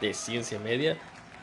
de 0.00 0.14
ciencia 0.14 0.58
media. 0.58 0.96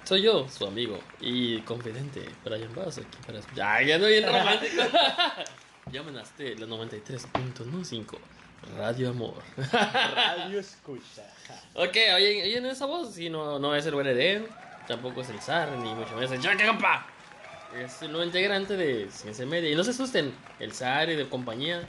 Soy 0.03 0.21
yo, 0.21 0.47
su 0.49 0.65
amigo 0.67 0.99
y 1.19 1.59
confidente, 1.61 2.29
Brian 2.43 2.73
Bass, 2.75 2.99
aquí 2.99 3.17
para... 3.25 3.39
Ya, 3.55 3.81
ya 3.81 3.97
no 3.97 4.07
bien 4.07 4.25
romántico. 4.25 4.83
Llamen 5.91 6.17
a 6.17 6.21
este, 6.21 6.55
la 6.55 6.67
93.5, 6.67 8.17
Radio 8.77 9.09
Amor. 9.09 9.41
Radio 9.71 10.59
escucha. 10.59 11.23
ok, 11.73 11.95
oye, 12.15 12.43
oye, 12.43 12.69
esa 12.69 12.85
voz, 12.85 13.13
sí, 13.13 13.29
no, 13.29 13.57
no 13.57 13.75
es 13.75 13.85
el 13.85 13.95
buen 13.95 14.07
Eden, 14.07 14.47
tampoco 14.87 15.21
es 15.21 15.29
el 15.29 15.39
zar, 15.39 15.71
ni 15.71 15.93
mucho 15.93 16.15
menos 16.15 16.31
el 16.31 16.41
Jack 16.41 16.65
compa. 16.65 17.07
Es 17.75 18.01
el 18.01 18.11
nuevo 18.11 18.25
integrante 18.25 18.77
de 18.77 19.09
Ciencia 19.11 19.45
Media. 19.45 19.69
Y 19.69 19.75
no 19.75 19.83
se 19.83 19.91
asusten, 19.91 20.33
el 20.59 20.71
zar 20.71 21.09
y 21.09 21.15
de 21.15 21.27
compañía, 21.27 21.85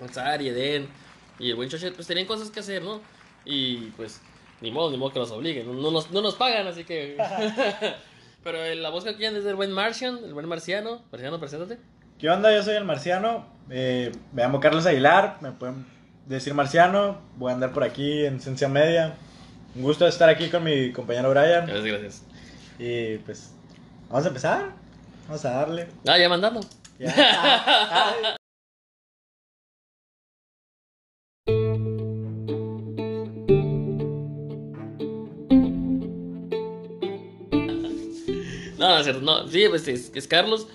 el 0.00 0.10
zar 0.10 0.40
y 0.42 0.48
Eden 0.48 0.88
y 1.38 1.50
el 1.50 1.56
buen 1.56 1.68
Chochet, 1.68 1.94
pues 1.94 2.06
tenían 2.06 2.26
cosas 2.26 2.50
que 2.50 2.60
hacer, 2.60 2.82
¿no? 2.82 3.00
Y 3.44 3.90
pues, 3.96 4.20
ni 4.60 4.70
modo, 4.70 4.90
ni 4.90 4.96
modo 4.96 5.12
que 5.12 5.18
los 5.18 5.30
obliguen, 5.30 5.66
no, 5.66 5.74
no 5.74 5.90
nos, 5.90 6.10
no 6.10 6.20
nos 6.20 6.34
pagan, 6.34 6.66
así 6.66 6.84
que... 6.84 7.16
Pero 8.44 8.64
eh, 8.64 8.74
la 8.76 8.90
voz 8.90 9.04
que 9.04 9.16
quieren 9.16 9.36
es 9.36 9.44
del 9.44 9.56
buen 9.56 9.72
Martian, 9.72 10.18
el 10.24 10.32
buen 10.32 10.48
Marciano. 10.48 11.02
Marciano, 11.10 11.38
preséntate. 11.38 11.78
¿Qué 12.18 12.30
onda? 12.30 12.54
Yo 12.54 12.62
soy 12.62 12.76
el 12.76 12.84
Marciano. 12.84 13.46
Eh, 13.68 14.12
me 14.32 14.42
llamo 14.42 14.60
Carlos 14.60 14.86
Aguilar. 14.86 15.38
Me 15.40 15.52
pueden 15.52 15.86
decir 16.26 16.54
Marciano. 16.54 17.20
Voy 17.36 17.50
a 17.50 17.54
andar 17.54 17.72
por 17.72 17.84
aquí 17.84 18.24
en 18.24 18.40
Ciencia 18.40 18.68
Media. 18.68 19.16
Un 19.74 19.82
gusto 19.82 20.06
estar 20.06 20.28
aquí 20.28 20.48
con 20.48 20.64
mi 20.64 20.92
compañero 20.92 21.30
Brian. 21.30 21.66
Gracias, 21.66 21.84
gracias. 21.84 22.22
Y 22.78 23.18
pues, 23.18 23.52
vamos 24.08 24.24
a 24.24 24.28
empezar. 24.28 24.72
Vamos 25.26 25.44
a 25.44 25.50
darle. 25.50 25.88
Ah, 26.06 26.18
ya 26.18 26.28
mandando. 26.28 26.60
Ya. 26.98 27.14
Ah, 27.18 28.14
ah. 28.24 28.37
No, 38.88 38.94
no 38.94 38.98
es 39.00 39.04
cierto, 39.04 39.20
no. 39.22 39.46
Sí, 39.48 39.66
pues 39.68 39.86
es, 39.86 40.10
es 40.14 40.26
Carlos. 40.26 40.66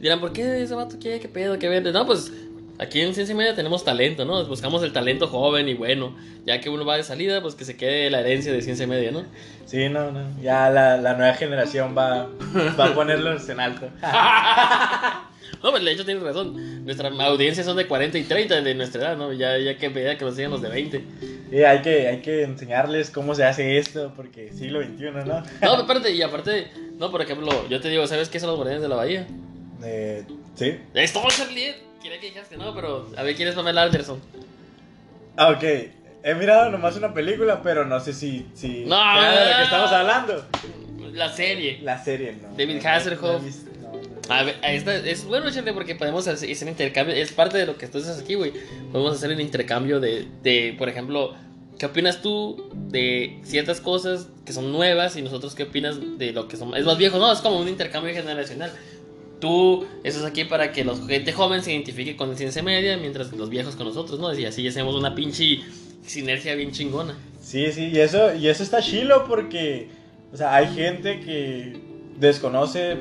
Dirán, 0.00 0.18
¿por 0.18 0.32
qué 0.32 0.62
ese 0.62 0.74
vato 0.74 0.96
qué? 1.00 1.20
¿Qué 1.20 1.28
pedo? 1.28 1.60
¿Qué 1.60 1.68
vende? 1.68 1.92
No, 1.92 2.04
pues 2.04 2.32
aquí 2.78 3.00
en 3.00 3.14
Ciencia 3.14 3.34
y 3.34 3.36
Media 3.36 3.54
tenemos 3.54 3.84
talento, 3.84 4.24
¿no? 4.24 4.44
Buscamos 4.46 4.82
el 4.82 4.92
talento 4.92 5.28
joven 5.28 5.68
y 5.68 5.74
bueno. 5.74 6.16
Ya 6.44 6.60
que 6.60 6.68
uno 6.68 6.84
va 6.84 6.96
de 6.96 7.04
salida, 7.04 7.40
pues 7.40 7.54
que 7.54 7.64
se 7.64 7.76
quede 7.76 8.10
la 8.10 8.18
herencia 8.18 8.52
de 8.52 8.62
Ciencia 8.62 8.82
y 8.82 8.88
Media, 8.88 9.12
¿no? 9.12 9.22
Sí, 9.64 9.88
no, 9.88 10.10
no. 10.10 10.40
Ya 10.42 10.70
la, 10.70 10.96
la 10.96 11.14
nueva 11.14 11.34
generación 11.34 11.94
va, 11.96 12.28
va 12.80 12.86
a 12.86 12.94
ponerlos 12.94 13.48
en 13.48 13.60
alto. 13.60 13.88
No, 15.62 15.70
pues 15.70 15.84
de 15.84 15.92
hecho 15.92 16.04
tienes 16.04 16.22
razón. 16.22 16.84
Nuestra 16.84 17.08
audiencia 17.08 17.62
son 17.62 17.76
de 17.76 17.86
40 17.86 18.18
y 18.18 18.24
30 18.24 18.60
de 18.62 18.74
nuestra 18.74 19.02
edad, 19.02 19.16
¿no? 19.16 19.32
Ya, 19.32 19.56
ya 19.58 19.76
que 19.78 19.88
veía 19.88 20.18
que 20.18 20.24
nos 20.24 20.34
sigan 20.34 20.50
los 20.50 20.60
de 20.62 20.68
20. 20.68 21.04
Y 21.52 21.62
hay 21.62 21.82
que, 21.82 22.08
hay 22.08 22.20
que 22.20 22.42
enseñarles 22.42 23.10
cómo 23.10 23.34
se 23.34 23.44
hace 23.44 23.76
esto, 23.78 24.12
porque 24.16 24.52
siglo 24.52 24.82
XXI, 24.82 25.04
¿no? 25.26 25.42
No, 25.60 25.80
espérate, 25.80 26.10
y 26.10 26.22
aparte, 26.22 26.68
no, 26.98 27.10
por 27.10 27.22
ejemplo, 27.22 27.68
yo 27.68 27.80
te 27.80 27.88
digo, 27.90 28.06
¿sabes 28.06 28.28
qué 28.28 28.40
son 28.40 28.48
los 28.48 28.56
guardianes 28.56 28.82
de 28.82 28.88
la 28.88 28.96
bahía? 28.96 29.26
Eh, 29.84 30.24
sí. 30.54 30.78
Es 30.94 31.12
todo, 31.12 31.28
Charlie. 31.28 31.74
Quería 32.02 32.18
que 32.18 32.26
dijeras 32.26 32.48
que 32.48 32.56
no, 32.56 32.74
pero 32.74 33.08
a 33.16 33.22
ver 33.22 33.36
quién 33.36 33.48
es 33.48 33.54
Pamela 33.54 33.82
Anderson. 33.82 34.18
Ah, 35.36 35.50
ok. 35.50 35.62
He 36.24 36.34
mirado 36.34 36.70
nomás 36.70 36.96
una 36.96 37.12
película, 37.14 37.62
pero 37.62 37.84
no 37.84 38.00
sé 38.00 38.12
si. 38.12 38.46
si 38.54 38.84
No, 38.84 38.96
era 38.96 39.30
de 39.32 39.44
lo 39.46 39.50
no. 39.50 39.56
que 39.58 39.62
estamos 39.64 39.92
hablando. 39.92 40.46
La 41.12 41.28
serie. 41.28 41.80
La 41.82 42.02
serie, 42.02 42.36
¿no? 42.40 42.48
David 42.56 42.80
No, 42.82 42.88
Hasselhoff. 42.88 43.42
A 44.28 44.42
es 44.42 45.24
bueno, 45.24 45.50
Charlie, 45.50 45.72
porque 45.72 45.94
podemos 45.94 46.26
hacer 46.28 46.48
ese 46.48 46.68
intercambio. 46.68 47.14
Es 47.14 47.32
parte 47.32 47.58
de 47.58 47.66
lo 47.66 47.76
que 47.76 47.88
tú 47.88 47.98
haces 47.98 48.18
aquí, 48.18 48.34
güey. 48.34 48.52
Podemos 48.92 49.14
hacer 49.14 49.32
el 49.32 49.40
intercambio 49.40 50.00
de, 50.00 50.26
de, 50.42 50.74
por 50.78 50.88
ejemplo, 50.88 51.34
¿qué 51.78 51.86
opinas 51.86 52.22
tú 52.22 52.70
de 52.72 53.40
ciertas 53.42 53.80
cosas 53.80 54.28
que 54.46 54.52
son 54.52 54.70
nuevas 54.70 55.16
y 55.16 55.22
nosotros 55.22 55.54
qué 55.54 55.64
opinas 55.64 55.98
de 56.18 56.32
lo 56.32 56.48
que 56.48 56.56
son 56.56 56.76
es 56.76 56.84
más 56.84 56.98
viejo? 56.98 57.18
No, 57.18 57.32
es 57.32 57.40
como 57.40 57.58
un 57.58 57.68
intercambio 57.68 58.14
generacional. 58.14 58.72
Tú 59.40 59.84
estás 60.04 60.24
aquí 60.24 60.44
para 60.44 60.70
que 60.70 60.84
la 60.84 60.94
gente 60.94 61.32
joven 61.32 61.62
se 61.64 61.72
identifique 61.72 62.16
con 62.16 62.30
la 62.30 62.36
ciencia 62.36 62.62
media, 62.62 62.96
mientras 62.96 63.32
los 63.32 63.50
viejos 63.50 63.74
con 63.74 63.88
nosotros, 63.88 64.20
¿no? 64.20 64.32
Y 64.38 64.44
así 64.44 64.66
hacemos 64.68 64.94
una 64.94 65.16
pinche 65.16 65.60
sinergia 66.06 66.54
bien 66.54 66.70
chingona. 66.70 67.18
Sí, 67.40 67.72
sí, 67.72 67.88
y 67.92 67.98
eso, 67.98 68.32
y 68.34 68.46
eso 68.46 68.62
está 68.62 68.80
chilo 68.80 69.24
porque, 69.26 69.88
o 70.32 70.36
sea, 70.36 70.54
hay 70.54 70.72
gente 70.72 71.18
que 71.20 71.76
desconoce 72.20 72.96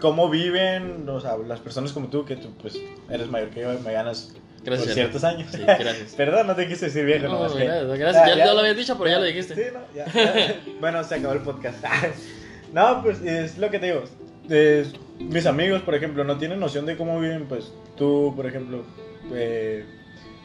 cómo 0.00 0.28
viven, 0.30 1.08
o 1.08 1.20
sea, 1.20 1.36
las 1.36 1.60
personas 1.60 1.92
como 1.92 2.08
tú, 2.08 2.24
que 2.24 2.36
tú, 2.36 2.48
pues, 2.60 2.78
eres 3.10 3.28
mayor 3.30 3.50
que 3.50 3.60
yo, 3.60 3.78
me 3.80 3.92
ganas 3.92 4.34
Gracias. 4.64 4.86
por 4.86 4.94
ciertos 4.94 5.24
años. 5.24 5.50
Sí, 5.52 5.58
gracias. 5.66 6.14
Perdón, 6.16 6.46
no 6.46 6.54
te 6.56 6.66
quise 6.68 6.86
decir 6.86 7.04
viejo, 7.04 7.26
No, 7.26 7.34
nomás 7.34 7.52
que- 7.52 7.64
gracias, 7.64 7.98
gracias. 7.98 8.24
Ah, 8.24 8.28
Ya- 8.28 8.44
ya 8.46 8.54
lo 8.54 8.60
habías 8.60 8.76
dicho, 8.76 8.96
pero 8.98 9.10
ya 9.10 9.18
lo 9.18 9.24
dijiste. 9.24 9.54
Sí, 9.54 9.62
no, 9.72 9.80
ya, 9.94 10.06
ya. 10.12 10.60
bueno, 10.80 11.02
se 11.04 11.14
acabó 11.16 11.34
el 11.34 11.40
podcast. 11.40 11.84
no, 12.72 13.02
pues 13.02 13.20
es 13.22 13.58
lo 13.58 13.70
que 13.70 13.78
te 13.78 13.86
digo. 13.86 14.04
Es- 14.48 14.92
mis 15.18 15.46
amigos, 15.46 15.82
por 15.82 15.94
ejemplo, 15.94 16.22
no 16.24 16.38
tienen 16.38 16.60
noción 16.60 16.86
de 16.86 16.96
cómo 16.96 17.18
viven, 17.20 17.46
pues 17.48 17.72
tú, 17.96 18.32
por 18.36 18.46
ejemplo, 18.46 18.84
eh, 19.32 19.84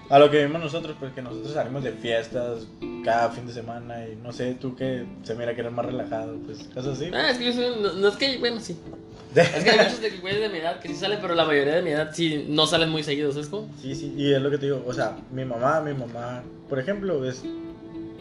a 0.10 0.18
lo 0.20 0.30
que 0.32 0.38
vivimos 0.40 0.62
nosotros, 0.62 0.96
pues 1.00 1.14
que 1.14 1.22
nosotros 1.22 1.54
salimos 1.54 1.84
de 1.84 1.92
fiestas 1.92 2.68
cada 3.06 3.30
fin 3.30 3.46
de 3.48 3.54
semana 3.54 4.06
y 4.08 4.16
no 4.16 4.32
sé, 4.34 4.56
tú 4.56 4.76
que 4.76 5.06
se 5.24 5.36
mira 5.36 5.54
que 5.56 5.62
eres 5.62 5.72
más 5.74 5.86
relajado, 5.86 6.38
pues 6.46 6.64
cosas 6.74 6.98
así. 7.00 7.12
Ah, 7.14 7.30
es 7.30 7.38
que 7.38 7.46
yo 7.46 7.54
soy- 7.54 7.82
no, 7.82 7.94
no 7.94 8.08
es 8.08 8.16
que, 8.16 8.38
bueno, 8.40 8.60
sí. 8.60 8.78
Es 9.36 9.64
que 9.64 9.70
hay 9.70 9.78
muchos 9.80 10.02
de 10.02 10.10
güeyes 10.12 10.42
de 10.42 10.50
mi 10.50 10.60
edad 10.60 10.80
que 10.80 10.88
sí 10.88 10.96
salen, 10.96 11.20
pero 11.22 11.36
la 11.36 11.46
mayoría 11.46 11.76
de 11.76 11.82
mi 11.82 11.92
edad 11.92 12.12
sí 12.14 12.46
no 12.48 12.68
salen 12.68 12.90
muy 12.90 13.04
seguidos, 13.04 13.34
¿sabes 13.34 13.50
cómo? 13.50 13.70
Sí, 13.82 13.96
sí, 13.96 14.14
y 14.18 14.34
es 14.34 14.42
lo 14.42 14.50
que 14.50 14.58
te 14.58 14.66
digo, 14.66 14.84
o 14.86 14.94
sea, 14.94 15.18
mi 15.32 15.46
mamá, 15.46 15.82
mi 15.82 15.94
mamá, 15.94 16.44
por 16.70 16.80
ejemplo, 16.80 17.28
es, 17.28 17.44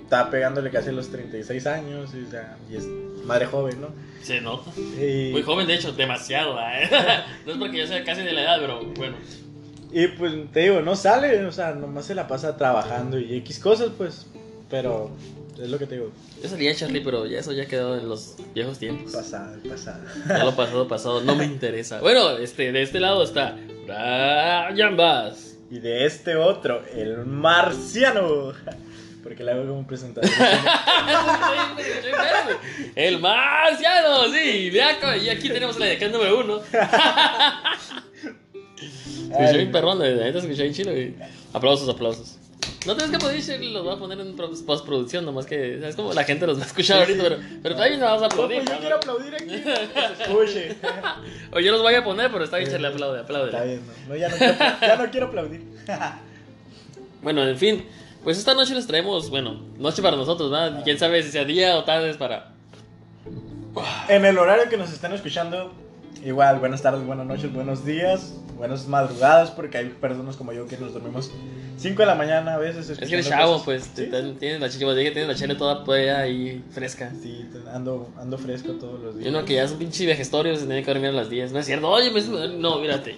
está 0.02 0.30
pegándole 0.30 0.70
casi 0.70 0.88
a 0.90 0.92
los 0.92 1.10
36 1.10 1.66
años, 1.66 2.10
y, 2.14 2.24
o 2.24 2.30
sea, 2.30 2.56
y 2.70 2.76
es 2.76 2.86
madre 3.24 3.46
joven, 3.46 3.80
¿no? 3.80 3.88
Se 4.22 4.40
nota. 4.40 4.70
Y, 4.76 5.30
Muy 5.32 5.42
joven, 5.42 5.66
de 5.66 5.74
hecho, 5.74 5.92
demasiado, 5.92 6.58
¿eh? 6.60 6.88
No 7.46 7.52
es 7.52 7.58
porque 7.58 7.78
yo 7.78 7.86
sea 7.86 8.04
casi 8.04 8.22
de 8.22 8.32
la 8.32 8.42
edad, 8.42 8.58
pero 8.60 8.84
bueno. 8.96 9.16
y 9.92 10.06
pues 10.08 10.32
te 10.52 10.60
digo, 10.60 10.80
no 10.80 10.96
sale, 10.96 11.44
o 11.44 11.52
sea, 11.52 11.72
nomás 11.72 12.06
se 12.06 12.14
la 12.14 12.28
pasa 12.28 12.56
trabajando 12.56 13.18
y 13.18 13.36
X 13.38 13.58
cosas, 13.58 13.90
pues, 13.96 14.26
pero 14.72 15.10
es 15.62 15.68
lo 15.68 15.78
que 15.78 15.86
te 15.86 15.96
digo, 15.96 16.10
Yo 16.42 16.48
salía 16.48 16.74
Charlie, 16.74 17.02
pero 17.02 17.26
ya 17.26 17.40
eso 17.40 17.52
ya 17.52 17.66
quedó 17.66 17.98
en 17.98 18.08
los 18.08 18.36
viejos 18.54 18.78
tiempos. 18.78 19.12
pasada, 19.12 19.54
pasada. 19.68 20.02
Ya 20.26 20.44
lo 20.44 20.56
pasado, 20.56 20.88
pasado, 20.88 21.20
no 21.20 21.36
me 21.36 21.44
interesa. 21.44 22.00
Bueno, 22.00 22.38
este, 22.38 22.72
de 22.72 22.80
este 22.80 22.98
lado 22.98 23.22
está 23.22 23.58
Brian 23.84 24.96
Bass. 24.96 25.58
Y 25.70 25.78
de 25.78 26.06
este 26.06 26.36
otro, 26.36 26.82
el 26.86 27.18
marciano. 27.26 28.54
Porque 29.22 29.44
le 29.44 29.52
hago 29.52 29.68
como 29.68 29.86
presentador. 29.86 30.28
El 32.96 33.20
marciano, 33.20 34.24
sí. 34.32 34.72
Y 34.72 35.28
aquí 35.28 35.48
tenemos 35.48 35.78
la 35.78 35.86
de 35.86 35.92
acá 35.92 36.08
número 36.08 36.40
uno. 36.40 36.60
Escuché 39.30 39.56
bien 39.56 39.70
perrón, 39.70 39.98
de 40.00 40.14
neta 40.16 40.38
escuché 40.38 40.62
bien 40.62 40.74
chido. 40.74 40.90
güey. 40.92 41.14
Aplausos, 41.52 41.88
aplausos. 41.88 42.38
No 42.86 42.96
tienes 42.96 43.10
que 43.12 43.18
poder 43.18 43.36
decir, 43.36 43.60
los 43.64 43.84
voy 43.84 43.94
a 43.94 43.98
poner 43.98 44.18
en 44.20 44.34
pro- 44.34 44.50
postproducción, 44.66 45.24
nomás 45.24 45.46
que 45.46 45.86
es 45.86 45.94
como 45.94 46.12
la 46.12 46.24
gente 46.24 46.46
los 46.46 46.58
va 46.58 46.64
a 46.64 46.66
escuchar 46.66 46.98
ahorita, 47.00 47.22
pero, 47.22 47.36
pero 47.62 47.74
nos 47.76 48.00
vamos 48.00 48.02
a 48.02 48.20
No, 48.20 48.24
aplaudir. 48.26 48.58
pues 48.58 48.68
yo 48.68 48.74
¿no? 48.74 48.80
quiero 48.80 48.96
aplaudir 48.96 49.34
aquí. 49.34 49.46
que 49.46 49.62
se 49.62 50.22
escuche. 50.22 50.76
O 51.52 51.60
yo 51.60 51.70
los 51.72 51.82
voy 51.82 51.94
a 51.94 52.02
poner, 52.02 52.30
pero 52.32 52.44
está 52.44 52.56
bien, 52.56 52.70
Charlie, 52.70 52.86
aplaude, 52.88 53.20
aplaude. 53.20 53.50
Está 53.50 53.64
bien, 53.64 53.82
no, 53.86 54.08
no, 54.08 54.16
ya, 54.16 54.28
no 54.28 54.36
quiero, 54.36 54.54
ya 54.80 54.96
no 54.96 55.10
quiero 55.10 55.26
aplaudir. 55.26 55.62
Bueno, 57.22 57.46
en 57.46 57.56
fin, 57.56 57.84
pues 58.24 58.36
esta 58.36 58.52
noche 58.54 58.74
les 58.74 58.84
traemos, 58.88 59.30
bueno, 59.30 59.60
noche 59.78 60.02
para 60.02 60.16
nosotros, 60.16 60.50
¿verdad? 60.50 60.82
Quién 60.82 60.98
sabe 60.98 61.22
si 61.22 61.30
sea 61.30 61.44
día 61.44 61.76
o 61.78 61.84
tarde 61.84 62.10
es 62.10 62.16
para. 62.16 62.50
En 64.08 64.24
el 64.24 64.36
horario 64.38 64.68
que 64.68 64.76
nos 64.76 64.92
están 64.92 65.12
escuchando, 65.12 65.72
igual, 66.24 66.58
buenas 66.58 66.82
tardes, 66.82 67.04
buenas 67.06 67.26
noches, 67.26 67.52
buenos 67.52 67.84
días, 67.84 68.34
buenas 68.56 68.86
madrugadas, 68.86 69.50
porque 69.50 69.78
hay 69.78 69.88
personas 69.88 70.36
como 70.36 70.52
yo 70.52 70.66
que 70.66 70.76
nos 70.76 70.92
dormimos 70.92 71.30
5 71.78 72.00
de 72.02 72.06
la 72.06 72.14
mañana 72.14 72.54
a 72.54 72.58
veces. 72.58 72.90
Es 72.90 72.98
que 72.98 73.06
eres 73.14 73.28
chavo, 73.28 73.52
cosas. 73.54 73.64
pues, 73.64 73.90
Sí, 73.94 74.08
tienes 74.38 74.60
la 74.60 74.68
chica, 74.68 74.86
tienes 74.94 75.26
la 75.26 75.34
chile 75.34 75.54
toda 75.56 75.84
pues, 75.84 76.10
ahí 76.14 76.62
fresca. 76.70 77.12
sí, 77.20 77.44
ando, 77.72 78.08
ando 78.18 78.38
fresco 78.38 78.72
todos 78.74 79.00
los 79.00 79.14
Y 79.16 79.18
días. 79.20 79.30
uno 79.30 79.44
que 79.44 79.54
ya 79.54 79.64
es 79.64 79.72
un 79.72 79.78
pinche 79.78 80.06
vejestorio 80.06 80.54
se 80.56 80.66
tiene 80.66 80.82
que 80.84 80.90
dormir 80.92 81.08
a 81.10 81.12
las 81.12 81.28
10. 81.28 81.52
No 81.52 81.58
es 81.58 81.66
cierto, 81.66 81.88
oye, 81.88 82.10
me- 82.10 82.48
no, 82.58 82.78
mírate. 82.78 83.16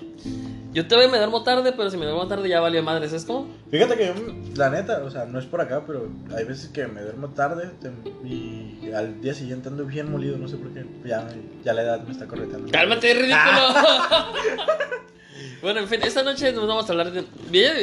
Yo 0.75 0.87
todavía 0.89 1.09
me 1.11 1.19
duermo 1.19 1.43
tarde, 1.45 1.73
pero 1.73 1.89
si 1.89 1.97
me 1.97 2.05
duermo 2.05 2.27
tarde 2.27 2.49
ya 2.49 2.61
valió 2.61 2.83
madre, 2.83 3.07
¿sabes 3.09 3.25
cómo? 3.25 3.49
Fíjate 3.71 3.97
que 3.97 4.07
yo, 4.09 4.15
la 4.57 4.71
neta, 4.71 5.03
o 5.05 5.11
sea, 5.11 5.25
no 5.25 5.39
es 5.39 5.45
por 5.47 5.61
acá, 5.61 5.85
pero 5.87 6.09
hay 6.37 6.45
veces 6.45 6.69
que 6.69 6.87
me 6.89 7.01
duermo 7.01 7.29
tarde 7.31 7.71
te- 7.81 7.91
y 8.29 8.91
al 8.93 9.21
día 9.21 9.35
siguiente 9.35 9.69
ando 9.69 9.85
bien 9.87 10.11
molido, 10.11 10.37
no 10.37 10.49
sé 10.49 10.57
por 10.57 10.73
qué. 10.75 10.85
Ya, 11.05 11.27
ya 11.65 11.73
la 11.75 11.83
edad 11.83 12.03
me 12.03 12.11
está 12.13 12.27
correteando. 12.27 12.71
¡Cálmate, 12.73 13.15
ridículo! 13.15 13.69
bueno, 15.63 15.81
en 15.81 15.89
fin, 15.89 16.01
esta 16.03 16.23
noche 16.23 16.53
nos 16.53 16.67
vamos 16.67 16.89
a 16.89 16.93
hablar 16.93 17.11
de. 17.13 17.25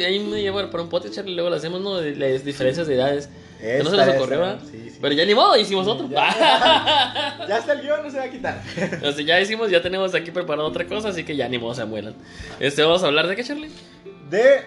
Ahí 0.06 0.18
me 0.20 0.42
llevo 0.42 0.58
para 0.70 0.82
un 0.82 0.88
podcast, 0.88 1.14
Charlie, 1.14 1.34
luego 1.34 1.50
lo 1.50 1.56
hacemos, 1.56 1.80
¿no? 1.80 1.96
De 1.96 2.14
las 2.14 2.44
diferencias 2.44 2.86
de 2.86 2.94
edades. 2.96 3.28
Que 3.62 3.82
no 3.84 3.90
se 3.90 3.96
nos 3.96 4.08
ocurrió, 4.08 4.40
¿verdad? 4.40 4.58
Sí, 4.68 4.90
sí. 4.90 4.98
Pero 5.00 5.14
ya 5.14 5.24
ni 5.24 5.34
modo, 5.34 5.56
hicimos 5.56 5.86
otro. 5.86 6.08
Ya, 6.08 7.46
ya 7.48 7.58
está 7.58 7.74
el 7.74 7.82
guion, 7.82 8.02
no 8.02 8.10
se 8.10 8.18
va 8.18 8.24
a 8.24 8.30
quitar. 8.30 8.60
Sea, 9.14 9.24
ya 9.24 9.40
hicimos, 9.40 9.70
ya 9.70 9.80
tenemos 9.80 10.14
aquí 10.14 10.30
preparado 10.32 10.66
otra 10.66 10.86
cosa, 10.86 11.10
así 11.10 11.24
que 11.24 11.36
ya 11.36 11.48
ni 11.48 11.58
modo 11.58 11.74
se 11.74 11.84
muelan. 11.84 12.14
Este, 12.58 12.82
vamos 12.82 13.02
a 13.04 13.06
hablar 13.06 13.28
de 13.28 13.36
qué, 13.36 13.44
Charlie? 13.44 13.70
De 14.28 14.62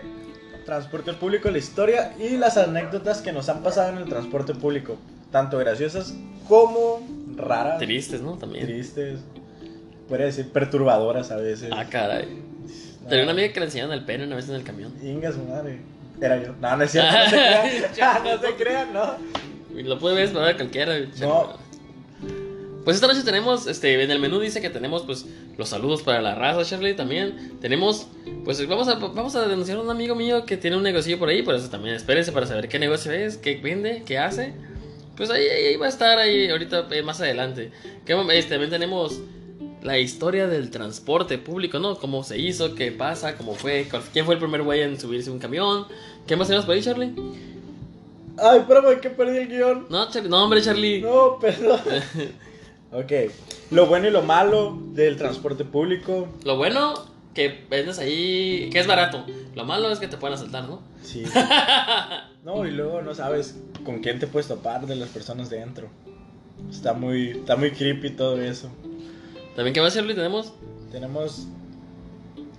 transporte 0.65 1.13
público, 1.13 1.51
la 1.51 1.57
historia 1.57 2.13
y 2.17 2.37
las 2.37 2.57
anécdotas 2.57 3.21
que 3.21 3.31
nos 3.31 3.49
han 3.49 3.61
pasado 3.63 3.89
en 3.89 3.97
el 3.97 4.05
transporte 4.05 4.53
público. 4.53 4.97
tanto 5.31 5.57
graciosas 5.57 6.15
como 6.47 7.05
raras. 7.35 7.79
Tristes, 7.79 8.21
¿no? 8.21 8.37
También. 8.37 8.65
Tristes. 8.65 9.19
Podría 10.07 10.27
decir 10.27 10.49
perturbadoras 10.51 11.31
a 11.31 11.35
veces. 11.37 11.69
Ah, 11.73 11.85
caray. 11.89 12.27
Tenía 13.09 13.23
una 13.23 13.33
amiga 13.33 13.51
que 13.51 13.59
le 13.59 13.65
enseñaban 13.65 13.91
el 13.97 14.05
pene 14.05 14.23
una 14.25 14.35
vez 14.37 14.47
en 14.49 14.55
el 14.55 14.63
camión. 14.63 14.93
Inga 15.03 15.31
su 15.31 15.43
madre. 15.43 15.79
Era 16.21 16.41
yo. 16.41 16.53
No, 16.59 16.77
no 16.77 16.83
es 16.83 16.91
cierto. 16.91 17.11
No 17.11 17.29
se 17.29 17.35
crean. 17.93 18.23
no 18.23 18.41
se 18.41 18.55
crean, 18.55 18.93
no. 18.93 19.15
Lo 19.73 19.99
puede 19.99 20.15
ver 20.15 20.33
para 20.33 20.55
cualquiera. 20.55 20.97
No. 21.19 21.65
Pues 22.85 22.95
esta 22.95 23.07
noche 23.07 23.23
tenemos, 23.23 23.65
este, 23.65 24.01
en 24.03 24.11
el 24.11 24.19
menú 24.19 24.39
dice 24.39 24.61
que 24.61 24.69
tenemos, 24.69 25.01
pues, 25.03 25.25
los 25.57 25.69
saludos 25.69 26.03
para 26.03 26.21
la 26.21 26.35
raza, 26.35 26.61
Shirley, 26.61 26.95
también. 26.95 27.57
Tenemos, 27.59 28.07
pues, 28.43 28.65
vamos 28.67 28.87
a, 28.87 28.93
vamos 28.93 29.35
a 29.35 29.47
denunciar 29.47 29.79
a 29.79 29.81
un 29.81 29.89
amigo 29.89 30.13
mío 30.13 30.45
que 30.45 30.55
tiene 30.55 30.77
un 30.77 30.83
negocio 30.83 31.17
por 31.17 31.29
ahí, 31.29 31.41
por 31.41 31.55
eso 31.55 31.67
también 31.69 31.95
espérense 31.95 32.31
para 32.31 32.45
saber 32.45 32.69
qué 32.69 32.77
negocio 32.77 33.11
es, 33.11 33.37
qué 33.37 33.57
vende, 33.57 34.03
qué 34.05 34.19
hace. 34.19 34.53
Pues 35.17 35.31
ahí, 35.31 35.47
ahí, 35.47 35.65
ahí 35.65 35.75
va 35.77 35.87
a 35.87 35.89
estar, 35.89 36.19
ahí, 36.19 36.47
ahorita, 36.47 36.87
eh, 36.91 37.01
más 37.01 37.19
adelante. 37.21 37.71
Que, 38.05 38.13
este, 38.37 38.51
también 38.51 38.69
tenemos 38.69 39.19
la 39.85 39.99
historia 39.99 40.47
del 40.47 40.71
transporte 40.71 41.37
público, 41.37 41.77
¿no? 41.77 41.97
Cómo 41.97 42.23
se 42.23 42.39
hizo, 42.39 42.73
qué 42.73 42.91
pasa, 42.91 43.37
cómo 43.37 43.53
fue, 43.53 43.87
quién 44.11 44.25
fue 44.25 44.33
el 44.33 44.39
primer 44.39 44.63
güey 44.63 44.81
en 44.81 44.99
subirse 44.99 45.29
un 45.29 45.37
camión. 45.37 45.85
¿Qué 46.25 46.35
más 46.35 46.47
tenemos 46.47 46.65
por 46.65 46.73
ahí, 46.73 46.81
Charlie? 46.81 47.13
Ay, 48.37 48.59
espérame, 48.59 48.99
que 48.99 49.11
perdí 49.11 49.37
el 49.37 49.47
guion. 49.47 49.85
No, 49.89 50.09
Charlie, 50.09 50.29
no, 50.29 50.43
hombre, 50.43 50.61
Charlie. 50.63 51.01
No, 51.01 51.37
perdón. 51.39 51.79
ok. 52.91 53.11
Lo 53.69 53.85
bueno 53.85 54.07
y 54.07 54.11
lo 54.11 54.23
malo 54.23 54.75
del 54.93 55.17
transporte 55.17 55.65
público. 55.65 56.29
Lo 56.43 56.57
bueno, 56.57 56.95
que 57.35 57.65
vendes 57.69 57.99
ahí, 57.99 58.71
que 58.71 58.79
es 58.79 58.87
barato. 58.87 59.23
Lo 59.53 59.65
malo 59.65 59.91
es 59.91 59.99
que 59.99 60.07
te 60.07 60.17
pueden 60.17 60.33
asaltar, 60.33 60.67
¿no? 60.67 60.81
Sí. 61.03 61.23
No, 62.43 62.63
y 62.63 62.69
luego 62.69 63.01
no 63.01 63.15
sabes 63.15 63.55
con 63.83 64.01
quién 64.01 64.19
te 64.19 64.27
puedes 64.27 64.47
topar 64.47 64.85
de 64.85 64.95
las 64.95 65.09
personas 65.09 65.49
dentro. 65.49 65.89
Está 66.69 66.93
muy, 66.93 67.31
está 67.31 67.55
muy 67.55 67.71
creepy 67.71 68.11
todo 68.11 68.39
eso. 68.39 68.69
También, 69.55 69.73
¿qué 69.73 69.81
más, 69.81 69.93
Charlie? 69.93 70.13
Tenemos. 70.13 70.53
Tenemos 70.91 71.47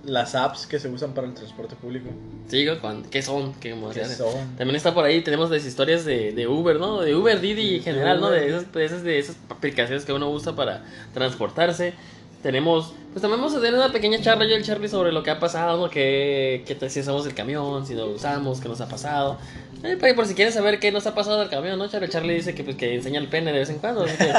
las 0.07 0.35
apps 0.35 0.65
que 0.65 0.79
se 0.79 0.87
usan 0.87 1.13
para 1.13 1.27
el 1.27 1.33
transporte 1.33 1.75
público. 1.75 2.09
Sí, 2.47 2.65
Juan, 2.79 3.03
¿qué 3.03 3.21
son? 3.21 3.53
¿Qué, 3.55 3.75
¿Qué 3.93 4.05
son? 4.05 4.55
También 4.57 4.75
está 4.77 4.93
por 4.93 5.03
ahí, 5.03 5.21
tenemos 5.21 5.51
las 5.51 5.65
historias 5.65 6.05
de, 6.05 6.31
de 6.31 6.47
Uber, 6.47 6.79
¿no? 6.79 7.01
De 7.01 7.13
Uber, 7.13 7.41
Didi 7.41 7.75
en 7.75 7.83
general, 7.83 8.21
¿no? 8.21 8.29
De 8.29 8.47
esas, 8.47 8.71
de 8.71 8.85
esas, 8.85 9.03
de 9.03 9.19
esas 9.19 9.35
aplicaciones 9.49 10.05
que 10.05 10.13
uno 10.13 10.29
usa 10.29 10.55
para 10.55 10.85
transportarse. 11.13 11.93
Tenemos, 12.41 12.93
pues 13.11 13.21
también 13.21 13.41
vamos 13.41 13.55
a 13.57 13.59
tener 13.59 13.73
una 13.73 13.91
pequeña 13.91 14.21
charla 14.21 14.45
yo 14.45 14.51
y 14.51 14.53
el 14.53 14.63
Charlie 14.63 14.87
sobre 14.87 15.11
lo 15.11 15.23
que 15.23 15.31
ha 15.31 15.39
pasado, 15.39 15.77
¿no? 15.77 15.89
Que, 15.89 16.63
que 16.65 16.89
si 16.89 17.01
usamos 17.01 17.25
el 17.25 17.33
camión, 17.33 17.85
si 17.85 17.93
no 17.93 18.05
lo 18.05 18.11
usamos, 18.11 18.61
qué 18.61 18.69
nos 18.69 18.79
ha 18.79 18.87
pasado. 18.87 19.37
Eh, 19.83 19.95
por, 19.97 20.15
por 20.15 20.25
si 20.25 20.33
quieren 20.33 20.53
saber 20.53 20.79
qué 20.79 20.91
nos 20.91 21.05
ha 21.07 21.13
pasado 21.13 21.39
del 21.39 21.49
camión, 21.49 21.77
¿no? 21.77 21.87
Charlie, 21.87 22.09
Charlie 22.09 22.33
dice 22.35 22.55
que, 22.55 22.63
pues, 22.63 22.75
que 22.77 22.95
enseña 22.95 23.19
el 23.19 23.27
pene 23.27 23.51
de 23.53 23.59
vez 23.59 23.69
en 23.69 23.77
cuando. 23.77 24.03
así 24.05 24.15
que- 24.17 24.33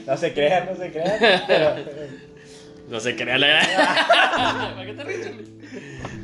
No 0.06 0.16
se 0.16 0.32
crean, 0.32 0.66
no 0.66 0.76
se 0.76 0.90
crean. 0.90 1.42
pero- 1.46 1.74
No 2.88 3.00
se 3.00 3.14
crea 3.16 3.38
la. 3.38 3.60
¿Para 4.74 4.86
qué 4.86 4.92
te 4.94 5.04
ríes, 5.04 5.22
Charlie? 5.24 5.44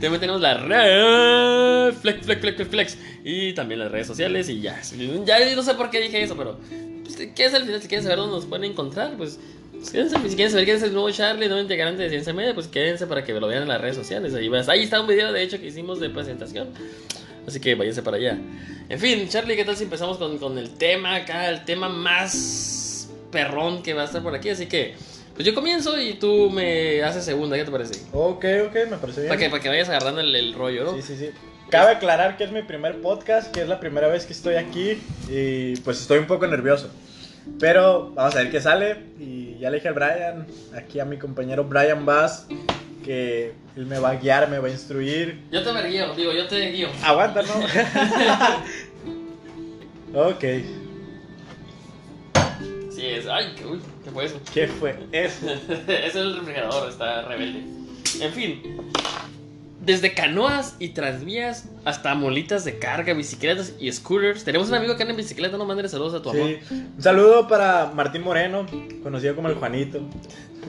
También 0.01 0.21
tenemos 0.21 0.41
la 0.41 0.55
red. 0.55 1.93
Flex, 1.95 2.21
flex, 2.25 2.41
flex, 2.41 2.57
flex, 2.57 2.71
flex. 2.71 2.99
Y 3.25 3.53
también 3.53 3.81
las 3.81 3.91
redes 3.93 4.07
sociales. 4.07 4.49
Y 4.49 4.61
ya. 4.61 4.81
Ya 5.27 5.55
no 5.55 5.63
sé 5.63 5.75
por 5.75 5.91
qué 5.91 6.01
dije 6.01 6.23
eso, 6.23 6.37
pero. 6.37 6.59
Pues, 7.03 7.17
¿Qué 7.35 7.45
es 7.45 7.55
al 7.55 7.65
final? 7.65 7.81
Si 7.83 7.89
quieren 7.89 8.05
saber 8.05 8.19
dónde 8.19 8.37
nos 8.37 8.47
pueden 8.47 8.71
encontrar, 8.71 9.13
pues. 9.19 9.39
pues, 9.73 9.91
quédense, 9.91 10.17
si 10.29 10.35
quieren 10.37 10.51
saber 10.51 10.65
quién 10.65 10.77
es 10.79 10.83
el 10.83 10.93
nuevo 10.95 11.11
Charlie, 11.11 11.47
nuevo 11.49 11.61
integrante 11.63 12.03
de 12.03 12.09
Ciencia 12.11 12.33
Media, 12.33 12.55
pues 12.55 12.69
quédense 12.69 13.07
para 13.07 13.25
que 13.25 13.33
lo 13.35 13.47
vean 13.49 13.63
en 13.63 13.69
las 13.69 13.81
redes 13.81 13.97
sociales. 13.97 14.33
Ahí, 14.35 14.49
vas- 14.49 14.69
ahí 14.69 14.83
está 14.85 15.01
un 15.01 15.07
video, 15.07 15.33
de 15.33 15.43
hecho, 15.43 15.59
que 15.61 15.67
hicimos 15.67 15.99
de 16.01 16.09
presentación. 16.11 16.69
Así 17.47 17.61
que 17.61 17.75
váyanse 17.75 18.03
para 18.03 18.17
allá. 18.17 18.39
En 18.89 18.99
fin, 18.99 19.29
Charlie, 19.29 19.57
¿qué 19.57 19.65
tal 19.65 19.77
si 19.77 19.85
empezamos 19.85 20.19
con, 20.19 20.39
con 20.39 20.59
el 20.59 20.71
tema 20.71 21.17
acá? 21.17 21.49
El 21.49 21.65
tema 21.65 21.89
más 21.89 23.09
perrón 23.31 23.83
que 23.83 23.95
va 23.95 24.03
a 24.03 24.05
estar 24.07 24.23
por 24.23 24.35
aquí. 24.35 24.51
Así 24.51 24.67
que, 24.67 24.95
pues 25.35 25.47
yo 25.47 25.55
comienzo 25.55 26.01
y 26.01 26.15
tú 26.15 26.51
me 26.51 27.03
haces 27.03 27.25
segunda. 27.25 27.57
¿Qué 27.57 27.65
te 27.65 27.71
parece? 27.71 28.03
Ok, 28.13 28.45
ok, 28.67 28.75
me 28.91 28.97
parece 28.97 29.21
bien. 29.23 29.29
Para 29.29 29.39
que, 29.41 29.51
para 29.51 29.63
que 29.63 29.69
vayas 29.69 29.89
agarrando 29.89 30.21
el, 30.21 30.35
el 30.35 30.55
rollo, 30.55 30.85
¿no? 30.85 30.95
Sí, 30.97 31.03
sí, 31.03 31.17
sí. 31.17 31.31
Cabe 31.71 31.93
aclarar 31.93 32.37
que 32.37 32.45
es 32.45 32.51
mi 32.51 32.63
primer 32.63 33.01
podcast, 33.01 33.53
que 33.55 33.63
es 33.63 33.69
la 33.69 33.79
primera 33.79 34.09
vez 34.09 34.27
que 34.27 34.33
estoy 34.33 34.57
aquí 34.57 34.99
y 35.29 35.77
pues 35.77 36.01
estoy 36.01 36.19
un 36.19 36.27
poco 36.27 36.47
nervioso. 36.49 36.91
Pero 37.61 38.11
vamos 38.11 38.35
a 38.35 38.39
ver 38.39 38.51
qué 38.51 38.61
sale 38.61 38.97
y 39.21 39.57
ya 39.61 39.71
le 39.71 39.77
dije 39.77 39.89
al 39.89 39.95
Brian, 39.95 40.47
aquí 40.77 40.99
a 40.99 41.05
mi 41.05 41.17
compañero 41.17 41.65
Brian 41.65 42.05
Bass, 42.05 42.47
que 43.05 43.55
él 43.77 43.87
me 43.87 43.99
va 43.99 44.11
a 44.11 44.17
guiar, 44.17 44.49
me 44.49 44.59
va 44.59 44.69
a 44.69 44.71
instruir. 44.71 45.43
Yo 45.51 45.63
te 45.63 45.89
guío, 45.89 46.15
digo, 46.15 46.33
yo 46.33 46.47
te 46.47 46.71
guío. 46.71 46.89
Aguanta, 47.03 47.43
¿no? 47.43 47.55
ok, 50.29 50.45
Sí, 53.01 53.07
es. 53.07 53.27
Ay, 53.27 53.55
qué- 53.57 53.65
uy, 53.65 53.81
¿qué 54.05 54.11
fue 54.11 54.25
eso? 54.27 54.41
¿qué 54.53 54.69
fue 54.69 54.95
eso? 55.13 55.47
es 55.89 56.15
el 56.17 56.37
refrigerador, 56.37 56.91
está 56.91 57.23
rebelde. 57.23 57.65
En 58.21 58.33
fin. 58.33 58.63
Desde 59.81 60.13
canoas 60.13 60.77
y 60.79 60.91
transvías 60.91 61.67
hasta 61.87 62.15
molitas 62.15 62.67
de 62.67 62.79
carga, 62.79 63.15
bicicletas 63.15 63.73
y 63.81 63.91
scooters. 63.91 64.45
Tenemos 64.45 64.69
un 64.69 64.75
amigo 64.75 64.97
que 64.97 65.03
anda 65.05 65.13
en 65.13 65.17
bicicleta, 65.17 65.57
no 65.57 65.65
mandes 65.65 65.93
saludos 65.93 66.15
a 66.15 66.23
tu 66.23 66.31
amor. 66.31 66.47
Sí. 66.47 66.59
Un 66.97 67.03
saludo 67.03 67.49
para 67.49 67.91
Martín 67.95 68.23
Moreno, 68.23 68.67
conocido 69.03 69.35
como 69.35 69.49
el 69.49 69.55
Juanito. 69.55 70.01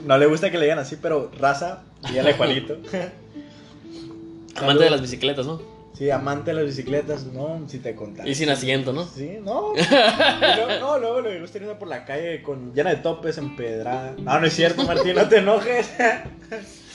No 0.06 0.16
le 0.16 0.24
gusta 0.24 0.50
que 0.50 0.56
le 0.56 0.64
digan 0.64 0.78
así, 0.78 0.96
pero 0.96 1.30
raza, 1.38 1.82
dígale 2.08 2.32
Juanito. 2.34 2.76
Amante 4.56 4.84
de 4.84 4.90
las 4.90 5.00
bicicletas, 5.00 5.46
¿no? 5.46 5.60
Sí, 5.96 6.10
amante 6.10 6.50
de 6.50 6.54
las 6.56 6.64
bicicletas, 6.66 7.26
no, 7.26 7.62
si 7.68 7.78
te 7.78 7.94
contas. 7.94 8.26
Y 8.26 8.34
sin 8.34 8.48
asiento, 8.50 8.92
¿no? 8.92 9.04
Sí, 9.06 9.38
no. 9.42 9.72
Y 9.76 10.56
luego- 10.56 10.78
no, 10.80 10.98
luego 10.98 11.20
le 11.20 11.40
gusta 11.40 11.58
ir 11.58 11.64
por 11.78 11.88
la 11.88 12.04
calle 12.04 12.42
con 12.42 12.72
llena 12.74 12.90
de 12.90 12.96
topes, 12.96 13.38
empedrada. 13.38 14.14
No, 14.18 14.40
no 14.40 14.46
es 14.46 14.52
cierto, 14.54 14.84
Martín, 14.84 15.14
no 15.14 15.28
te 15.28 15.38
enojes. 15.38 15.90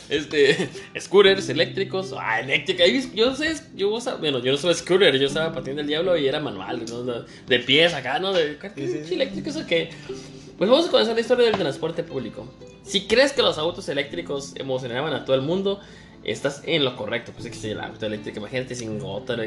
Este, 0.10 0.70
scooters 0.98 1.50
eléctricos, 1.50 2.15
ah, 2.17 2.39
eléctrica. 2.39 2.86
Yo 3.13 3.36
sé, 3.36 3.55
yo 3.75 3.89
usaba, 3.89 4.15
bueno, 4.17 4.39
yo 4.39 4.53
no 4.53 4.58
soy 4.58 4.74
scooter, 4.74 5.20
yo 5.20 5.27
usaba 5.27 5.51
patín 5.51 5.75
del 5.75 5.86
diablo 5.86 6.15
y 6.15 6.25
era 6.25 6.39
manual, 6.39 6.86
¿no? 6.88 7.03
De- 7.03 7.60
pies 7.60 7.93
acá, 7.93 8.17
¿no? 8.17 8.31
De, 8.31 8.58
Sí, 8.74 8.88
sí, 8.88 9.01
sí. 9.05 9.13
eléctrico, 9.15 9.50
eso 9.50 9.65
qué. 9.67 9.89
Pues 10.58 10.70
vamos 10.70 10.88
a 10.88 10.91
comenzar 10.91 11.13
la 11.13 11.20
historia 11.20 11.48
del 11.48 11.58
transporte 11.58 12.03
público. 12.03 12.48
Si 12.88 13.06
crees 13.06 13.34
que 13.34 13.41
los 13.41 13.58
autos 13.58 13.89
eléctricos 13.89 14.53
emocionaban 14.56 15.13
a 15.13 15.25
todo 15.25 15.36
el 15.36 15.41
mundo, 15.41 15.82
estás 16.24 16.62
en 16.65 16.86
lo 16.86 16.96
correcto. 16.96 17.32
Pues 17.34 17.46
es 17.46 17.51
que 17.51 17.58
si 17.58 17.70
el 17.72 17.82
auto 17.82 18.06
eléctrico, 18.06 18.39
imagínate 18.39 18.75
sin 18.75 18.98
gota, 18.98 19.36
la 19.36 19.44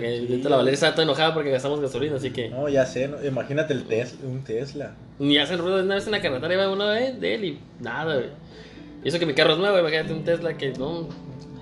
Valeria 0.56 0.74
está 0.74 0.92
toda 0.92 1.04
enojada 1.04 1.32
porque 1.32 1.50
gastamos 1.50 1.80
gasolina, 1.80 2.16
así 2.16 2.30
que 2.30 2.50
No, 2.50 2.68
ya 2.68 2.84
sé, 2.84 3.08
no, 3.08 3.24
imagínate 3.24 3.72
el 3.72 3.84
Tesla, 3.84 4.18
un 4.28 4.44
Tesla. 4.44 4.94
ni 5.18 5.38
hacen 5.38 5.58
ruido 5.58 5.78
de 5.78 5.84
una 5.84 5.94
vez 5.94 6.04
en 6.06 6.12
la 6.12 6.20
carretera 6.20 6.52
iba 6.52 6.70
una 6.70 6.90
vez 6.90 7.18
de 7.18 7.34
él 7.34 7.44
y 7.44 7.58
nada, 7.80 8.14
güey. 8.16 8.28
Y 9.02 9.08
eso 9.08 9.18
que 9.18 9.24
mi 9.24 9.32
carro 9.32 9.54
es 9.54 9.58
nuevo, 9.58 9.78
imagínate 9.78 10.12
un 10.12 10.24
Tesla 10.24 10.58
que 10.58 10.72
no, 10.72 11.08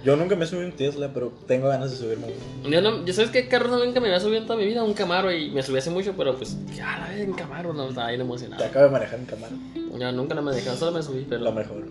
Yo 0.04 0.16
nunca 0.16 0.36
me 0.36 0.46
subí 0.46 0.64
un 0.64 0.72
Tesla, 0.72 1.10
pero 1.12 1.32
tengo 1.46 1.68
ganas 1.68 1.90
de 1.90 1.96
subirme. 1.96 2.28
Yo, 2.68 2.80
no, 2.80 3.04
yo 3.04 3.12
sabes 3.12 3.30
qué 3.30 3.48
carro 3.48 3.68
no 3.68 3.84
nunca 3.84 3.98
me 4.00 4.06
había 4.06 4.20
subido 4.20 4.38
en 4.38 4.46
toda 4.46 4.58
mi 4.58 4.64
vida, 4.64 4.84
un 4.84 4.94
Camaro 4.94 5.32
y 5.32 5.50
me 5.50 5.62
subí 5.62 5.78
hace 5.78 5.90
mucho, 5.90 6.14
pero 6.16 6.36
pues 6.36 6.56
ya 6.74 6.98
la 7.00 7.08
vez 7.08 7.20
en 7.22 7.32
Camaro 7.32 7.72
no 7.72 7.88
estaba 7.88 8.08
bien 8.08 8.20
Te 8.20 8.24
emocionado. 8.24 8.64
acabo 8.64 8.84
de 8.86 8.90
manejar 8.92 9.18
en 9.18 9.26
cámara. 9.26 9.52
Yo 9.98 10.12
nunca 10.12 10.34
la 10.36 10.40
manejé, 10.42 10.70
solo 10.76 10.92
me 10.92 11.02
subí, 11.02 11.22
Lo 11.22 11.28
pero 11.28 11.52
mejor. 11.52 11.86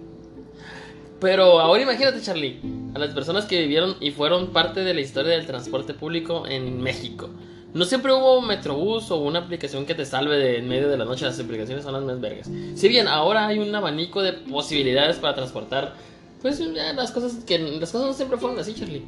Pero 1.19 1.59
ahora 1.59 1.81
imagínate, 1.81 2.21
Charlie, 2.21 2.59
a 2.93 2.99
las 2.99 3.13
personas 3.13 3.45
que 3.45 3.59
vivieron 3.61 3.95
y 3.99 4.11
fueron 4.11 4.53
parte 4.53 4.83
de 4.83 4.93
la 4.93 5.01
historia 5.01 5.31
del 5.33 5.45
transporte 5.47 5.93
público 5.93 6.45
en 6.47 6.79
México. 6.79 7.29
No 7.73 7.85
siempre 7.85 8.13
hubo 8.13 8.41
Metrobús 8.41 9.11
o 9.11 9.17
una 9.17 9.39
aplicación 9.39 9.85
que 9.85 9.95
te 9.95 10.05
salve 10.05 10.37
de 10.37 10.59
en 10.59 10.67
medio 10.69 10.87
de 10.87 10.97
la 10.97 11.05
noche, 11.05 11.25
las 11.25 11.39
aplicaciones 11.39 11.83
son 11.83 11.93
las 11.93 12.03
más 12.03 12.21
vergas. 12.21 12.49
Si 12.75 12.87
bien 12.87 13.07
ahora 13.07 13.47
hay 13.47 13.59
un 13.59 13.73
abanico 13.75 14.21
de 14.23 14.33
posibilidades 14.33 15.17
para 15.17 15.35
transportar, 15.35 15.93
pues 16.41 16.59
ya 16.59 16.93
las 16.93 17.11
cosas 17.11 17.43
que 17.45 17.57
las 17.59 17.91
cosas 17.91 18.07
no 18.07 18.13
siempre 18.13 18.37
fueron 18.37 18.59
así, 18.59 18.73
Charlie. 18.73 19.03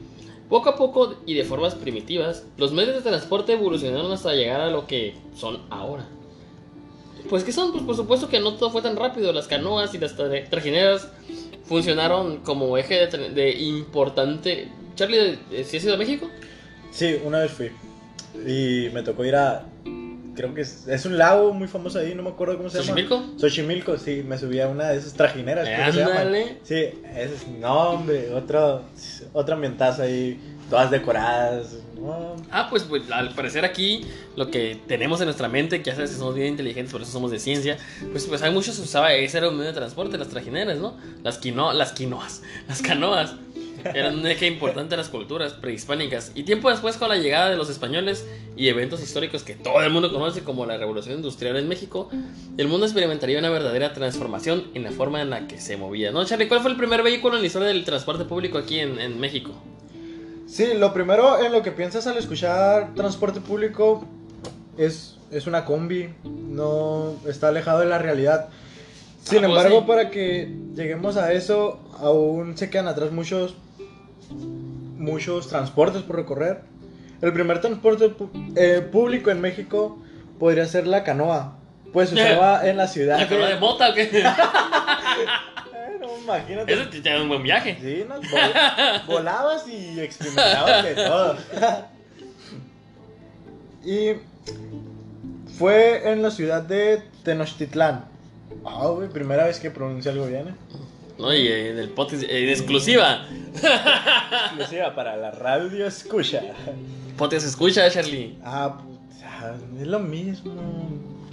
Poco 0.50 0.69
a 0.69 0.75
poco 0.75 1.15
y 1.27 1.36
de 1.36 1.43
formas 1.43 1.75
primitivas, 1.75 2.43
los 2.57 2.71
medios 2.71 2.95
de 2.95 3.01
transporte 3.09 3.53
evolucionaron 3.53 4.12
hasta 4.12 4.33
llegar 4.33 4.62
a 4.62 4.69
lo 4.71 4.88
que 4.88 5.15
son 5.36 5.59
ahora. 5.69 6.07
Pues 7.29 7.43
que 7.43 7.51
son, 7.51 7.71
pues 7.71 7.83
por 7.83 7.95
supuesto 7.95 8.29
que 8.29 8.39
no 8.39 8.55
todo 8.55 8.71
fue 8.71 8.81
tan 8.81 8.95
rápido. 8.95 9.31
Las 9.31 9.48
canoas 9.48 9.93
y 9.93 10.00
las 10.00 10.17
tra- 10.17 10.50
trajineras 10.50 11.07
funcionaron 11.65 12.38
como 12.38 12.77
eje 12.77 13.05
de, 13.07 13.29
de 13.29 13.51
importante. 13.59 14.69
Charlie, 14.95 15.38
¿eh, 15.51 15.63
¿sí 15.63 15.77
has 15.77 15.83
ido 15.83 15.93
a 15.93 15.98
México? 15.98 16.27
Sí, 16.91 17.17
una 17.24 17.39
vez 17.39 17.51
fui. 17.51 17.69
Y 18.48 18.89
me 18.93 19.03
tocó 19.03 19.24
ir 19.25 19.36
a. 19.36 19.65
Creo 20.39 20.53
que 20.53 20.62
es, 20.62 20.88
es 20.88 21.05
un 21.05 21.17
lago 21.17 21.53
muy 21.53 21.67
famoso 21.67 22.00
ahí, 22.00 22.15
no 22.15 22.24
me 22.24 22.29
acuerdo 22.29 22.55
cómo 22.55 22.69
se 22.69 22.77
llama. 22.77 22.88
¿Xochimilco? 22.88 23.38
Xochimilco, 23.38 23.98
sí, 23.98 24.24
me 24.25 24.38
subí 24.38 24.62
a 24.62 24.69
una 24.69 24.88
de 24.88 24.98
esas 24.98 25.13
trajineras. 25.13 25.67
Ándale. 25.67 26.60
Sí, 26.63 26.75
ese 26.75 27.36
es, 27.36 27.48
no, 27.60 27.89
hombre, 27.89 28.34
otro, 28.34 28.84
otro 29.34 29.55
ambientazo 29.55 30.03
ahí, 30.03 30.39
todas 30.69 30.91
decoradas. 30.91 31.75
No, 32.00 32.38
Ah, 32.51 32.67
pues, 32.69 32.84
pues, 32.84 33.12
al 33.12 33.34
parecer 33.34 33.65
aquí 33.65 34.05
lo 34.38 34.50
que 34.50 34.79
tenemos 34.88 35.19
en 35.19 35.25
nuestra 35.25 35.50
mente, 35.50 35.79
que 35.79 35.89
ya 35.89 35.96
sabes 35.96 36.12
que 36.12 36.15
somos 36.15 36.36
bien 36.36 36.48
inteligentes, 36.48 36.93
por 36.93 37.01
eso 37.01 37.12
somos 37.12 37.31
de 37.31 37.39
ciencia, 37.39 37.77
pues, 38.13 38.25
pues 38.25 38.41
hay 38.41 38.53
muchos 38.53 38.77
que 38.77 38.84
usaba, 38.84 39.12
ese 39.12 39.39
era 39.39 39.50
un 39.50 39.58
medio 39.58 39.74
de 39.74 39.77
transporte, 39.77 40.17
las 40.17 40.29
trajineras, 40.29 40.77
¿no? 40.77 40.96
Las, 41.22 41.38
quino, 41.38 41.74
las 41.74 41.91
quinoas, 41.91 42.43
las 42.69 42.81
canoas. 42.81 43.36
Era 43.83 44.09
un 44.09 44.25
eje 44.27 44.48
importante 44.48 44.91
de 44.91 44.98
las 44.98 45.09
culturas 45.09 45.53
prehispánicas. 45.53 46.31
Y 46.36 46.43
tiempo 46.43 46.69
después, 46.69 46.98
con 46.98 47.09
la 47.09 47.17
llegada 47.17 47.50
de 47.50 47.57
los 47.57 47.69
españoles 47.69 48.25
y 48.55 48.67
eventos 48.67 49.01
históricos 49.01 49.43
que 49.43 49.55
todo 49.55 49.81
el 49.81 49.89
mundo 49.91 50.12
conoce 50.12 50.43
como 50.43 50.65
la 50.65 50.77
Revolución 50.77 51.15
Industrial 51.15 51.55
en 51.57 51.67
México, 51.67 52.09
el 52.57 52.67
mundo 52.67 52.86
experimentaría 52.86 53.39
una 53.39 53.50
verdadera 53.50 53.93
transformación 53.93 54.65
en 54.74 54.83
la 54.83 54.91
forma 54.91 55.21
en 55.21 55.29
la 55.29 55.48
que 55.48 55.59
se 55.59 55.77
movía. 55.77 56.12
¿No, 56.12 56.24
Charlie? 56.25 56.48
¿Cuál 56.48 56.62
fue 56.62 56.71
el 56.71 56.77
primer 56.77 57.03
vehículo 57.03 57.36
en 57.36 57.41
la 57.41 57.48
historia 57.48 57.67
del 57.69 57.83
transporte 57.86 58.25
público 58.25 58.57
aquí 58.57 58.79
en, 58.79 59.00
en 59.00 59.19
México? 59.19 59.51
Sí, 60.48 60.67
lo 60.75 60.93
primero 60.93 61.43
en 61.43 61.51
lo 61.51 61.62
que 61.62 61.71
piensas 61.71 62.07
al 62.07 62.17
escuchar 62.17 62.93
transporte 62.95 63.39
público 63.39 64.05
es, 64.77 65.17
es 65.31 65.45
una 65.45 65.63
combi, 65.65 66.09
no 66.24 67.13
está 67.27 67.50
alejado 67.50 67.81
de 67.81 67.86
la 67.86 68.00
realidad. 68.00 68.50
Sin 69.24 69.39
Ah, 69.39 69.41
pues 69.41 69.50
embargo, 69.51 69.79
sí. 69.81 69.86
para 69.88 70.09
que 70.09 70.51
lleguemos 70.75 71.17
a 71.17 71.33
eso, 71.33 71.79
aún 72.00 72.57
se 72.57 72.69
quedan 72.69 72.88
atrás 72.88 73.12
muchos, 73.12 73.53
muchos 74.31 75.48
transportes 75.48 76.01
por 76.03 76.15
recorrer. 76.17 76.62
El 77.21 77.33
primer 77.33 77.59
transporte 77.62 78.13
eh, 78.55 78.81
público 78.91 79.29
en 79.29 79.41
México 79.41 80.00
podría 80.39 80.65
ser 80.65 80.88
la 80.88 81.03
canoa, 81.03 81.57
pues 81.91 82.09
se 82.09 82.15
usaba 82.15 82.67
en 82.67 82.77
la 82.77 82.88
ciudad. 82.88 83.19
¿La 83.19 83.27
canoa 83.27 83.50
de 83.50 83.55
mota 83.57 83.89
o 83.89 83.93
qué? 83.93 84.09
Eh, 85.75 85.98
no, 86.00 86.17
imagínate. 86.17 86.71
Eso 86.74 86.89
te 86.89 87.01
da 87.01 87.21
un 87.21 87.27
buen 87.27 87.43
viaje. 87.43 87.77
Sí, 87.81 88.05
¿no? 88.07 88.21
Vol- 88.21 89.05
volabas 89.05 89.67
y 89.67 90.00
experimentabas 90.00 90.83
de 90.83 90.95
todo. 90.95 91.36
y 93.83 94.13
fue 95.57 96.12
en 96.12 96.21
la 96.21 96.31
ciudad 96.31 96.62
de 96.63 97.03
Tenochtitlán. 97.24 98.05
Ah, 98.65 98.91
primera 99.12 99.45
vez 99.45 99.59
que 99.59 99.71
pronuncio 99.71 100.12
algo 100.12 100.25
bien. 100.27 100.50
¿eh? 100.50 100.53
No, 101.19 101.33
y 101.33 101.47
en 101.47 101.77
el 101.77 101.89
podcast, 101.89 102.23
en 102.23 102.49
exclusiva. 102.49 103.25
Exclusiva 103.53 104.95
para 104.95 105.17
la 105.17 105.31
radio 105.31 105.85
escucha. 105.85 106.41
Podcast 107.17 107.45
escucha, 107.45 107.89
Charlie. 107.91 108.38
Ah, 108.43 108.77
puta, 108.81 109.55
es 109.79 109.88
lo 109.88 109.99
mismo. 109.99 110.53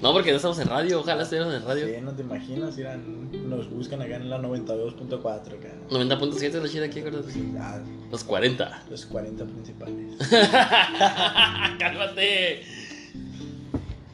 No, 0.02 0.12
porque 0.12 0.30
no 0.30 0.36
estamos 0.36 0.58
en 0.58 0.68
radio. 0.68 1.00
Ojalá 1.00 1.22
estuviéramos 1.22 1.54
en 1.54 1.64
radio. 1.64 1.86
Sí, 1.86 1.92
no 2.02 2.12
te 2.12 2.22
imaginas, 2.22 2.76
irán, 2.76 3.30
nos 3.48 3.70
buscan 3.70 4.02
acá 4.02 4.16
en 4.16 4.28
la 4.28 4.38
92.4 4.38 5.22
acá. 5.22 5.72
90.7 5.88 6.42
es 6.42 6.54
la 6.54 6.68
chida 6.68 6.84
aquí, 6.86 6.98
acuérdate. 6.98 7.32
Ah, 7.58 7.78
Los 8.10 8.24
40. 8.24 8.82
los 8.90 9.06
40 9.06 9.44
principales. 9.44 10.16
Cálmate. 11.78 12.62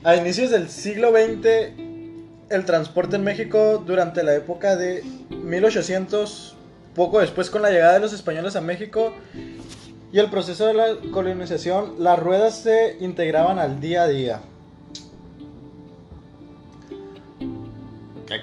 A 0.04 0.16
inicios 0.16 0.50
del 0.50 0.68
siglo 0.68 1.12
XX, 1.12 1.81
el 2.52 2.64
transporte 2.64 3.16
en 3.16 3.24
México 3.24 3.82
durante 3.84 4.22
la 4.22 4.34
época 4.34 4.76
de 4.76 5.02
1800, 5.30 6.54
poco 6.94 7.20
después 7.20 7.50
con 7.50 7.62
la 7.62 7.70
llegada 7.70 7.94
de 7.94 8.00
los 8.00 8.12
españoles 8.12 8.56
a 8.56 8.60
México 8.60 9.14
y 10.12 10.18
el 10.18 10.28
proceso 10.28 10.66
de 10.66 10.74
la 10.74 10.86
colonización, 11.10 11.94
las 11.98 12.18
ruedas 12.18 12.58
se 12.58 12.98
integraban 13.00 13.58
al 13.58 13.80
día 13.80 14.02
a 14.02 14.08
día. 14.08 14.40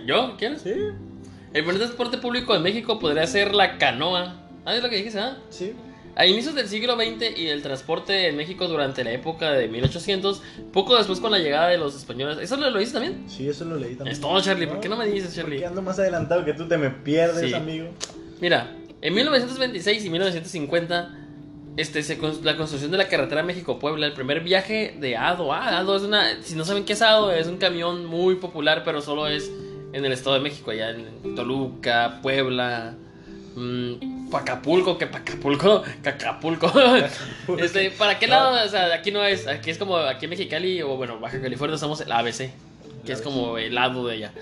¿Yo? 0.05 0.35
¿Quieres? 0.37 0.61
¿Sí? 0.61 0.71
El 0.71 1.63
primer 1.63 1.77
transporte 1.77 2.17
público 2.17 2.53
de 2.53 2.59
México 2.59 2.99
podría 2.99 3.25
ser 3.25 3.53
la 3.55 3.77
canoa. 3.77 4.35
Ah, 4.65 4.75
es 4.75 4.83
lo 4.83 4.89
que 4.89 4.97
dijiste, 4.97 5.19
¿ah? 5.19 5.37
Sí. 5.49 5.73
A 6.19 6.25
inicios 6.25 6.53
del 6.53 6.67
siglo 6.67 6.97
XX 6.97 7.38
y 7.38 7.47
el 7.47 7.61
transporte 7.61 8.27
en 8.27 8.35
México 8.35 8.67
durante 8.67 9.05
la 9.05 9.13
época 9.13 9.53
de 9.53 9.69
1800, 9.69 10.41
poco 10.73 10.97
después 10.97 11.21
con 11.21 11.31
la 11.31 11.39
llegada 11.39 11.69
de 11.69 11.77
los 11.77 11.95
españoles. 11.95 12.39
¿Eso 12.41 12.57
lo, 12.57 12.77
dices 12.77 12.91
también? 12.91 13.23
Sí, 13.29 13.47
eso 13.47 13.63
lo 13.63 13.77
leí 13.77 13.95
también. 13.95 14.11
Es 14.13 14.19
todo, 14.19 14.41
Charlie. 14.41 14.67
¿Por 14.67 14.81
qué 14.81 14.89
no 14.89 14.97
me 14.97 15.05
dices, 15.05 15.29
Porque 15.33 15.41
Charlie? 15.43 15.63
ando 15.63 15.81
más 15.81 15.97
adelantado 15.97 16.43
que 16.43 16.53
tú 16.53 16.67
te 16.67 16.77
me 16.77 16.89
pierdes, 16.89 17.49
Sí. 17.49 17.53
amigo. 17.53 17.88
Mira, 18.41 18.75
en 19.01 19.13
1926 19.13 20.03
y 20.03 20.09
1950, 20.09 21.09
este, 21.77 22.03
se 22.03 22.17
la 22.43 22.57
construcción 22.57 22.91
de 22.91 22.97
la 22.97 23.07
carretera 23.07 23.41
México-Puebla, 23.41 24.05
el 24.07 24.11
primer 24.13 24.41
viaje 24.41 24.97
de 24.99 25.15
ADO. 25.15 25.53
Ah, 25.53 25.77
ADO 25.77 25.95
es 25.95 26.03
una. 26.03 26.43
Si 26.43 26.53
no 26.55 26.65
saben 26.65 26.83
qué 26.83 26.91
es 26.91 27.01
ADO, 27.01 27.31
es 27.31 27.47
un 27.47 27.55
camión 27.55 28.05
muy 28.05 28.35
popular, 28.35 28.81
pero 28.83 28.99
solo 29.01 29.25
es 29.27 29.49
en 29.93 30.03
el 30.03 30.11
Estado 30.11 30.35
de 30.35 30.41
México, 30.41 30.71
allá 30.71 30.89
en 30.89 31.33
Toluca, 31.35 32.19
Puebla, 32.21 32.95
mm, 33.59 34.33
Acapulco, 34.33 34.97
que 34.97 35.05
Acapulco, 35.05 35.83
Cacapulco. 36.01 36.71
este, 37.57 37.91
¿Para 37.91 38.17
qué 38.17 38.27
lado? 38.27 38.65
O 38.65 38.69
sea, 38.69 38.93
aquí 38.93 39.11
no 39.11 39.23
es. 39.23 39.47
Aquí 39.47 39.69
es 39.71 39.77
como 39.77 39.97
aquí 39.97 40.25
en 40.25 40.29
Mexicali 40.31 40.81
o 40.81 40.95
bueno, 40.95 41.19
Baja 41.19 41.41
California 41.41 41.77
somos 41.77 42.01
el 42.01 42.11
ABC, 42.11 42.51
que 43.05 43.11
es 43.11 43.21
como 43.21 43.57
el 43.57 43.75
lado 43.75 44.07
de 44.07 44.15
allá. 44.15 44.33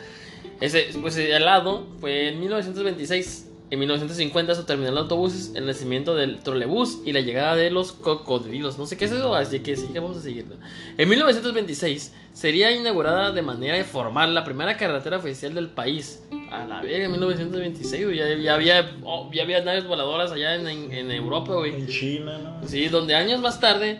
Ese, 0.61 0.89
pues 1.01 1.17
el 1.17 1.45
lado 1.45 1.87
fue 1.99 2.29
en 2.29 2.39
1926. 2.39 3.45
En 3.69 3.79
1950 3.79 4.55
su 4.55 4.63
terminal 4.63 4.93
de 4.95 5.01
autobuses, 5.01 5.51
el 5.55 5.65
nacimiento 5.65 6.15
del 6.15 6.39
trolebús 6.39 6.99
y 7.05 7.11
la 7.11 7.19
llegada 7.19 7.55
de 7.57 7.69
los 7.69 7.91
cocodrilos. 7.91 8.77
No 8.77 8.85
sé 8.85 8.95
qué 8.95 9.03
es 9.05 9.11
eso, 9.11 9.35
así 9.35 9.59
que 9.59 9.75
sí 9.75 9.87
vamos 9.93 10.15
a 10.15 10.21
seguirlo. 10.21 10.55
En 10.97 11.09
1926 11.09 12.13
sería 12.31 12.71
inaugurada 12.71 13.31
de 13.33 13.41
manera 13.41 13.83
formal 13.83 14.33
la 14.33 14.45
primera 14.45 14.77
carretera 14.77 15.17
oficial 15.17 15.53
del 15.53 15.67
país. 15.67 16.23
A 16.49 16.65
la 16.65 16.81
verga, 16.81 17.05
en 17.05 17.11
1926, 17.11 18.05
güey, 18.05 18.17
ya, 18.17 18.33
ya 18.35 18.53
había, 18.53 18.91
oh, 19.03 19.29
ya 19.33 19.43
había 19.43 19.61
naves 19.61 19.85
voladoras 19.85 20.31
allá 20.31 20.55
en, 20.55 20.65
en- 20.67 20.91
en 20.93 21.11
Europa, 21.11 21.53
güey. 21.55 21.75
En 21.75 21.87
China, 21.87 22.37
¿no? 22.37 22.65
Sí, 22.65 22.87
donde 22.87 23.15
años 23.15 23.41
más 23.41 23.59
tarde, 23.59 23.99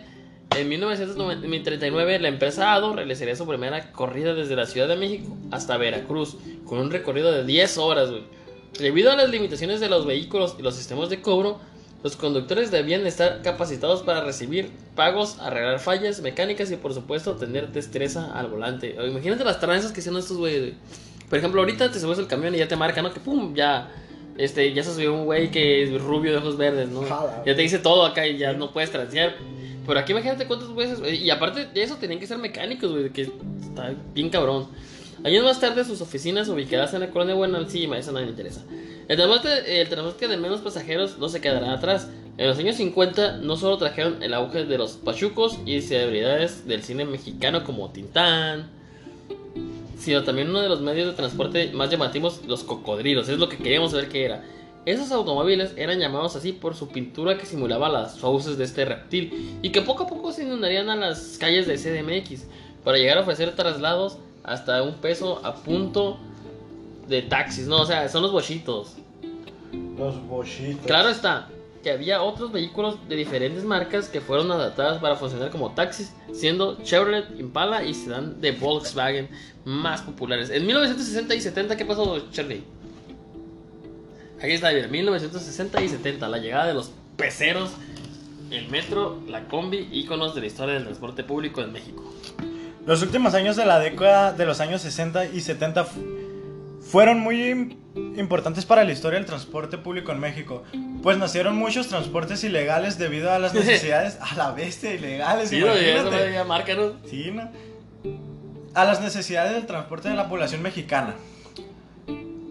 en 0.56 0.66
1939, 0.66 2.18
la 2.20 2.28
empresa 2.28 2.72
ADO 2.72 2.94
realizaría 2.94 3.36
su 3.36 3.46
primera 3.46 3.92
corrida 3.92 4.34
desde 4.34 4.56
la 4.56 4.64
Ciudad 4.66 4.88
de 4.88 4.96
México 4.96 5.36
hasta 5.50 5.76
Veracruz, 5.76 6.36
con 6.64 6.78
un 6.78 6.90
recorrido 6.90 7.30
de 7.32 7.44
10 7.44 7.76
horas, 7.78 8.10
güey. 8.10 8.22
Debido 8.78 9.10
a 9.10 9.16
las 9.16 9.30
limitaciones 9.30 9.80
de 9.80 9.88
los 9.88 10.06
vehículos 10.06 10.56
y 10.58 10.62
los 10.62 10.74
sistemas 10.74 11.08
de 11.08 11.20
cobro, 11.20 11.60
los 12.02 12.16
conductores 12.16 12.70
debían 12.70 13.06
estar 13.06 13.42
capacitados 13.42 14.02
para 14.02 14.22
recibir 14.22 14.70
pagos, 14.94 15.38
arreglar 15.40 15.80
fallas 15.80 16.20
mecánicas 16.20 16.70
y, 16.70 16.76
por 16.76 16.94
supuesto, 16.94 17.34
tener 17.34 17.72
destreza 17.72 18.32
al 18.38 18.46
volante. 18.46 18.94
Imagínate 19.04 19.44
las 19.44 19.58
tranzas 19.58 19.90
que 19.90 20.00
hicieron 20.00 20.20
estos 20.20 20.36
güeyes, 20.36 20.60
güey. 20.60 20.74
Por 21.28 21.38
ejemplo, 21.38 21.60
ahorita 21.60 21.90
te 21.90 21.98
subes 21.98 22.18
al 22.18 22.28
camión 22.28 22.54
y 22.54 22.58
ya 22.58 22.68
te 22.68 22.76
marca, 22.76 23.02
¿no? 23.02 23.12
Que 23.12 23.20
pum, 23.20 23.54
ya. 23.54 23.90
Este, 24.36 24.72
ya 24.72 24.84
se 24.84 24.94
subió 24.94 25.12
un 25.12 25.24
güey 25.24 25.50
que 25.50 25.82
es 25.82 26.00
rubio 26.00 26.30
de 26.30 26.38
ojos 26.38 26.56
verdes, 26.56 26.88
¿no? 26.88 27.02
Jala. 27.02 27.42
Ya 27.44 27.56
te 27.56 27.62
dice 27.62 27.80
todo 27.80 28.06
acá 28.06 28.24
y 28.26 28.38
ya 28.38 28.52
no 28.52 28.72
puedes 28.72 28.92
transear. 28.92 29.34
Pero 29.84 29.98
aquí 29.98 30.12
imagínate 30.12 30.46
cuántas 30.46 30.72
veces. 30.74 31.00
Y 31.20 31.28
aparte 31.30 31.66
de 31.66 31.82
eso, 31.82 31.96
tenían 31.96 32.20
que 32.20 32.28
ser 32.28 32.38
mecánicos, 32.38 32.92
güey. 32.92 33.10
Que 33.10 33.22
está 33.22 33.92
bien 34.14 34.30
cabrón. 34.30 34.68
Años 35.24 35.44
más 35.44 35.60
tarde, 35.60 35.84
sus 35.84 36.00
oficinas 36.00 36.48
ubicadas 36.48 36.94
en 36.94 37.00
la 37.00 37.10
colonia 37.10 37.34
Buenalcima, 37.34 37.98
eso 37.98 38.12
no 38.12 38.20
me 38.20 38.26
interesa. 38.26 38.62
El 39.08 39.16
transporte, 39.16 39.80
el 39.80 39.88
transporte 39.88 40.28
de 40.28 40.36
menos 40.36 40.60
pasajeros 40.60 41.18
no 41.18 41.28
se 41.28 41.40
quedará 41.40 41.72
atrás. 41.72 42.08
En 42.36 42.46
los 42.46 42.58
años 42.58 42.76
50 42.76 43.38
no 43.38 43.56
solo 43.56 43.78
trajeron 43.78 44.22
el 44.22 44.32
auge 44.32 44.64
de 44.64 44.78
los 44.78 44.92
pachucos 44.92 45.58
y 45.66 45.80
celebridades 45.80 46.68
del 46.68 46.84
cine 46.84 47.04
mexicano 47.04 47.64
como 47.64 47.90
Tintán, 47.90 48.70
sino 49.98 50.22
también 50.22 50.50
uno 50.50 50.60
de 50.60 50.68
los 50.68 50.80
medios 50.80 51.08
de 51.08 51.14
transporte 51.14 51.72
más 51.72 51.90
llamativos, 51.90 52.42
los 52.46 52.62
cocodrilos. 52.62 53.28
Es 53.28 53.38
lo 53.38 53.48
que 53.48 53.56
queríamos 53.56 53.90
saber 53.90 54.08
qué 54.08 54.24
era. 54.24 54.44
Esos 54.86 55.10
automóviles 55.10 55.72
eran 55.76 55.98
llamados 55.98 56.36
así 56.36 56.52
por 56.52 56.76
su 56.76 56.88
pintura 56.88 57.36
que 57.36 57.44
simulaba 57.44 57.88
las 57.88 58.20
fauces 58.20 58.56
de 58.56 58.64
este 58.64 58.84
reptil 58.84 59.58
y 59.62 59.70
que 59.70 59.82
poco 59.82 60.04
a 60.04 60.06
poco 60.06 60.32
se 60.32 60.44
inundarían 60.44 60.88
a 60.90 60.96
las 60.96 61.38
calles 61.38 61.66
de 61.66 61.76
CDMX 61.76 62.46
para 62.84 62.98
llegar 62.98 63.18
a 63.18 63.22
ofrecer 63.22 63.54
traslados 63.56 64.18
hasta 64.50 64.82
un 64.82 64.94
peso 64.94 65.40
a 65.44 65.54
punto 65.54 66.18
de 67.06 67.22
taxis. 67.22 67.66
No, 67.66 67.82
o 67.82 67.86
sea, 67.86 68.08
son 68.08 68.22
los 68.22 68.32
bochitos. 68.32 68.96
Los 69.96 70.20
bochitos. 70.26 70.86
Claro 70.86 71.08
está 71.08 71.48
que 71.82 71.90
había 71.90 72.22
otros 72.22 72.50
vehículos 72.52 72.96
de 73.08 73.16
diferentes 73.16 73.64
marcas 73.64 74.08
que 74.08 74.20
fueron 74.20 74.50
adaptadas 74.50 75.00
para 75.00 75.16
funcionar 75.16 75.50
como 75.50 75.72
taxis, 75.72 76.12
siendo 76.32 76.82
Chevrolet 76.82 77.38
Impala 77.38 77.84
y 77.84 77.94
sedán 77.94 78.40
de 78.40 78.52
Volkswagen 78.52 79.28
más 79.64 80.02
populares. 80.02 80.50
En 80.50 80.66
1960 80.66 81.34
y 81.34 81.40
70, 81.40 81.76
¿qué 81.76 81.84
pasó, 81.84 82.30
Charlie? 82.30 82.64
Aquí 84.40 84.52
está, 84.52 84.70
bien, 84.70 84.90
1960 84.90 85.82
y 85.82 85.88
70, 85.88 86.28
la 86.28 86.38
llegada 86.38 86.66
de 86.66 86.74
los 86.74 86.90
peceros, 87.16 87.70
el 88.50 88.68
metro, 88.68 89.20
la 89.28 89.46
combi, 89.48 89.88
íconos 89.92 90.34
de 90.34 90.40
la 90.40 90.46
historia 90.46 90.74
del 90.74 90.84
transporte 90.84 91.24
público 91.24 91.60
en 91.60 91.72
México. 91.72 92.04
Los 92.88 93.02
últimos 93.02 93.34
años 93.34 93.54
de 93.56 93.66
la 93.66 93.78
década 93.78 94.32
de 94.32 94.46
los 94.46 94.60
años 94.60 94.80
60 94.82 95.26
y 95.26 95.40
70 95.42 95.84
fu- 95.84 96.00
fueron 96.80 97.20
muy 97.20 97.36
im- 97.42 97.76
importantes 98.18 98.64
para 98.64 98.82
la 98.82 98.92
historia 98.92 99.18
del 99.18 99.26
transporte 99.26 99.76
público 99.76 100.10
en 100.12 100.20
México, 100.20 100.62
pues 101.02 101.18
nacieron 101.18 101.54
muchos 101.56 101.88
transportes 101.88 102.42
ilegales 102.44 102.96
debido 102.98 103.30
a 103.30 103.38
las 103.38 103.52
necesidades 103.60 104.16
a 104.20 104.34
la 104.36 104.52
bestia 104.52 104.94
ilegales. 104.94 105.50
Sí, 105.50 105.58
eso 105.58 105.66
imagínate. 105.66 106.32
ya 106.32 106.44
marca, 106.44 106.74
¿no? 106.74 106.92
Sí, 107.08 107.30
¿no? 107.30 107.50
A 108.74 108.84
las 108.84 109.00
necesidades 109.02 109.52
del 109.52 109.66
transporte 109.66 110.08
de 110.08 110.14
la 110.14 110.28
población 110.30 110.62
mexicana. 110.62 111.14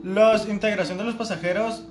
La 0.04 0.40
integración 0.48 0.98
de 1.00 1.04
los 1.04 1.16
pasajeros 1.16 1.84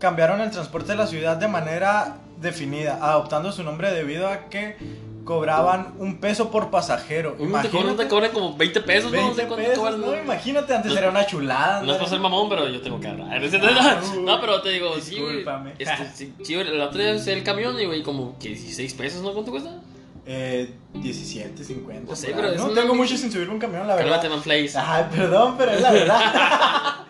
cambiaron 0.00 0.40
el 0.40 0.50
transporte 0.50 0.92
de 0.92 0.98
la 0.98 1.06
ciudad 1.06 1.36
de 1.36 1.46
manera 1.48 2.16
definida, 2.40 2.98
adoptando 3.00 3.52
su 3.52 3.62
nombre 3.62 3.92
debido 3.92 4.26
a 4.28 4.48
que 4.48 4.76
cobraban 5.24 5.94
un 5.98 6.18
peso 6.20 6.50
por 6.50 6.70
pasajero. 6.70 7.34
Un 7.38 7.52
te 7.62 7.68
cobran, 7.70 7.96
te 7.96 8.06
cobran 8.08 8.30
como 8.32 8.56
20 8.56 8.80
pesos, 8.82 9.10
¿no? 9.10 9.16
No 9.18 9.24
20 9.28 9.42
sé 9.42 9.48
cuánto 9.48 9.66
pesos, 9.66 9.78
cobran. 9.78 10.00
no, 10.00 10.16
imagínate, 10.22 10.74
antes 10.74 10.92
No- 10.92 10.98
era 10.98 11.08
una 11.10 11.26
chulada. 11.26 11.82
No 11.82 11.92
es 11.92 11.98
por 11.98 12.08
ser 12.08 12.20
mamón, 12.20 12.48
pero 12.48 12.68
yo 12.68 12.80
tengo 12.82 13.00
que 13.00 13.08
ahorrar. 13.08 13.40
No, 14.20 14.40
pero 14.40 14.60
te 14.62 14.68
digo, 14.70 14.94
sí, 15.00 15.14
güey. 15.20 15.36
Discúlpame. 15.38 15.72
Este, 15.78 16.32
sí, 16.44 16.54
el 16.54 16.80
otro 16.80 17.00
día 17.00 17.14
usé 17.14 17.32
el 17.32 17.42
camión 17.42 17.80
y, 17.80 17.86
güey, 17.86 18.02
como 18.02 18.38
que 18.38 18.48
16 18.50 18.94
pesos, 18.94 19.22
¿no? 19.22 19.32
¿Cuánto 19.32 19.50
cuesta? 19.50 19.80
Eh, 20.26 20.70
17, 20.94 21.62
50. 21.64 22.10
No 22.10 22.16
sé, 22.16 22.32
pero 22.34 22.48
es 22.48 22.56
No 22.58 22.66
una- 22.66 22.80
tengo 22.80 22.94
mucho 22.94 23.16
sin 23.16 23.30
subirme 23.32 23.54
un 23.54 23.60
camión, 23.60 23.86
la 23.86 23.96
Cálmate, 23.96 24.22
verdad. 24.28 24.30
man, 24.30 24.42
Flays. 24.42 24.76
Ay, 24.76 25.04
perdón, 25.14 25.54
pero 25.58 25.72
es 25.72 25.80
la 25.80 25.92
verdad. 25.92 26.20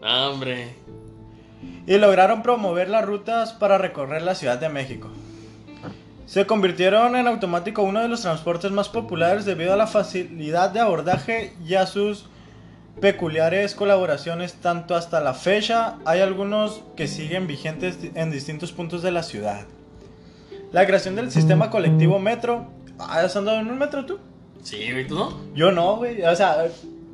No, 0.00 0.30
hombre. 0.30 0.74
y 1.86 1.98
lograron 1.98 2.42
promover 2.42 2.88
las 2.88 3.04
rutas 3.04 3.52
para 3.52 3.76
recorrer 3.78 4.22
la 4.22 4.34
Ciudad 4.34 4.58
de 4.58 4.68
México. 4.70 5.08
Se 6.30 6.46
convirtieron 6.46 7.16
en 7.16 7.26
automático 7.26 7.82
uno 7.82 8.02
de 8.02 8.06
los 8.06 8.22
transportes 8.22 8.70
más 8.70 8.88
populares 8.88 9.44
debido 9.44 9.72
a 9.72 9.76
la 9.76 9.88
facilidad 9.88 10.70
de 10.70 10.78
abordaje 10.78 11.54
y 11.66 11.74
a 11.74 11.86
sus 11.86 12.26
peculiares 13.00 13.74
colaboraciones 13.74 14.54
tanto 14.54 14.94
hasta 14.94 15.20
la 15.20 15.34
fecha 15.34 15.96
hay 16.04 16.20
algunos 16.20 16.84
que 16.94 17.08
siguen 17.08 17.48
vigentes 17.48 17.98
en 18.14 18.30
distintos 18.30 18.70
puntos 18.70 19.02
de 19.02 19.10
la 19.10 19.24
ciudad. 19.24 19.66
La 20.70 20.86
creación 20.86 21.16
del 21.16 21.32
sistema 21.32 21.68
colectivo 21.68 22.20
metro. 22.20 22.68
Ah, 23.00 23.22
¿Has 23.22 23.34
andado 23.34 23.58
en 23.58 23.68
un 23.68 23.78
metro 23.80 24.06
tú? 24.06 24.20
Sí, 24.62 24.92
güey, 24.92 25.08
¿tú 25.08 25.16
no? 25.16 25.36
Yo 25.56 25.72
no, 25.72 25.96
güey. 25.96 26.22
O 26.22 26.36
sea, 26.36 26.68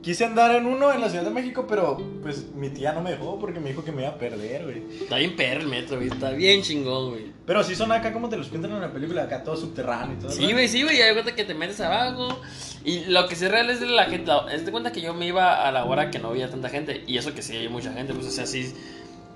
quise 0.07 0.25
andar 0.25 0.55
en 0.55 0.67
uno 0.67 0.93
en 0.93 1.01
la 1.01 1.09
Ciudad 1.09 1.25
de 1.25 1.33
México, 1.33 1.67
pero 1.69 1.97
pues 2.23 2.55
mi 2.55 2.71
tía 2.71 2.93
no 2.93 3.01
me 3.01 3.11
dejó 3.11 3.41
porque 3.41 3.59
me 3.59 3.71
dijo 3.71 3.85
que 3.85 3.91
me 3.91 4.03
iba 4.03 4.13
a 4.13 4.19
perder, 4.19 4.63
güey. 4.63 4.85
Está 5.03 5.17
bien 5.17 5.35
perro 5.35 5.63
el 5.63 5.67
metro, 5.67 5.97
güey. 5.97 6.07
Está 6.07 6.31
bien 6.31 6.63
chingón, 6.63 7.11
güey. 7.11 7.33
Pero 7.45 7.65
sí 7.65 7.75
son 7.75 7.91
acá 7.91 8.13
como 8.13 8.29
te 8.29 8.37
los 8.37 8.47
pintan 8.47 8.71
en 8.71 8.83
la 8.83 8.93
película, 8.93 9.25
acá 9.25 9.43
todo 9.43 9.57
subterráneo 9.57 10.17
y 10.17 10.21
todo. 10.21 10.31
Sí, 10.31 10.53
güey, 10.53 10.69
sí, 10.69 10.85
güey. 10.85 10.97
Ya 10.97 11.07
de 11.07 11.13
cuenta 11.15 11.35
que 11.35 11.43
te 11.43 11.55
metes 11.55 11.81
abajo. 11.81 12.41
Y 12.85 13.07
lo 13.07 13.27
que 13.27 13.35
sí 13.35 13.47
es 13.47 13.51
real 13.51 13.69
es 13.69 13.81
de 13.81 13.87
la 13.87 14.05
gente. 14.05 14.31
Es 14.53 14.65
de 14.65 14.71
cuenta 14.71 14.93
que 14.93 15.01
yo 15.01 15.13
me 15.13 15.27
iba 15.27 15.67
a 15.67 15.73
la 15.73 15.85
hora 15.85 16.09
que 16.13 16.21
no 16.21 16.29
había 16.29 16.49
tanta 16.49 16.69
gente. 16.69 17.03
Y 17.09 17.19
eso 17.19 17.35
que 17.35 17.43
sí 17.43 17.57
hay 17.57 17.69
mucha 17.69 17.93
gente, 17.93 18.15
pues, 18.15 18.29
o 18.29 18.31
sea, 18.31 18.47
sí. 18.47 18.73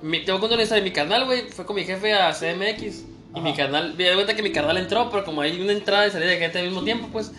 Mi, 0.03 0.25
te 0.25 0.31
voy 0.31 0.39
a 0.39 0.41
contar 0.41 0.55
una 0.55 0.63
historia. 0.63 0.85
Mi 0.85 0.93
carnal, 0.93 1.25
güey, 1.25 1.49
fue 1.49 1.67
con 1.67 1.75
mi 1.75 1.83
jefe 1.83 2.15
a 2.15 2.31
CMX. 2.33 2.81
Y 2.81 3.05
Ajá. 3.35 3.41
mi 3.41 3.55
carnal, 3.55 3.95
me 3.99 4.09
di 4.09 4.15
cuenta 4.15 4.37
que 4.37 4.43
mi 4.45 4.53
carnal 4.53 4.77
entró, 4.77 5.11
pero 5.11 5.25
como 5.25 5.41
hay 5.41 5.61
una 5.61 5.73
entrada 5.73 6.07
y 6.07 6.13
salida 6.13 6.31
de 6.31 6.39
gente 6.39 6.61
al 6.61 6.67
mismo 6.67 6.85
tiempo, 6.85 7.09
pues. 7.11 7.33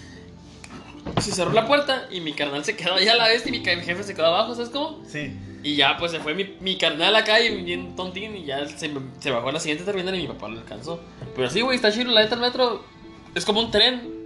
Se 1.22 1.32
cerró 1.32 1.52
la 1.52 1.68
puerta 1.68 2.08
y 2.12 2.22
mi 2.22 2.34
carnal 2.34 2.66
se 2.66 2.76
quedó 2.76 2.96
allá 2.96 3.14
a 3.14 3.16
la 3.16 3.28
vez 3.28 3.46
y 3.46 3.52
mi, 3.52 3.60
mi 3.60 3.64
jefe 3.64 4.04
se 4.04 4.16
quedó 4.16 4.28
abajo, 4.28 4.56
¿sabes 4.56 4.70
cómo? 4.70 5.00
Sí. 5.08 5.38
Y 5.64 5.76
ya, 5.76 5.96
pues 5.98 6.12
se 6.12 6.20
fue 6.20 6.34
mi, 6.34 6.56
mi 6.60 6.76
carnal 6.78 7.16
acá 7.16 7.40
y 7.40 7.64
bien 7.64 7.96
tontín 7.96 8.36
y 8.36 8.46
ya 8.46 8.68
se, 8.68 8.92
se 9.20 9.32
bajó 9.32 9.50
a 9.50 9.52
la 9.52 9.60
siguiente 9.60 9.84
terminal 9.84 10.16
y 10.16 10.22
mi 10.22 10.28
papá 10.28 10.48
lo 10.48 10.60
alcanzó. 10.60 11.00
Pero 11.36 11.50
sí, 11.50 11.62
güey, 11.62 11.76
está 11.76 11.92
chido, 11.92 12.12
la 12.12 12.22
neta 12.22 12.36
el 12.36 12.42
metro 12.42 12.84
es 13.36 13.46
como 13.46 13.60
un 13.62 13.72
tren. 13.72 14.22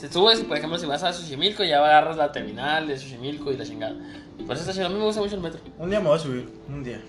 Te 0.00 0.10
subes 0.12 0.40
y, 0.40 0.44
por 0.44 0.56
ejemplo, 0.56 0.78
si 0.80 0.86
vas 0.86 1.02
a 1.04 1.12
Xochimilco 1.12 1.62
ya 1.62 1.78
agarras 1.78 2.16
la 2.16 2.32
terminal 2.32 2.88
de 2.88 2.98
Xochimilco 2.98 3.52
y 3.52 3.56
la 3.56 3.64
chingada. 3.64 3.94
Por 4.44 4.56
eso 4.56 4.62
está 4.62 4.72
chido, 4.72 4.86
a 4.86 4.88
mí 4.88 4.96
me 4.96 5.04
gusta 5.04 5.20
mucho 5.20 5.36
el 5.36 5.40
metro. 5.40 5.60
Un 5.78 5.90
día 5.90 6.00
me 6.00 6.08
voy 6.08 6.16
a 6.16 6.20
subir, 6.20 6.48
un 6.68 6.82
día. 6.82 7.00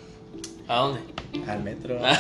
¿A 0.67 0.75
dónde? 0.75 0.99
Al 1.47 1.63
metro. 1.63 1.97
Cabe 1.99 2.15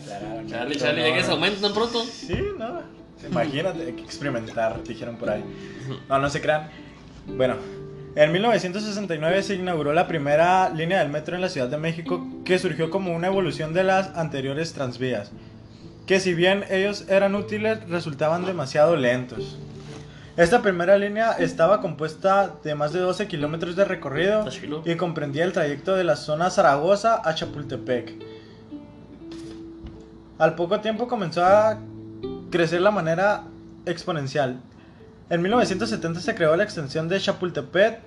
aclarar, 0.00 0.38
al 0.38 0.46
Charlie, 0.46 0.68
metro, 0.68 0.86
Charlie, 0.86 1.02
no, 1.02 1.08
ya 1.08 1.14
que 1.14 1.22
se 1.22 1.26
no. 1.28 1.34
aumenta 1.34 1.60
tan 1.60 1.74
pronto. 1.74 2.04
Sí, 2.04 2.38
no. 2.56 2.82
Imagínate, 3.26 3.88
experimentar, 3.88 4.82
dijeron 4.84 5.16
por 5.16 5.30
ahí. 5.30 5.44
No, 6.08 6.18
no 6.18 6.30
se 6.30 6.40
crean. 6.40 6.68
Bueno, 7.26 7.56
en 8.14 8.32
1969 8.32 9.42
se 9.42 9.54
inauguró 9.54 9.92
la 9.92 10.06
primera 10.06 10.70
línea 10.70 11.00
del 11.00 11.08
metro 11.08 11.34
en 11.34 11.40
la 11.40 11.48
Ciudad 11.48 11.68
de 11.68 11.78
México 11.78 12.26
que 12.44 12.58
surgió 12.58 12.90
como 12.90 13.14
una 13.14 13.26
evolución 13.26 13.74
de 13.74 13.84
las 13.84 14.16
anteriores 14.16 14.72
transvías. 14.72 15.30
Que 16.06 16.20
si 16.20 16.34
bien 16.34 16.64
ellos 16.70 17.04
eran 17.08 17.34
útiles, 17.34 17.86
resultaban 17.88 18.46
demasiado 18.46 18.96
lentos. 18.96 19.58
Esta 20.38 20.62
primera 20.62 20.96
línea 20.96 21.32
estaba 21.32 21.80
compuesta 21.80 22.54
de 22.62 22.74
más 22.74 22.92
de 22.92 23.00
12 23.00 23.26
kilómetros 23.26 23.74
de 23.74 23.84
recorrido 23.84 24.48
y 24.84 24.94
comprendía 24.94 25.44
el 25.44 25.52
trayecto 25.52 25.96
de 25.96 26.04
la 26.04 26.14
zona 26.14 26.48
Zaragoza 26.50 27.20
a 27.24 27.34
Chapultepec. 27.34 28.14
Al 30.38 30.54
poco 30.54 30.80
tiempo 30.80 31.08
comenzó 31.08 31.44
a 31.44 31.78
crecer 32.50 32.80
la 32.80 32.90
manera 32.90 33.44
exponencial. 33.86 34.60
En 35.30 35.42
1970 35.42 36.20
se 36.20 36.34
creó 36.34 36.56
la 36.56 36.64
extensión 36.64 37.08
de 37.08 37.20
Chapultepec. 37.20 38.00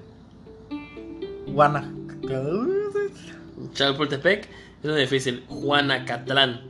Chapultepec 3.74 4.50
es 4.84 4.90
muy 4.90 5.02
difícil. 5.02 5.46
Juanacatlán. 5.48 6.62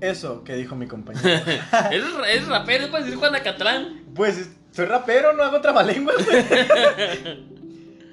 Eso 0.00 0.42
que 0.44 0.54
dijo 0.54 0.74
mi 0.76 0.86
compañero. 0.86 1.28
¿Es, 1.90 2.04
es 2.32 2.48
rapero, 2.48 2.88
puedes 2.90 3.06
decir 3.06 3.18
Juanacatlán. 3.18 4.04
Pues 4.14 4.50
soy 4.72 4.86
rapero, 4.86 5.34
no 5.34 5.42
hago 5.42 5.60
trabalenguas. 5.60 6.16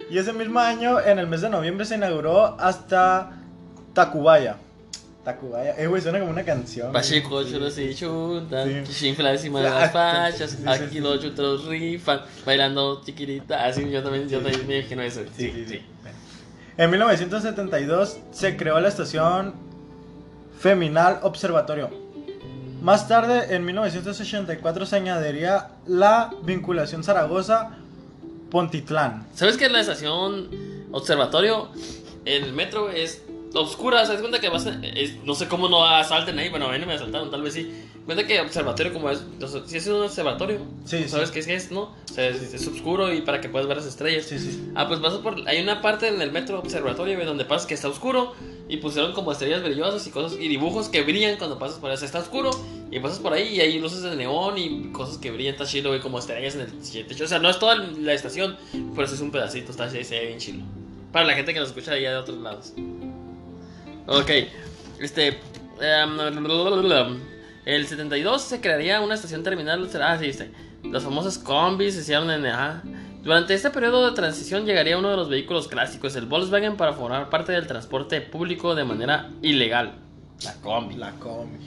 y 0.09 0.17
ese 0.17 0.33
mismo 0.33 0.59
año, 0.59 0.99
en 0.99 1.19
el 1.19 1.27
mes 1.27 1.41
de 1.41 1.49
noviembre, 1.49 1.85
se 1.85 1.95
inauguró 1.95 2.59
hasta 2.59 3.31
Tacubaya. 3.93 4.57
Tacubaya, 5.27 5.75
eh, 5.77 5.87
güey, 5.87 6.01
suena 6.01 6.19
como 6.19 6.31
una 6.31 6.45
canción. 6.45 6.93
Pacheco, 6.93 7.43
chulos 7.43 7.77
y 7.79 7.93
chuntan, 7.93 8.85
Sí. 8.85 8.93
chinfla 8.93 9.33
encima 9.33 9.59
de 9.59 9.67
Ah, 9.67 9.79
las 9.81 9.91
fachas, 9.91 10.51
sí, 10.51 10.57
sí, 10.63 10.65
aquí 10.65 10.85
sí. 10.89 10.99
los 11.01 11.19
chutros 11.21 11.65
rifan, 11.65 12.21
bailando 12.45 13.01
chiquitita, 13.03 13.65
así 13.65 13.89
yo 13.91 14.01
también, 14.01 14.29
yo 14.29 14.39
también 14.39 14.65
me 14.65 14.77
imagino 14.77 15.01
eso. 15.01 15.23
Sí, 15.35 15.51
sí, 15.53 15.65
sí. 15.67 15.81
En 16.77 16.89
1972 16.91 18.19
se 18.31 18.55
creó 18.55 18.79
la 18.79 18.87
estación 18.87 19.53
Feminal 20.59 21.19
Observatorio. 21.23 21.89
Más 22.81 23.09
tarde, 23.09 23.53
en 23.53 23.65
1984, 23.65 24.85
se 24.85 24.95
añadiría 24.95 25.71
la 25.87 26.31
vinculación 26.43 27.03
Zaragoza-Pontitlán. 27.03 29.27
¿Sabes 29.35 29.57
que 29.57 29.67
la 29.67 29.81
estación 29.81 30.47
observatorio 30.93 31.67
el 32.23 32.53
metro 32.53 32.89
es 32.89 33.23
oscura? 33.61 34.05
¿Sabes 34.05 34.21
cuenta 34.21 34.39
que 34.39 34.49
vas 34.49 34.65
a- 34.67 34.79
es- 34.83 35.15
no 35.23 35.33
sé 35.35 35.47
cómo 35.47 35.69
no 35.69 35.85
asalten 35.85 36.37
ahí? 36.39 36.49
Bueno, 36.49 36.67
a 36.67 36.71
mí 36.71 36.79
no 36.79 36.85
me 36.87 36.93
asaltaron, 36.93 37.29
tal 37.31 37.41
vez 37.41 37.53
sí. 37.53 37.71
Cuenta 38.05 38.25
que 38.25 38.39
observatorio 38.39 38.93
como 38.93 39.09
es, 39.09 39.21
o 39.41 39.47
sea, 39.47 39.61
si 39.65 39.77
es 39.77 39.87
un 39.87 40.01
observatorio, 40.01 40.59
Sí, 40.85 40.99
sí. 41.03 41.09
¿sabes 41.09 41.29
qué 41.29 41.39
es, 41.39 41.47
es, 41.47 41.71
no? 41.71 41.81
O 42.09 42.13
sea, 42.13 42.27
es, 42.29 42.53
es 42.53 42.65
oscuro 42.67 43.13
y 43.13 43.21
para 43.21 43.41
que 43.41 43.49
puedas 43.49 43.67
ver 43.67 43.75
las 43.77 43.85
estrellas. 43.85 44.25
Sí, 44.25 44.39
sí. 44.39 44.69
Ah, 44.75 44.87
pues 44.87 45.01
pasas 45.01 45.19
por. 45.19 45.45
Hay 45.47 45.61
una 45.61 45.81
parte 45.81 46.07
en 46.07 46.21
el 46.21 46.31
metro 46.31 46.57
observatorio 46.59 47.23
donde 47.25 47.43
pasas 47.43 47.67
que 47.67 47.73
está 47.73 47.89
oscuro 47.89 48.33
y 48.69 48.77
pusieron 48.77 49.11
como 49.13 49.33
estrellas 49.33 49.61
brillosas 49.61 50.07
y 50.07 50.11
cosas 50.11 50.39
y 50.39 50.47
dibujos 50.47 50.87
que 50.87 51.01
brillan 51.01 51.35
cuando 51.37 51.59
pasas 51.59 51.79
por 51.79 51.91
eso. 51.91 52.05
Está 52.05 52.19
oscuro 52.19 52.51
y 52.89 52.99
pasas 53.01 53.19
por 53.19 53.33
ahí 53.33 53.55
y 53.55 53.59
hay 53.59 53.77
luces 53.79 54.01
de 54.03 54.15
neón 54.15 54.57
y 54.57 54.89
cosas 54.93 55.17
que 55.17 55.29
brillan. 55.31 55.53
Está 55.55 55.65
chido, 55.65 55.89
güey, 55.89 55.99
como 55.99 56.17
estrellas 56.19 56.55
en 56.55 56.61
el 56.61 57.07
techo. 57.07 57.25
O 57.25 57.27
sea, 57.27 57.39
no 57.39 57.49
es 57.49 57.59
toda 57.59 57.75
la 57.75 58.13
estación, 58.13 58.55
pero 58.95 59.03
eso 59.05 59.15
es 59.15 59.21
un 59.21 59.31
pedacito. 59.31 59.71
Está 59.71 59.89
se 59.89 59.99
ve 60.01 60.27
bien 60.27 60.39
chido. 60.39 60.59
Para 61.11 61.25
la 61.25 61.33
gente 61.33 61.53
que 61.53 61.59
nos 61.59 61.69
escucha 61.69 61.91
allá 61.91 62.11
de 62.11 62.17
otros 62.17 62.37
lados. 62.37 62.71
Ok, 64.07 64.29
este. 64.99 65.39
em, 65.81 66.17
el 67.65 67.85
72 67.87 68.41
se 68.41 68.61
crearía 68.61 69.01
una 69.01 69.15
estación 69.15 69.43
terminal. 69.43 69.89
Ah, 70.01 70.17
sí, 70.19 70.27
este. 70.27 70.51
Las 70.83 71.03
famosas 71.03 71.37
combis 71.37 71.95
se 71.95 72.01
hicieron 72.01 72.31
en. 72.31 72.45
ah, 72.45 72.81
durante 73.23 73.53
este 73.53 73.69
periodo 73.71 74.09
de 74.09 74.15
transición 74.15 74.65
llegaría 74.65 74.97
uno 74.97 75.09
de 75.09 75.17
los 75.17 75.27
vehículos 75.27 75.67
clásicos, 75.67 76.15
el 76.15 76.27
Volkswagen, 76.27 76.77
para 76.77 76.93
formar 76.93 77.29
parte 77.29 77.51
del 77.51 77.67
transporte 77.67 78.21
público 78.21 78.73
de 78.75 78.85
manera 78.85 79.29
ilegal. 79.41 79.95
La 80.45 80.53
combi. 80.61 80.95
La 80.95 81.11
combi. 81.13 81.57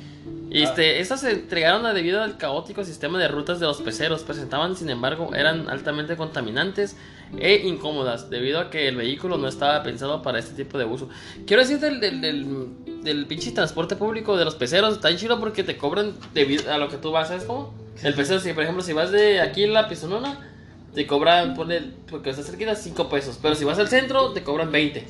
Y 0.51 0.63
este, 0.63 1.01
estas 1.01 1.21
se 1.21 1.33
entregaron 1.33 1.85
a- 1.87 1.93
debido 1.93 2.23
al 2.23 2.39
caótico 2.39 2.85
sistema 2.85 3.19
de 3.19 3.29
rutas 3.29 3.61
de 3.61 3.67
los 3.67 3.83
peceros. 3.83 4.23
Presentaban, 4.23 4.75
sin 4.77 4.89
embargo, 4.89 5.35
eran 5.35 5.69
altamente 5.69 6.17
contaminantes 6.17 6.97
e 7.39 7.67
incómodas, 7.67 8.31
debido 8.31 8.59
a 8.59 8.71
que 8.71 8.89
el 8.89 8.97
vehículo 8.97 9.39
no 9.39 9.49
estaba 9.49 9.83
pensado 9.83 10.23
para 10.23 10.39
este 10.39 10.55
tipo 10.55 10.79
de 10.79 10.85
uso. 10.85 11.09
Quiero 11.47 11.63
decir 11.63 11.79
del, 11.79 12.01
del, 12.01 12.21
del, 12.21 12.69
del 13.03 13.27
pinche 13.27 13.53
transporte 13.53 13.97
público 13.97 14.37
de 14.37 14.45
los 14.45 14.55
peceros, 14.55 14.95
está 14.95 15.15
chido 15.17 15.39
porque 15.39 15.63
te 15.63 15.77
cobran 15.77 16.15
debido 16.35 16.73
a 16.73 16.79
lo 16.79 16.89
que 16.89 16.97
tú 16.97 17.13
vas, 17.13 17.29
¿sabes 17.29 17.45
cómo? 17.45 17.73
El 18.03 18.15
pecero, 18.15 18.41
si 18.41 18.53
por 18.53 18.63
ejemplo, 18.63 18.83
si 18.83 18.93
vas 18.93 19.11
de 19.11 19.41
aquí 19.41 19.65
a 19.65 19.69
la 19.69 19.89
pisonona, 19.89 20.51
te 20.95 21.07
cobran, 21.07 21.55
ponle, 21.55 21.83
porque 22.09 22.31
estás 22.31 22.47
cerquita, 22.47 22.75
5 22.75 23.09
pesos. 23.09 23.39
Pero 23.41 23.55
si 23.55 23.65
vas 23.65 23.79
al 23.79 23.89
centro, 23.89 24.33
te 24.33 24.43
cobran 24.43 24.73
20. 24.73 25.07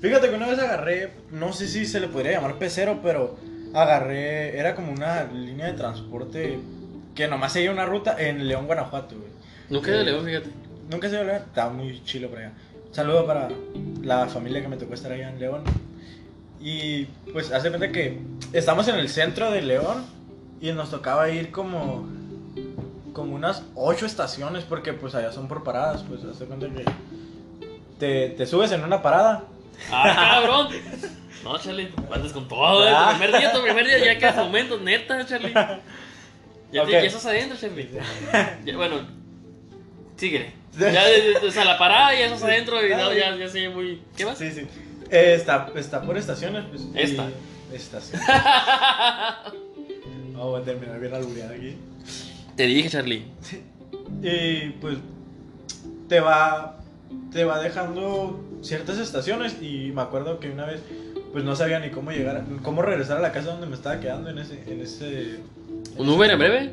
Fíjate 0.00 0.28
que 0.28 0.34
una 0.34 0.48
vez 0.48 0.58
agarré, 0.58 1.12
no 1.30 1.52
sé 1.52 1.68
si 1.68 1.86
se 1.86 2.00
le 2.00 2.08
podría 2.08 2.32
llamar 2.32 2.58
pecero, 2.58 3.00
pero 3.02 3.36
agarré, 3.72 4.58
era 4.58 4.74
como 4.74 4.92
una 4.92 5.24
línea 5.24 5.66
de 5.66 5.72
transporte 5.74 6.58
que 7.14 7.28
nomás 7.28 7.52
seguía 7.52 7.70
una 7.70 7.86
ruta 7.86 8.16
en 8.18 8.46
León, 8.46 8.66
Guanajuato, 8.66 9.16
güey. 9.16 9.30
Nunca 9.68 9.90
he 9.90 9.94
ido 9.94 10.00
a 10.00 10.04
León, 10.04 10.24
fíjate. 10.24 10.50
Nunca 10.90 11.08
se 11.08 11.22
León, 11.24 11.42
estaba 11.46 11.70
muy 11.72 12.02
chilo 12.04 12.28
por 12.28 12.38
allá. 12.38 12.52
Saludo 12.92 13.26
para 13.26 13.48
la 14.02 14.26
familia 14.26 14.62
que 14.62 14.68
me 14.68 14.76
tocó 14.76 14.94
estar 14.94 15.12
allá 15.12 15.28
en 15.30 15.40
León. 15.40 15.62
Y 16.60 17.04
pues 17.32 17.52
hace 17.52 17.68
cuenta 17.68 17.90
que 17.92 18.18
estamos 18.52 18.88
en 18.88 18.96
el 18.96 19.08
centro 19.08 19.50
de 19.50 19.62
León 19.62 20.04
y 20.60 20.72
nos 20.72 20.90
tocaba 20.90 21.28
ir 21.30 21.50
como 21.50 22.08
como 23.12 23.34
unas 23.34 23.62
ocho 23.74 24.04
estaciones 24.04 24.64
porque 24.64 24.92
pues 24.92 25.14
allá 25.14 25.32
son 25.32 25.48
por 25.48 25.64
paradas, 25.64 26.02
pues 26.06 26.22
hace 26.24 26.44
cuenta 26.44 26.68
que 26.68 26.84
te, 27.98 28.28
te 28.30 28.46
subes 28.46 28.72
en 28.72 28.84
una 28.84 29.00
parada 29.00 29.44
¡Ah, 29.90 30.40
cabrón! 30.40 30.68
No, 31.44 31.58
Charlie, 31.58 31.90
andas 32.10 32.32
con 32.32 32.48
todo. 32.48 32.86
¿eh? 32.86 32.92
Ah. 32.94 33.12
Tu 33.12 33.18
primer 33.18 33.38
día, 33.40 33.52
tu 33.52 33.62
primer 33.62 33.86
día, 33.86 33.98
ya 34.04 34.18
que 34.18 34.26
es 34.26 34.36
momento, 34.36 34.78
neta, 34.80 35.24
Charlie. 35.26 35.52
Ya, 36.72 36.82
Ok. 36.82 36.86
te, 36.88 36.92
ya 36.92 37.00
estás 37.00 37.26
adentro, 37.26 37.56
Charlie. 37.56 37.88
Ya, 38.64 38.76
bueno, 38.76 38.96
síguele. 40.16 40.52
Ya, 40.78 41.02
o 41.46 41.50
sea, 41.50 41.64
la 41.64 41.78
parada 41.78 42.12
ya 42.14 42.26
estás 42.26 42.42
adentro 42.42 42.84
y 42.84 42.90
no, 42.90 43.12
ya, 43.12 43.34
ya 43.36 43.48
se 43.48 43.68
muy. 43.68 44.00
¿Qué 44.16 44.24
más? 44.26 44.36
Sí, 44.38 44.50
sí. 44.50 44.62
Eh, 45.10 45.34
está, 45.36 45.70
está 45.76 46.02
por 46.02 46.16
estaciones, 46.18 46.64
pues. 46.70 46.82
y- 46.94 46.98
Esta. 47.00 47.28
Estación. 47.72 48.20
Vamos 50.34 50.60
a 50.60 50.64
terminar 50.64 51.00
bien 51.00 51.14
albureado 51.14 51.54
aquí. 51.54 51.76
Te 52.56 52.64
dije, 52.66 52.88
Charlie. 52.90 53.24
Y 54.22 54.70
pues 54.80 54.98
te 56.08 56.20
va 56.20 56.78
te 57.32 57.44
va 57.44 57.60
dejando 57.60 58.42
ciertas 58.62 58.98
estaciones 58.98 59.56
y 59.60 59.90
me 59.94 60.02
acuerdo 60.02 60.38
que 60.40 60.50
una 60.50 60.64
vez 60.66 60.80
pues 61.32 61.44
no 61.44 61.54
sabía 61.56 61.78
ni 61.80 61.90
cómo 61.90 62.12
llegar, 62.12 62.44
cómo 62.62 62.82
regresar 62.82 63.18
a 63.18 63.20
la 63.20 63.32
casa 63.32 63.50
donde 63.50 63.66
me 63.66 63.74
estaba 63.74 64.00
quedando 64.00 64.30
en 64.30 64.38
ese 64.38 64.62
en 64.66 64.80
ese 64.80 65.36
¿Un 65.96 66.08
Uber 66.08 66.30
en 66.30 66.38
breve? 66.38 66.72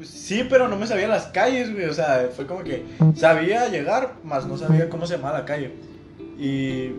Pues 0.00 0.08
sí, 0.08 0.46
pero 0.48 0.66
no 0.66 0.78
me 0.78 0.86
sabía 0.86 1.06
las 1.08 1.26
calles, 1.26 1.70
güey, 1.74 1.84
o 1.84 1.92
sea, 1.92 2.30
fue 2.34 2.46
como 2.46 2.64
que 2.64 2.86
sabía 3.14 3.68
llegar, 3.68 4.14
más 4.24 4.46
no 4.46 4.56
sabía 4.56 4.88
cómo 4.88 5.04
se 5.04 5.16
llamaba 5.16 5.40
la 5.40 5.44
calle. 5.44 5.74
Y 6.38 6.92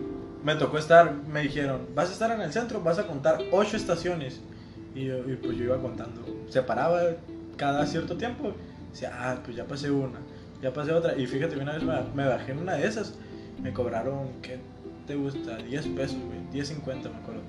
me 0.44 0.54
tocó 0.54 0.78
estar, 0.78 1.12
me 1.12 1.42
dijeron, 1.42 1.88
vas 1.96 2.10
a 2.10 2.12
estar 2.12 2.30
en 2.30 2.40
el 2.40 2.52
centro, 2.52 2.80
vas 2.80 3.00
a 3.00 3.08
contar 3.08 3.40
ocho 3.50 3.76
estaciones. 3.76 4.40
Y, 4.94 5.08
pues 5.42 5.56
yo 5.56 5.64
iba 5.64 5.78
contando, 5.78 6.22
se 6.48 6.62
paraba 6.62 7.00
cada 7.56 7.84
cierto 7.86 8.16
tiempo, 8.16 8.52
decía, 8.92 9.10
ah, 9.12 9.40
pues 9.44 9.56
ya 9.56 9.64
pasé 9.64 9.90
una, 9.90 10.20
ya 10.62 10.72
pasé 10.72 10.92
otra. 10.92 11.18
Y 11.18 11.26
fíjate, 11.26 11.58
una 11.58 11.72
vez 11.72 11.82
me, 11.82 11.94
me 12.14 12.28
bajé 12.28 12.52
en 12.52 12.58
una 12.58 12.74
de 12.74 12.86
esas, 12.86 13.18
me 13.60 13.72
cobraron, 13.72 14.28
¿qué 14.42 14.60
te 15.08 15.16
gusta? 15.16 15.56
10 15.56 15.86
pesos, 15.88 16.18
güey, 16.18 16.62
10.50 16.64 16.84
me 16.84 17.16
acuerdo. 17.16 17.42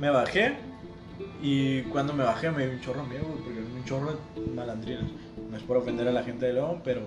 Me 0.00 0.10
bajé 0.10 0.56
y 1.40 1.82
cuando 1.82 2.12
me 2.12 2.24
bajé 2.24 2.50
me 2.50 2.64
dio 2.64 2.74
un 2.74 2.80
chorro 2.80 3.04
miedo, 3.04 3.22
porque 3.44 3.60
chorro 3.88 4.18
de 4.36 4.54
malandrines. 4.54 5.04
No 5.50 5.56
es 5.56 5.62
por 5.62 5.78
ofender 5.78 6.06
a 6.08 6.12
la 6.12 6.22
gente 6.22 6.46
de 6.46 6.52
León, 6.52 6.82
pero 6.84 7.02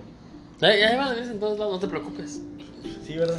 van 0.60 0.72
a 0.72 1.14
venir 1.14 1.30
en 1.30 1.38
todos 1.40 1.58
lados, 1.58 1.74
no 1.74 1.78
te 1.78 1.88
preocupes. 1.88 2.40
sí, 3.04 3.16
¿verdad? 3.16 3.38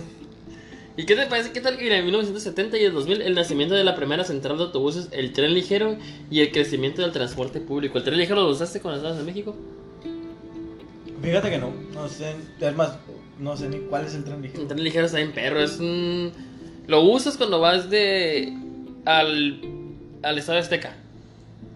¿Y 0.95 1.06
qué 1.06 1.15
te 1.15 1.25
parece? 1.25 1.51
¿Qué 1.51 1.60
tal 1.60 1.77
que 1.77 1.88
en 1.88 1.93
el 1.93 2.03
1970 2.03 2.77
y 2.77 2.84
el 2.84 2.93
2000 2.93 3.21
el 3.23 3.34
nacimiento 3.34 3.73
de 3.73 3.84
la 3.84 3.95
primera 3.95 4.23
central 4.23 4.58
de 4.58 4.65
autobuses, 4.65 5.10
el 5.12 5.34
tren 5.34 5.53
ligero 5.53 5.97
y 6.29 6.41
el 6.41 6.51
crecimiento 6.51 7.01
del 7.01 7.12
transporte 7.12 7.60
público? 7.60 7.97
¿El 7.97 8.03
tren 8.03 8.17
ligero 8.17 8.41
lo 8.41 8.49
usaste 8.49 8.79
cuando 8.79 8.97
estabas 8.97 9.19
en 9.19 9.25
México? 9.25 9.56
Fíjate 11.21 11.49
que 11.49 11.58
no, 11.58 11.71
no 11.93 12.08
sé, 12.08 12.36
es 12.60 12.75
más, 12.75 12.97
no 13.39 13.58
sé 13.58 13.69
ni 13.69 13.79
cuál 13.79 14.06
es 14.06 14.13
el 14.13 14.23
tren 14.23 14.41
ligero. 14.41 14.62
El 14.62 14.67
tren 14.67 14.84
ligero 14.84 15.06
está 15.06 15.19
en 15.19 15.32
perro, 15.32 15.62
es 15.62 15.79
un... 15.79 16.32
Lo 16.86 17.01
usas 17.01 17.38
cuando 17.38 17.60
vas 17.60 17.89
de... 17.89 18.53
al... 19.06 19.62
al 20.21 20.38
Estado 20.38 20.60
Azteca. 20.60 21.03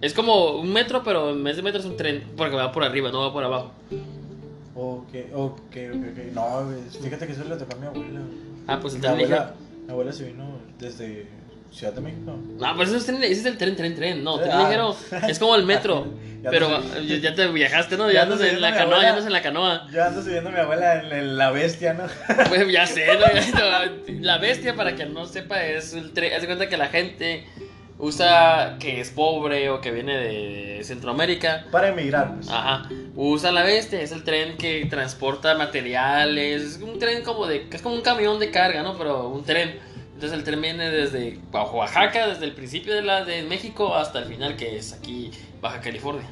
Es 0.01 0.13
como 0.13 0.57
un 0.59 0.71
metro, 0.71 1.03
pero 1.03 1.31
en 1.31 1.43
vez 1.43 1.55
de 1.55 1.63
metro 1.63 1.79
es 1.79 1.85
un 1.85 1.97
tren, 1.97 2.23
porque 2.37 2.55
va 2.55 2.71
por 2.71 2.83
arriba, 2.83 3.09
no 3.11 3.21
va 3.21 3.33
por 3.33 3.43
abajo. 3.43 3.71
Ok, 4.75 5.09
ok, 5.33 5.59
ok, 5.93 6.03
ok. 6.11 6.33
No, 6.33 6.69
fíjate 7.01 7.25
que 7.25 7.33
eso 7.33 7.43
le 7.45 7.55
tocó 7.55 7.75
a 7.75 7.79
mi 7.79 7.87
abuela. 7.87 8.19
Ah, 8.67 8.77
pues 8.79 8.93
el 8.93 8.99
Mi 8.99 9.05
tren 9.07 9.17
ligero. 9.17 9.35
abuela, 9.37 9.55
mi 9.85 9.91
abuela 9.91 10.11
se 10.13 10.23
vino 10.25 10.59
desde 10.77 11.25
Ciudad 11.71 11.93
de 11.93 12.01
México. 12.01 12.37
No, 12.59 12.67
pero 12.77 12.83
ese 12.83 12.97
es, 12.97 13.05
tren, 13.05 13.23
ese 13.23 13.33
es 13.33 13.45
el 13.45 13.57
tren, 13.57 13.75
tren, 13.75 13.95
tren. 13.95 14.23
No, 14.23 14.37
tren 14.39 14.51
Ah. 14.53 14.63
ligero 14.63 14.95
es 15.27 15.39
como 15.39 15.55
el 15.55 15.65
metro. 15.65 16.05
Ya 16.37 16.51
pero 16.51 16.69
no 16.69 16.99
ya, 17.01 17.17
ya 17.17 17.33
te 17.33 17.47
viajaste, 17.47 17.97
¿no? 17.97 18.07
Ya 18.09 18.13
Ya 18.13 18.21
andas 18.21 18.41
en 18.41 18.61
la 18.61 18.69
mi 18.69 18.77
canoa, 18.77 19.01
ya 19.01 19.09
andas 19.09 19.25
en 19.25 19.33
la 19.33 19.41
canoa. 19.41 19.87
Yo 19.91 20.03
ando 20.05 20.21
subiendo 20.21 20.49
a 20.49 20.53
mi 20.53 20.59
abuela 20.59 21.03
en, 21.03 21.11
en 21.11 21.35
la 21.37 21.49
bestia, 21.49 21.95
¿no? 21.95 22.03
Pues 22.49 22.71
ya 22.71 22.85
sé, 22.85 23.07
¿no? 23.07 24.13
La 24.21 24.37
bestia, 24.37 24.75
para 24.75 24.93
quien 24.93 25.15
no 25.15 25.25
sepa, 25.25 25.63
es 25.65 25.93
el 25.93 26.13
tren. 26.13 26.31
Haz 26.33 26.41
de 26.41 26.45
cuenta 26.45 26.69
que 26.69 26.77
la 26.77 26.89
gente 26.89 27.47
usa 27.99 28.77
que 28.79 29.01
es 29.01 29.09
pobre 29.09 29.69
o 29.69 29.81
que 29.81 29.91
viene 29.91 30.17
de 30.17 30.83
Centroamérica. 30.83 31.65
Para 31.71 31.89
emigrar, 31.89 32.35
pues. 32.35 32.49
Ajá, 32.49 32.89
usa 33.15 33.51
la 33.51 33.63
bestia, 33.63 34.01
es 34.01 34.11
el 34.11 34.23
tren 34.23 34.57
que 34.57 34.85
transporta 34.85 35.55
materiales, 35.55 36.61
es 36.61 36.81
un 36.81 36.99
tren 36.99 37.23
como 37.23 37.47
de, 37.47 37.67
es 37.71 37.81
como 37.81 37.95
un 37.95 38.01
camión 38.01 38.39
de 38.39 38.51
carga, 38.51 38.83
¿no? 38.83 38.97
Pero 38.97 39.29
un 39.29 39.43
tren. 39.43 39.79
Entonces 40.13 40.37
el 40.37 40.43
tren 40.43 40.61
viene 40.61 40.89
desde 40.89 41.39
Oaxaca, 41.51 42.27
desde 42.27 42.45
el 42.45 42.53
principio 42.53 42.95
de 42.95 43.03
la 43.03 43.23
de 43.23 43.43
México 43.43 43.95
hasta 43.95 44.19
el 44.19 44.25
final, 44.25 44.55
que 44.55 44.77
es 44.77 44.93
aquí 44.93 45.31
Baja 45.61 45.79
California. 45.79 46.25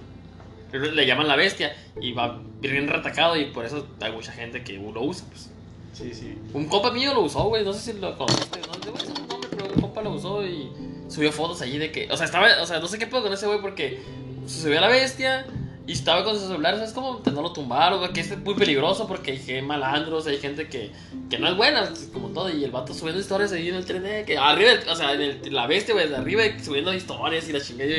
Le 0.72 1.06
llaman 1.06 1.28
la 1.28 1.36
bestia 1.36 1.76
y 2.02 2.12
va 2.12 2.42
bien 2.60 2.88
retacado 2.88 3.38
y 3.38 3.46
por 3.46 3.64
eso 3.64 3.88
hay 4.02 4.12
mucha 4.12 4.32
gente 4.32 4.64
que 4.64 4.74
lo 4.74 5.04
usa, 5.04 5.26
pues. 5.30 5.52
Sí, 5.94 6.14
sí. 6.14 6.38
Un 6.54 6.66
compa 6.66 6.92
mío 6.92 7.14
lo 7.14 7.22
usó, 7.22 7.44
güey. 7.44 7.64
No 7.64 7.72
sé 7.72 7.94
si 7.94 8.00
lo 8.00 8.18
conociste. 8.18 8.60
No 8.60 8.92
decir 8.92 9.16
su 9.16 9.28
nombre, 9.28 9.50
pero 9.52 9.74
un 9.74 9.82
compa 9.82 10.02
lo 10.02 10.12
usó 10.12 10.46
y 10.46 10.70
subió 11.08 11.32
fotos 11.32 11.62
allí 11.62 11.78
de 11.78 11.92
que. 11.92 12.08
O 12.12 12.18
sea, 12.18 12.26
estaba. 12.26 12.48
O 12.62 12.66
sea, 12.66 12.80
no 12.80 12.88
sé 12.88 12.98
qué 12.98 13.08
pedo 13.08 13.24
con 13.24 13.34
ese 13.34 13.48
güey 13.48 13.62
porque 13.62 14.00
se 14.46 14.62
subió 14.64 14.78
a 14.80 14.82
la 14.82 14.88
bestia 14.88 15.46
y 15.88 15.92
estaba 15.94 16.24
con 16.24 16.38
su 16.40 16.48
celular. 16.48 16.76
¿Sabes 16.76 16.94
cómo? 16.94 17.22
No 17.32 17.42
lo 17.42 17.54
tumbaron, 17.54 18.12
que 18.12 18.22
es 18.22 18.38
muy 18.40 18.56
peligroso 18.56 19.08
porque 19.08 19.32
hay 19.48 19.62
malandros, 19.62 20.26
hay 20.28 20.38
gente 20.38 20.68
que, 20.68 20.92
que 21.30 21.38
no 21.38 21.48
es 21.48 21.56
buena, 21.56 21.92
como 22.12 22.30
todo. 22.30 22.50
Y 22.50 22.64
el 22.64 22.72
vato 22.72 22.94
subiendo 22.94 23.22
historias 23.22 23.52
ahí 23.52 23.70
en 23.70 23.76
el 23.76 23.86
tren. 23.86 24.06
eh, 24.06 24.24
que 24.26 24.38
arriba, 24.38 24.72
o 24.92 24.96
sea, 24.96 25.14
en 25.14 25.22
el- 25.22 25.54
la 25.54 25.68
bestia, 25.68 25.94
güey, 25.94 26.10
de 26.10 26.16
arriba 26.16 26.44
subiendo 26.64 26.94
historias 26.94 27.48
y 27.50 27.54
la 27.54 27.62
chingada. 27.62 27.90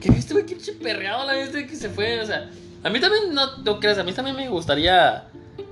¿Qué 0.00 0.10
viste, 0.10 0.32
güey? 0.34 0.44
Qué 0.46 0.56
perreado 0.82 1.24
la 1.26 1.34
bestia 1.34 1.66
que 1.66 1.76
se 1.76 1.88
fue. 1.88 2.20
O 2.20 2.26
sea, 2.26 2.50
a 2.82 2.90
mí 2.90 3.00
también, 3.00 3.32
no, 3.32 3.58
no 3.58 3.80
creas, 3.80 3.98
a 3.98 4.04
mí 4.04 4.12
también 4.12 4.36
me 4.36 4.48
gustaría 4.48 5.24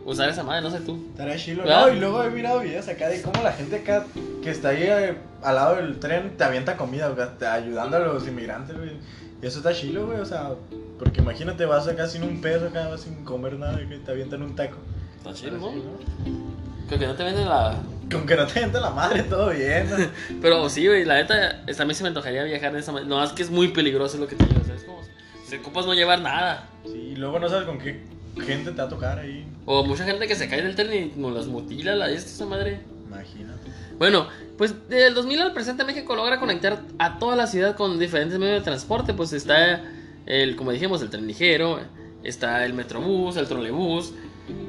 usar 0.04 0.28
esa 0.28 0.42
madre, 0.42 0.62
no 0.62 0.70
sé 0.70 0.80
tú. 0.80 1.06
Estaría 1.10 1.36
chilo. 1.36 1.64
No, 1.64 1.88
y 1.88 1.98
luego 1.98 2.22
he 2.22 2.30
mirado 2.30 2.60
videos 2.60 2.88
acá 2.88 3.08
de 3.08 3.22
cómo 3.22 3.42
la 3.42 3.52
gente 3.52 3.76
acá 3.76 4.04
que 4.42 4.50
está 4.50 4.70
ahí 4.70 4.82
eh, 4.84 5.16
al 5.42 5.54
lado 5.54 5.76
del 5.76 5.98
tren 5.98 6.36
te 6.36 6.44
avienta 6.44 6.76
comida, 6.76 7.08
güey, 7.08 7.26
te- 7.38 7.46
ayudando 7.46 7.96
a 7.96 8.00
los 8.00 8.26
inmigrantes, 8.26 8.76
güey. 8.76 8.92
Y 9.42 9.46
eso 9.46 9.58
está 9.58 9.72
chilo, 9.74 10.06
güey, 10.06 10.20
o 10.20 10.24
sea, 10.26 10.50
porque 10.98 11.20
imagínate, 11.20 11.64
vas 11.66 11.86
acá 11.88 12.06
sin 12.06 12.22
un 12.22 12.40
peso, 12.40 12.66
acá 12.66 12.88
vas 12.88 13.02
sin 13.02 13.24
comer 13.24 13.58
nada, 13.58 13.80
y 13.82 13.86
que 13.86 13.98
te 13.98 14.10
avientan 14.12 14.42
un 14.42 14.54
taco. 14.54 14.76
Está 15.18 15.32
chido, 15.34 15.58
¿no? 15.58 15.72
Creo 16.88 16.98
que 17.00 17.06
no 17.06 17.14
te 17.14 17.24
venden 17.24 17.48
la. 17.48 17.78
Con 18.10 18.26
que 18.26 18.36
no 18.36 18.46
te 18.46 18.52
avienten 18.58 18.82
la 18.82 18.90
madre, 18.90 19.22
todo 19.22 19.50
bien. 19.50 19.88
¿no? 19.90 19.96
Pero 20.42 20.68
sí, 20.68 20.86
güey, 20.86 21.04
la 21.04 21.14
neta, 21.16 21.62
a 21.78 21.84
mí 21.84 21.94
se 21.94 22.02
me 22.02 22.08
antojaría 22.08 22.44
viajar 22.44 22.72
de 22.72 22.80
esa 22.80 22.92
manera. 22.92 23.08
No, 23.08 23.24
es 23.24 23.32
que 23.32 23.42
es 23.42 23.50
muy 23.50 23.68
peligroso 23.68 24.18
lo 24.18 24.26
que 24.26 24.36
te 24.36 24.44
digo, 24.44 24.60
¿sabes? 24.66 24.84
Como, 24.84 25.00
si 25.48 25.56
ocupas 25.56 25.86
no 25.86 25.94
llevar 25.94 26.20
nada. 26.20 26.68
Sí, 26.84 27.12
y 27.12 27.16
luego 27.16 27.38
no 27.38 27.48
sabes 27.48 27.64
con 27.66 27.78
qué 27.78 28.02
gente 28.40 28.70
te 28.70 28.76
va 28.76 28.84
a 28.84 28.88
tocar 28.88 29.18
ahí. 29.18 29.46
O 29.66 29.84
mucha 29.84 30.04
gente 30.04 30.26
que 30.26 30.34
se 30.34 30.48
cae 30.48 30.62
del 30.62 30.74
tren 30.74 30.92
y 30.92 31.18
nos 31.18 31.32
las 31.32 31.46
mutila, 31.46 31.94
la 31.94 32.10
esta 32.10 32.30
esa 32.30 32.46
madre. 32.46 32.80
Imagínate. 33.06 33.70
Bueno, 33.98 34.26
pues 34.58 34.88
del 34.88 35.14
2000 35.14 35.40
al 35.40 35.52
presente 35.52 35.84
México 35.84 36.16
logra 36.16 36.40
conectar 36.40 36.82
a 36.98 37.18
toda 37.18 37.36
la 37.36 37.46
ciudad 37.46 37.76
con 37.76 37.98
diferentes 37.98 38.38
medios 38.38 38.58
de 38.58 38.64
transporte. 38.64 39.14
Pues 39.14 39.32
está 39.32 39.82
el, 40.26 40.56
como 40.56 40.72
dijimos, 40.72 41.02
el 41.02 41.10
tren 41.10 41.26
ligero, 41.26 41.80
está 42.22 42.64
el 42.64 42.74
metrobús, 42.74 43.36
el 43.36 43.46
trolebús. 43.46 44.12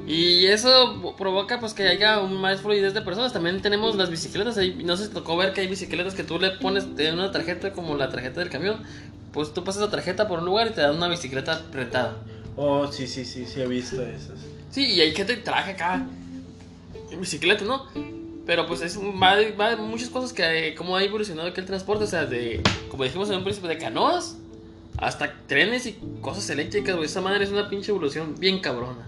Y 0.08 0.46
eso 0.46 1.16
provoca 1.18 1.60
pues 1.60 1.74
que 1.74 1.88
haya 1.88 2.20
un 2.20 2.40
más 2.40 2.62
fluidez 2.62 2.94
de 2.94 3.02
personas. 3.02 3.34
También 3.34 3.62
tenemos 3.62 3.96
las 3.96 4.10
bicicletas. 4.10 4.58
Ahí, 4.58 4.82
no 4.86 4.96
sé 4.96 5.06
si 5.06 5.12
tocó 5.12 5.36
ver 5.36 5.54
que 5.54 5.62
hay 5.62 5.68
bicicletas 5.68 6.14
que 6.14 6.24
tú 6.24 6.40
le 6.40 6.52
pones 6.52 6.88
en 6.98 7.16
una 7.16 7.32
tarjeta 7.32 7.74
como 7.74 7.96
la 7.96 8.10
tarjeta 8.10 8.40
del 8.40 8.50
camión. 8.50 8.84
Pues 9.34 9.54
tú 9.54 9.64
pasas 9.64 9.82
la 9.82 9.90
tarjeta 9.90 10.28
por 10.28 10.40
un 10.40 10.46
lugar 10.46 10.68
y 10.68 10.70
te 10.72 10.82
dan 10.82 10.96
una 10.96 11.08
bicicleta 11.08 11.62
rentada. 11.74 12.18
Oh, 12.56 12.92
sí, 12.92 13.08
sí, 13.08 13.26
sí, 13.26 13.46
sí 13.46 13.62
he 13.62 13.68
visto 13.68 14.02
esas. 14.02 14.40
Sí, 14.72 14.94
y 14.94 15.02
hay 15.02 15.14
gente 15.14 15.36
que 15.36 15.42
traje 15.42 15.72
acá 15.72 16.06
en 17.12 17.20
bicicleta, 17.20 17.66
¿no? 17.66 17.86
Pero 18.46 18.68
pues 18.68 18.82
es 18.82 18.98
va, 18.98 19.36
va 19.60 19.70
de 19.72 19.76
muchas 19.78 20.10
cosas 20.10 20.32
que 20.32 20.70
eh, 20.70 20.76
cómo 20.76 20.96
ha 20.96 21.04
evolucionado 21.04 21.50
aquí 21.50 21.60
el 21.60 21.66
transporte, 21.66 22.04
o 22.04 22.08
sea, 22.08 22.26
de 22.26 22.62
como 22.90 23.04
dijimos 23.04 23.30
en 23.30 23.38
un 23.38 23.44
principio 23.44 23.70
de 23.70 23.78
canoas 23.78 24.38
hasta 24.98 25.34
trenes 25.48 25.86
y 25.88 25.98
cosas 26.22 26.50
eléctricas, 26.50 26.96
güey, 26.96 27.08
esa 27.08 27.22
madre 27.22 27.44
es 27.44 27.52
una 27.52 27.70
pinche 27.70 27.92
evolución 27.92 28.36
bien 28.38 28.60
cabrona. 28.60 29.08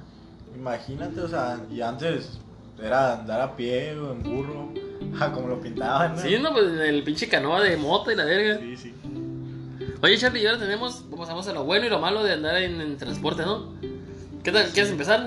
Imagínate, 0.56 1.22
o 1.22 1.28
sea, 1.28 1.60
y 1.72 1.82
antes 1.82 2.40
era 2.82 3.20
andar 3.20 3.42
a 3.42 3.56
pie 3.56 3.96
o 3.96 4.12
en 4.12 4.24
burro, 4.24 4.70
ah, 5.20 5.32
como 5.32 5.48
lo 5.48 5.62
pintaban, 5.62 6.16
¿no? 6.16 6.22
Sí, 6.22 6.38
no, 6.40 6.52
pues 6.52 6.66
el 6.80 7.04
pinche 7.04 7.30
canoa 7.30 7.62
de 7.62 7.78
moto 7.78 8.12
y 8.12 8.16
la 8.16 8.26
verga. 8.26 8.60
Sí, 8.60 8.76
sí. 8.76 8.94
Oye, 10.02 10.18
Charlie, 10.18 10.42
y 10.44 10.46
ahora 10.46 10.60
tenemos, 10.60 11.04
pasamos 11.18 11.48
a 11.48 11.54
lo 11.54 11.64
bueno 11.64 11.86
y 11.86 11.90
lo 11.90 12.00
malo 12.00 12.24
de 12.24 12.34
andar 12.34 12.58
en, 12.58 12.80
en 12.82 12.98
transporte, 12.98 13.44
¿no? 13.44 13.74
¿Qué 14.44 14.52
tal? 14.52 14.68
¿Quieres 14.70 14.92
empezar? 14.92 15.22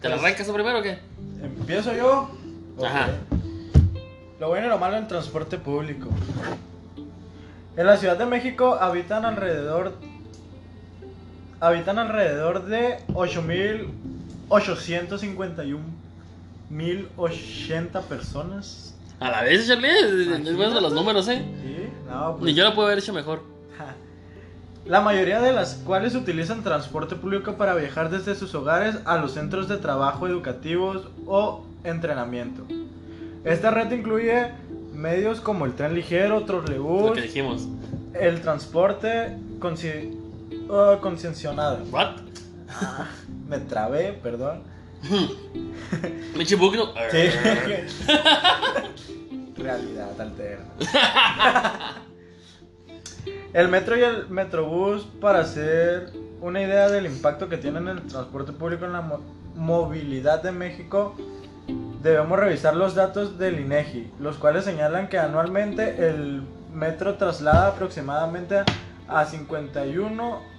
¿Te 0.00 0.08
la 0.08 0.16
Pues- 0.16 0.24
arrancas 0.24 0.48
primero 0.50 0.78
o 0.78 0.82
qué? 0.82 0.98
¿Empiezo 1.42 1.94
yo? 1.94 2.30
Ok. 2.76 2.84
Ajá. 2.84 3.08
Lo 4.40 4.48
bueno 4.48 4.66
y 4.66 4.68
lo 4.68 4.78
malo 4.78 4.96
en 4.96 5.06
transporte 5.08 5.58
público. 5.58 6.08
En 7.76 7.86
la 7.86 7.96
Ciudad 7.96 8.16
de 8.18 8.26
México 8.26 8.76
habitan 8.80 9.24
alrededor 9.24 9.94
habitan 11.60 11.98
alrededor 11.98 12.66
de 12.66 12.98
8.851.080 16.70 18.02
personas. 18.02 18.94
A 19.20 19.30
la 19.30 19.42
vez, 19.42 19.66
Charlie, 19.66 19.88
es 19.88 20.56
bueno 20.56 20.74
de 20.74 20.80
los 20.80 20.92
números, 20.92 21.28
¿eh? 21.28 21.42
Sí, 21.62 21.88
no, 22.08 22.32
pues, 22.36 22.44
Ni 22.44 22.54
yo 22.54 22.64
lo 22.64 22.74
puedo 22.74 22.86
haber 22.88 22.98
hecho 22.98 23.12
mejor. 23.12 23.42
La 24.86 25.00
mayoría 25.00 25.40
de 25.40 25.52
las 25.52 25.74
cuales 25.76 26.14
utilizan 26.14 26.62
transporte 26.62 27.16
público 27.16 27.54
para 27.54 27.74
viajar 27.74 28.10
desde 28.10 28.34
sus 28.34 28.54
hogares 28.54 28.96
a 29.06 29.16
los 29.16 29.32
centros 29.32 29.66
de 29.68 29.78
trabajo 29.78 30.26
educativos 30.26 31.08
o 31.26 31.64
entrenamiento. 31.84 32.64
Esta 33.44 33.70
red 33.70 33.90
incluye 33.92 34.50
medios 34.92 35.40
como 35.40 35.64
el 35.64 35.72
tren 35.74 35.94
ligero, 35.94 36.40
Lo 36.40 36.44
trolebús, 36.46 37.12
que 37.12 37.22
dijimos. 37.22 37.66
el 38.12 38.42
transporte 38.42 39.38
consci- 39.58 40.14
ah, 40.70 40.98
concesionado. 41.00 41.78
¿What? 41.90 42.16
Me 43.48 43.58
trabé, 43.60 44.12
perdón. 44.12 44.62
Michi 46.36 46.56
Bugno. 46.56 46.88
Sí. 47.10 47.18
Realidad 49.56 50.20
alterna. 50.20 50.64
El 53.54 53.68
metro 53.68 53.96
y 53.96 54.02
el 54.02 54.28
metrobús, 54.28 55.06
para 55.20 55.40
hacer 55.40 56.10
una 56.40 56.60
idea 56.60 56.88
del 56.90 57.06
impacto 57.06 57.48
que 57.48 57.56
tienen 57.56 57.88
en 57.88 57.96
el 57.98 58.02
transporte 58.06 58.52
público 58.52 58.84
en 58.84 58.92
la 58.92 59.00
mo- 59.00 59.20
movilidad 59.54 60.42
de 60.42 60.52
México, 60.52 61.14
debemos 62.02 62.38
revisar 62.38 62.76
los 62.76 62.94
datos 62.94 63.38
del 63.38 63.60
INEGI, 63.60 64.12
los 64.20 64.36
cuales 64.36 64.64
señalan 64.64 65.08
que 65.08 65.18
anualmente 65.18 66.08
el 66.08 66.42
metro 66.72 67.14
traslada 67.14 67.68
aproximadamente 67.68 68.62
a 69.08 69.24
51 69.24 70.52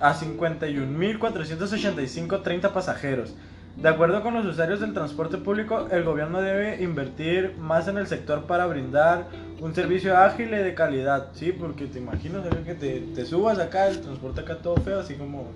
a 0.00 0.14
51.485 0.14 2.42
30 2.42 2.72
pasajeros. 2.72 3.34
De 3.76 3.88
acuerdo 3.88 4.22
con 4.22 4.34
los 4.34 4.44
usuarios 4.44 4.80
del 4.80 4.92
transporte 4.92 5.38
público, 5.38 5.88
el 5.90 6.04
gobierno 6.04 6.42
debe 6.42 6.82
invertir 6.82 7.56
más 7.58 7.88
en 7.88 7.96
el 7.96 8.06
sector 8.06 8.44
para 8.44 8.66
brindar 8.66 9.28
un 9.60 9.74
servicio 9.74 10.16
ágil 10.16 10.48
y 10.48 10.56
de 10.56 10.74
calidad. 10.74 11.28
Sí, 11.32 11.52
porque 11.52 11.86
te 11.86 11.98
imaginas 11.98 12.44
¿sabes? 12.44 12.66
que 12.66 12.74
te, 12.74 13.00
te 13.14 13.24
subas 13.24 13.58
acá, 13.58 13.88
el 13.88 14.00
transporte 14.00 14.42
acá 14.42 14.58
todo 14.58 14.76
feo, 14.76 15.00
así 15.00 15.14
como... 15.14 15.48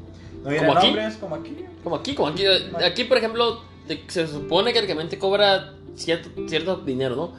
No 0.42 0.56
¿Como 0.56 0.72
aquí? 0.76 0.86
nombres, 0.86 1.16
como 1.16 1.34
aquí. 1.34 1.56
Como 1.82 1.96
aquí, 1.96 2.14
como 2.14 2.28
aquí. 2.28 2.44
Aquí, 2.84 3.04
por 3.04 3.18
ejemplo, 3.18 3.62
se 4.08 4.26
supone 4.26 4.72
que 4.72 4.78
el 4.78 4.86
camión 4.86 5.08
cobra 5.18 5.74
cierto, 5.96 6.30
cierto 6.48 6.76
dinero, 6.76 7.16
¿no? 7.16 7.32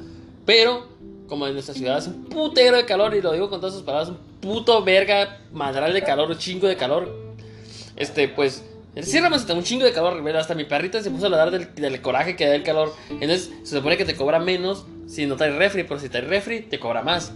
Pero, 0.46 0.88
como 1.28 1.48
en 1.48 1.54
nuestra 1.54 1.74
ciudad 1.74 1.98
hace 1.98 2.10
un 2.10 2.26
putero 2.26 2.78
de 2.78 2.86
calor, 2.86 3.16
y 3.16 3.22
lo 3.22 3.32
digo 3.32 3.50
con 3.50 3.60
todas 3.60 3.76
sus 3.76 3.84
palabras, 3.84 4.10
un 4.10 4.18
puto 4.42 4.84
verga 4.84 5.40
madral 5.52 5.94
de 5.94 6.04
calor, 6.04 6.30
un 6.30 6.38
chingo 6.38 6.68
de 6.68 6.76
calor. 6.76 7.10
Este, 7.96 8.28
pues, 8.28 8.64
sí, 9.04 9.20
realmente 9.20 9.54
un 9.54 9.64
chingo 9.64 9.86
de 9.86 9.94
calor. 9.94 10.28
Hasta 10.36 10.56
mi 10.56 10.66
perrita 10.66 11.02
se 11.02 11.10
puso 11.10 11.28
a 11.28 11.30
ladrar 11.30 11.52
del, 11.52 11.74
del 11.76 12.02
coraje 12.02 12.36
que 12.36 12.48
da 12.48 12.56
el 12.56 12.64
calor. 12.64 12.94
Entonces, 13.10 13.52
se 13.64 13.78
supone 13.78 13.98
que 13.98 14.06
te 14.06 14.16
cobra 14.16 14.40
menos 14.40 14.86
si 15.08 15.26
no 15.26 15.36
traes 15.36 15.56
refri, 15.56 15.84
pero 15.84 16.00
si 16.00 16.10
traes 16.10 16.28
refri, 16.28 16.62
te 16.62 16.80
cobra 16.80 17.02
más. 17.02 17.32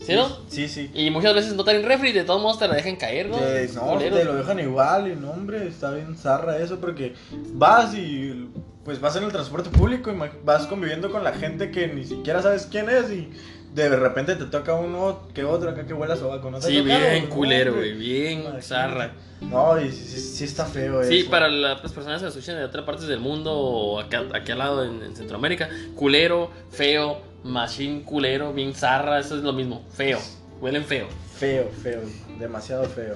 ¿Sí, 0.00 0.14
no? 0.14 0.28
Sí, 0.48 0.68
sí. 0.68 0.90
Y 0.94 1.10
muchas 1.10 1.34
veces 1.34 1.54
no 1.54 1.64
traen 1.64 1.84
refri 1.84 2.10
y 2.10 2.12
de 2.12 2.24
todos 2.24 2.40
modos 2.40 2.58
te 2.58 2.68
la 2.68 2.74
dejan 2.74 2.96
caer, 2.96 3.28
¿no? 3.28 3.36
No, 3.36 3.98
te 3.98 4.24
lo 4.24 4.36
dejan 4.36 4.58
igual 4.60 5.10
y 5.10 5.16
no, 5.16 5.32
hombre, 5.32 5.66
está 5.66 5.90
bien 5.90 6.16
zarra 6.16 6.56
eso 6.58 6.78
porque 6.78 7.14
vas 7.52 7.94
y 7.94 8.48
pues 8.84 9.00
vas 9.00 9.16
en 9.16 9.24
el 9.24 9.32
transporte 9.32 9.68
público 9.68 10.10
y 10.10 10.16
vas 10.44 10.66
conviviendo 10.66 11.10
con 11.10 11.22
la 11.24 11.32
gente 11.32 11.70
que 11.70 11.88
ni 11.88 12.04
siquiera 12.04 12.40
sabes 12.40 12.66
quién 12.70 12.88
es 12.88 13.10
y 13.10 13.28
de 13.74 13.88
repente 13.96 14.34
te 14.36 14.46
toca 14.46 14.74
uno 14.74 15.28
que 15.34 15.44
otro 15.44 15.70
acá 15.70 15.86
que 15.86 15.94
huele 15.94 16.14
a 16.14 16.16
sobaco, 16.16 16.50
¿no? 16.50 16.58
te 16.58 16.66
ha 16.66 16.68
Sí, 16.68 16.80
bien 16.80 17.28
No, 17.28 17.34
culero, 17.34 17.74
güey, 17.74 17.94
bien 17.94 18.44
zarra. 18.60 19.12
No, 19.40 19.80
y 19.80 19.92
sí, 19.92 20.44
está 20.44 20.64
feo 20.66 21.04
Sí, 21.04 21.20
eso. 21.20 21.30
para 21.30 21.48
las 21.48 21.80
personas 21.92 22.18
que 22.18 22.24
nos 22.26 22.34
escuchan 22.36 22.56
de 22.56 22.64
otras 22.64 22.84
partes 22.84 23.06
del 23.06 23.20
mundo 23.20 23.52
o 23.54 24.00
acá, 24.00 24.24
aquí 24.34 24.50
al 24.52 24.58
lado 24.58 24.84
en, 24.84 25.00
en 25.02 25.14
Centroamérica, 25.14 25.68
culero, 25.94 26.50
feo, 26.70 27.20
machine 27.44 28.02
culero, 28.02 28.52
bien 28.52 28.74
zarra, 28.74 29.20
eso 29.20 29.36
es 29.36 29.42
lo 29.44 29.52
mismo, 29.52 29.84
feo, 29.92 30.18
huelen 30.60 30.84
feo. 30.84 31.06
Feo, 31.38 31.70
feo, 31.82 32.00
demasiado 32.40 32.84
feo. 32.86 33.14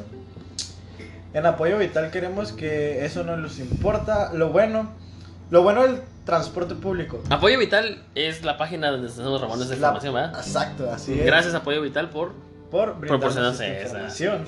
En 1.34 1.46
apoyo 1.46 1.78
vital 1.78 2.10
queremos 2.10 2.52
que 2.52 3.04
eso 3.04 3.24
no 3.24 3.36
nos 3.36 3.58
importa. 3.58 4.32
Lo 4.34 4.50
bueno, 4.50 4.92
lo 5.50 5.62
bueno 5.62 5.82
del 5.82 6.02
transporte 6.24 6.74
público. 6.74 7.22
Apoyo 7.30 7.58
Vital 7.58 8.02
es 8.14 8.44
la 8.44 8.56
página 8.56 8.90
donde 8.90 9.08
estamos 9.08 9.40
robando 9.40 9.64
esa 9.64 9.74
información, 9.74 10.14
¿verdad? 10.14 10.34
Exacto, 10.38 10.90
así 10.90 11.18
es. 11.18 11.26
Gracias 11.26 11.54
Apoyo 11.54 11.82
Vital 11.82 12.10
por... 12.10 12.32
por 12.70 12.98
Proporcionarnos 13.00 13.60
esa. 13.60 13.82
información. 13.82 14.44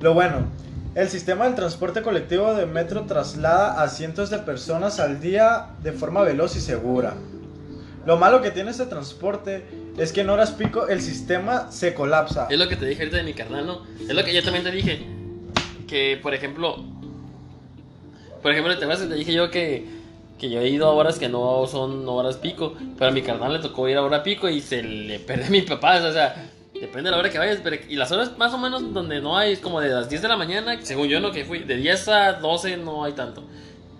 Lo 0.00 0.14
bueno, 0.14 0.46
el 0.94 1.08
sistema 1.08 1.44
del 1.44 1.54
transporte 1.54 2.02
colectivo 2.02 2.54
de 2.54 2.66
metro 2.66 3.02
traslada 3.02 3.82
a 3.82 3.88
cientos 3.88 4.30
de 4.30 4.38
personas 4.38 5.00
al 5.00 5.20
día 5.20 5.68
de 5.82 5.92
forma 5.92 6.22
veloz 6.22 6.56
y 6.56 6.60
segura. 6.60 7.14
Lo 8.06 8.16
malo 8.16 8.40
que 8.40 8.50
tiene 8.50 8.70
este 8.70 8.86
transporte 8.86 9.64
es 9.98 10.12
que 10.12 10.22
en 10.22 10.30
horas 10.30 10.52
pico 10.52 10.88
el 10.88 11.02
sistema 11.02 11.70
se 11.70 11.92
colapsa. 11.92 12.46
Es 12.50 12.58
lo 12.58 12.68
que 12.68 12.76
te 12.76 12.86
dije 12.86 13.02
ahorita 13.02 13.18
de 13.18 13.22
mi 13.24 13.34
carnal, 13.34 13.66
¿no? 13.66 13.82
Es 14.00 14.14
lo 14.14 14.24
que 14.24 14.32
yo 14.32 14.42
también 14.42 14.64
te 14.64 14.70
dije. 14.70 15.06
Que, 15.86 16.18
por 16.22 16.34
ejemplo... 16.34 16.76
Por 18.42 18.52
ejemplo, 18.52 18.78
te 18.78 19.14
dije 19.14 19.34
yo 19.34 19.50
que, 19.50 19.99
que 20.40 20.48
yo 20.50 20.60
he 20.60 20.68
ido 20.68 20.86
a 20.86 20.92
horas 20.92 21.18
que 21.18 21.28
no 21.28 21.66
son 21.66 22.08
horas 22.08 22.36
pico. 22.36 22.74
Pero 22.98 23.10
a 23.10 23.12
mi 23.12 23.22
carnal 23.22 23.52
le 23.52 23.58
tocó 23.60 23.88
ir 23.88 23.96
a 23.98 24.02
hora 24.02 24.22
pico 24.22 24.48
y 24.48 24.60
se 24.60 24.82
le 24.82 25.18
perdió 25.20 25.46
a 25.46 25.50
mi 25.50 25.62
papá. 25.62 25.96
O 26.04 26.12
sea, 26.12 26.50
depende 26.74 27.02
de 27.02 27.10
la 27.10 27.18
hora 27.18 27.30
que 27.30 27.38
vayas. 27.38 27.58
Pero, 27.62 27.76
y 27.88 27.94
las 27.96 28.10
horas 28.10 28.36
más 28.38 28.52
o 28.54 28.58
menos 28.58 28.92
donde 28.94 29.20
no 29.20 29.36
hay, 29.36 29.52
es 29.52 29.58
como 29.60 29.80
de 29.80 29.90
las 29.90 30.08
10 30.08 30.22
de 30.22 30.28
la 30.28 30.36
mañana. 30.36 30.78
Según 30.82 31.08
yo, 31.08 31.20
no 31.20 31.30
que 31.30 31.44
fui. 31.44 31.60
De 31.60 31.76
10 31.76 32.08
a 32.08 32.32
12 32.34 32.78
no 32.78 33.04
hay 33.04 33.12
tanto. 33.12 33.44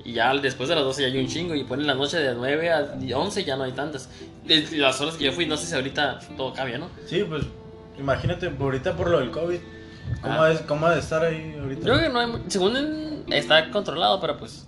Y 0.05 0.15
ya 0.15 0.35
después 0.35 0.69
de 0.71 0.75
las 0.75 0.85
12 0.85 1.03
ya 1.03 1.09
hay 1.09 1.19
un 1.19 1.29
chingo. 1.29 1.55
Y 1.55 1.65
ponen 1.65 1.87
la 1.87 1.95
noche 1.95 2.17
de 2.19 2.35
9 2.35 2.73
a 2.73 2.89
11 3.15 3.45
ya 3.45 3.57
no 3.57 3.65
hay 3.65 3.73
tantas. 3.73 4.09
Y 4.49 4.77
las 4.79 5.01
horas 5.01 5.17
que 5.17 5.25
yo 5.25 5.33
fui, 5.33 5.45
no 5.47 5.57
sé 5.59 5.67
si 5.67 5.75
ahorita 5.75 6.21
todo 6.37 6.55
cambia, 6.55 6.79
¿no? 6.79 6.89
Sí, 7.07 7.23
pues 7.29 7.45
imagínate 7.99 8.47
ahorita 8.59 8.97
por 8.97 9.11
lo 9.11 9.21
del 9.21 9.31
COVID. 9.31 9.59
¿Cómo, 10.23 10.43
Ah. 10.43 10.51
es, 10.51 10.61
cómo 10.63 10.87
ha 10.87 10.95
de 10.95 11.01
estar 11.01 11.23
ahí 11.23 11.55
ahorita? 11.61 11.87
Yo 11.87 11.93
creo 11.95 12.01
que 12.01 12.09
no 12.09 12.19
hay. 12.19 12.33
Según 12.49 13.25
está 13.31 13.71
controlado, 13.71 14.21
pero 14.21 14.37
pues. 14.39 14.67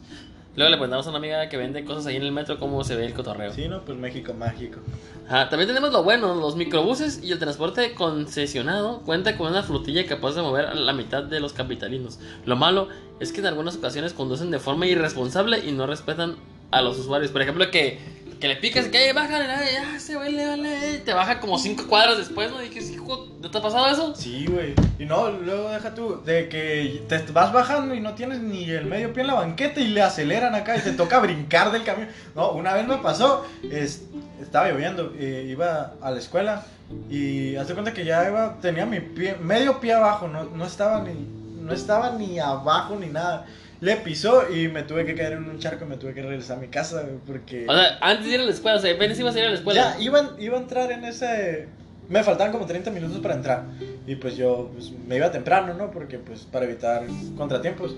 Luego 0.54 0.70
le 0.70 0.76
preguntamos 0.76 1.06
a 1.06 1.10
una 1.10 1.18
amiga 1.18 1.48
que 1.48 1.56
vende 1.56 1.84
cosas 1.84 2.06
ahí 2.06 2.16
en 2.16 2.22
el 2.24 2.32
metro 2.32 2.58
cómo 2.58 2.84
se 2.84 2.94
ve 2.94 3.06
el 3.06 3.14
cotorreo. 3.14 3.52
Sí, 3.52 3.68
no, 3.68 3.84
pues 3.84 3.96
México 3.96 4.34
mágico. 4.34 4.80
Ajá, 5.26 5.48
también 5.48 5.66
tenemos 5.66 5.92
lo 5.92 6.02
bueno, 6.02 6.34
los 6.34 6.56
microbuses 6.56 7.22
y 7.22 7.32
el 7.32 7.38
transporte 7.38 7.94
concesionado 7.94 9.00
cuenta 9.00 9.38
con 9.38 9.50
una 9.50 9.62
flotilla 9.62 10.06
capaz 10.06 10.34
de 10.34 10.42
mover 10.42 10.66
a 10.66 10.74
la 10.74 10.92
mitad 10.92 11.22
de 11.22 11.40
los 11.40 11.54
capitalinos. 11.54 12.18
Lo 12.44 12.56
malo 12.56 12.88
es 13.18 13.32
que 13.32 13.40
en 13.40 13.46
algunas 13.46 13.76
ocasiones 13.76 14.12
conducen 14.12 14.50
de 14.50 14.58
forma 14.58 14.86
irresponsable 14.86 15.60
y 15.60 15.72
no 15.72 15.86
respetan 15.86 16.36
a 16.70 16.82
los 16.82 16.98
usuarios. 16.98 17.30
Por 17.30 17.40
ejemplo, 17.40 17.70
que, 17.70 17.98
que 18.42 18.48
le 18.48 18.56
picas 18.56 18.88
que 18.88 19.06
"Ey, 19.06 19.12
bájale, 19.12 19.44
ay, 19.44 19.68
ya 19.74 20.00
se 20.00 20.16
vale, 20.16 20.44
vale", 20.44 20.98
te 20.98 21.14
baja 21.14 21.38
como 21.38 21.56
cinco 21.58 21.84
cuadras 21.88 22.18
después, 22.18 22.50
¿no? 22.50 22.56
Que 22.58 22.80
hijo, 22.82 23.28
¿no 23.40 23.48
te 23.48 23.56
ha 23.58 23.62
pasado 23.62 23.86
eso? 23.86 24.16
Sí, 24.16 24.46
güey. 24.46 24.74
Y 24.98 25.04
no, 25.04 25.30
luego 25.30 25.70
deja 25.70 25.94
tú, 25.94 26.20
de 26.24 26.48
que 26.48 27.04
te 27.08 27.18
vas 27.30 27.52
bajando 27.52 27.94
y 27.94 28.00
no 28.00 28.14
tienes 28.14 28.40
ni 28.40 28.68
el 28.68 28.86
medio 28.86 29.12
pie 29.12 29.20
en 29.20 29.28
la 29.28 29.34
banqueta 29.34 29.78
y 29.80 29.86
le 29.86 30.02
aceleran 30.02 30.56
acá 30.56 30.76
y 30.76 30.80
te 30.80 30.90
toca 30.90 31.20
brincar 31.20 31.70
del 31.70 31.84
camión. 31.84 32.08
No, 32.34 32.50
una 32.50 32.74
vez 32.74 32.84
me 32.84 32.96
pasó, 32.96 33.46
es- 33.70 34.02
estaba 34.40 34.68
lloviendo, 34.70 35.12
eh, 35.16 35.46
iba 35.48 35.92
a 36.02 36.10
la 36.10 36.18
escuela 36.18 36.66
y 37.08 37.54
hazte 37.54 37.74
cuenta 37.74 37.92
que 37.94 38.04
ya 38.04 38.28
iba, 38.28 38.58
tenía 38.60 38.86
mi 38.86 38.98
pie, 38.98 39.36
medio 39.40 39.78
pie 39.78 39.92
abajo, 39.92 40.26
no, 40.26 40.46
no 40.46 40.66
estaba 40.66 41.00
ni, 41.02 41.14
no 41.62 41.72
estaba 41.72 42.10
ni 42.10 42.40
abajo 42.40 42.96
ni 42.98 43.06
nada. 43.06 43.46
Le 43.82 43.96
pisó 43.96 44.48
y 44.48 44.68
me 44.68 44.84
tuve 44.84 45.04
que 45.04 45.16
caer 45.16 45.32
en 45.32 45.50
un 45.50 45.58
charco 45.58 45.84
y 45.84 45.88
me 45.88 45.96
tuve 45.96 46.14
que 46.14 46.22
regresar 46.22 46.56
a 46.56 46.60
mi 46.60 46.68
casa, 46.68 47.02
güey, 47.02 47.16
porque... 47.26 47.66
O 47.68 47.74
sea, 47.74 47.98
antes 48.00 48.26
de 48.26 48.34
ir 48.34 48.40
a 48.40 48.44
la 48.44 48.52
escuela, 48.52 48.78
o 48.78 48.80
sea, 48.80 48.94
apenas 48.94 49.18
ibas 49.18 49.34
a 49.34 49.40
ir 49.40 49.44
a 49.46 49.48
la 49.48 49.56
escuela. 49.56 49.96
Ya, 49.96 50.00
iban, 50.00 50.30
iba 50.38 50.56
a 50.56 50.60
entrar 50.60 50.92
en 50.92 51.04
ese... 51.04 51.66
Me 52.08 52.22
faltaban 52.22 52.52
como 52.52 52.64
30 52.64 52.92
minutos 52.92 53.18
para 53.18 53.34
entrar. 53.34 53.64
Y 54.06 54.14
pues 54.14 54.36
yo 54.36 54.70
pues, 54.72 54.92
me 55.08 55.16
iba 55.16 55.32
temprano, 55.32 55.74
¿no? 55.74 55.90
Porque 55.90 56.18
pues 56.18 56.42
para 56.42 56.66
evitar 56.66 57.02
contratiempos. 57.36 57.96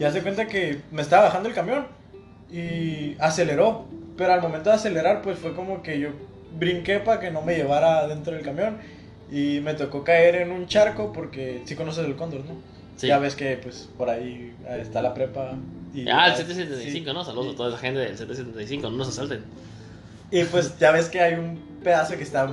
Y 0.00 0.04
hace 0.04 0.22
cuenta 0.22 0.46
que 0.46 0.80
me 0.90 1.02
estaba 1.02 1.24
bajando 1.24 1.50
el 1.50 1.54
camión 1.54 1.86
y 2.50 3.14
aceleró. 3.18 3.84
Pero 4.16 4.32
al 4.32 4.40
momento 4.40 4.70
de 4.70 4.76
acelerar 4.76 5.20
pues 5.20 5.38
fue 5.38 5.54
como 5.54 5.82
que 5.82 6.00
yo 6.00 6.08
brinqué 6.58 6.98
para 6.98 7.20
que 7.20 7.30
no 7.30 7.42
me 7.42 7.56
llevara 7.56 8.08
dentro 8.08 8.32
del 8.32 8.42
camión. 8.42 8.78
Y 9.30 9.60
me 9.60 9.74
tocó 9.74 10.02
caer 10.02 10.36
en 10.36 10.50
un 10.50 10.66
charco 10.66 11.12
porque 11.12 11.60
sí 11.66 11.74
conoces 11.74 12.06
el 12.06 12.16
cóndor, 12.16 12.40
¿no? 12.46 12.75
Sí. 12.96 13.08
Ya 13.08 13.18
ves 13.18 13.34
que 13.36 13.56
pues 13.58 13.88
por 13.96 14.08
ahí 14.08 14.54
está 14.68 15.02
la 15.02 15.14
prepa. 15.14 15.52
Y, 15.94 16.08
Ah, 16.08 16.26
el 16.26 16.32
ah, 16.32 16.36
775, 16.36 17.08
sí. 17.10 17.14
¿no? 17.14 17.24
Saludos 17.24 17.54
a 17.54 17.56
toda 17.56 17.68
esa 17.70 17.78
gente 17.78 18.00
del 18.00 18.16
775, 18.16 18.90
no 18.90 18.96
nos 18.96 19.08
asalten. 19.08 19.44
Y 20.30 20.44
pues 20.44 20.78
ya 20.78 20.90
ves 20.90 21.08
que 21.08 21.20
hay 21.20 21.34
un 21.34 21.58
pedazo 21.82 22.16
que 22.16 22.22
está 22.22 22.46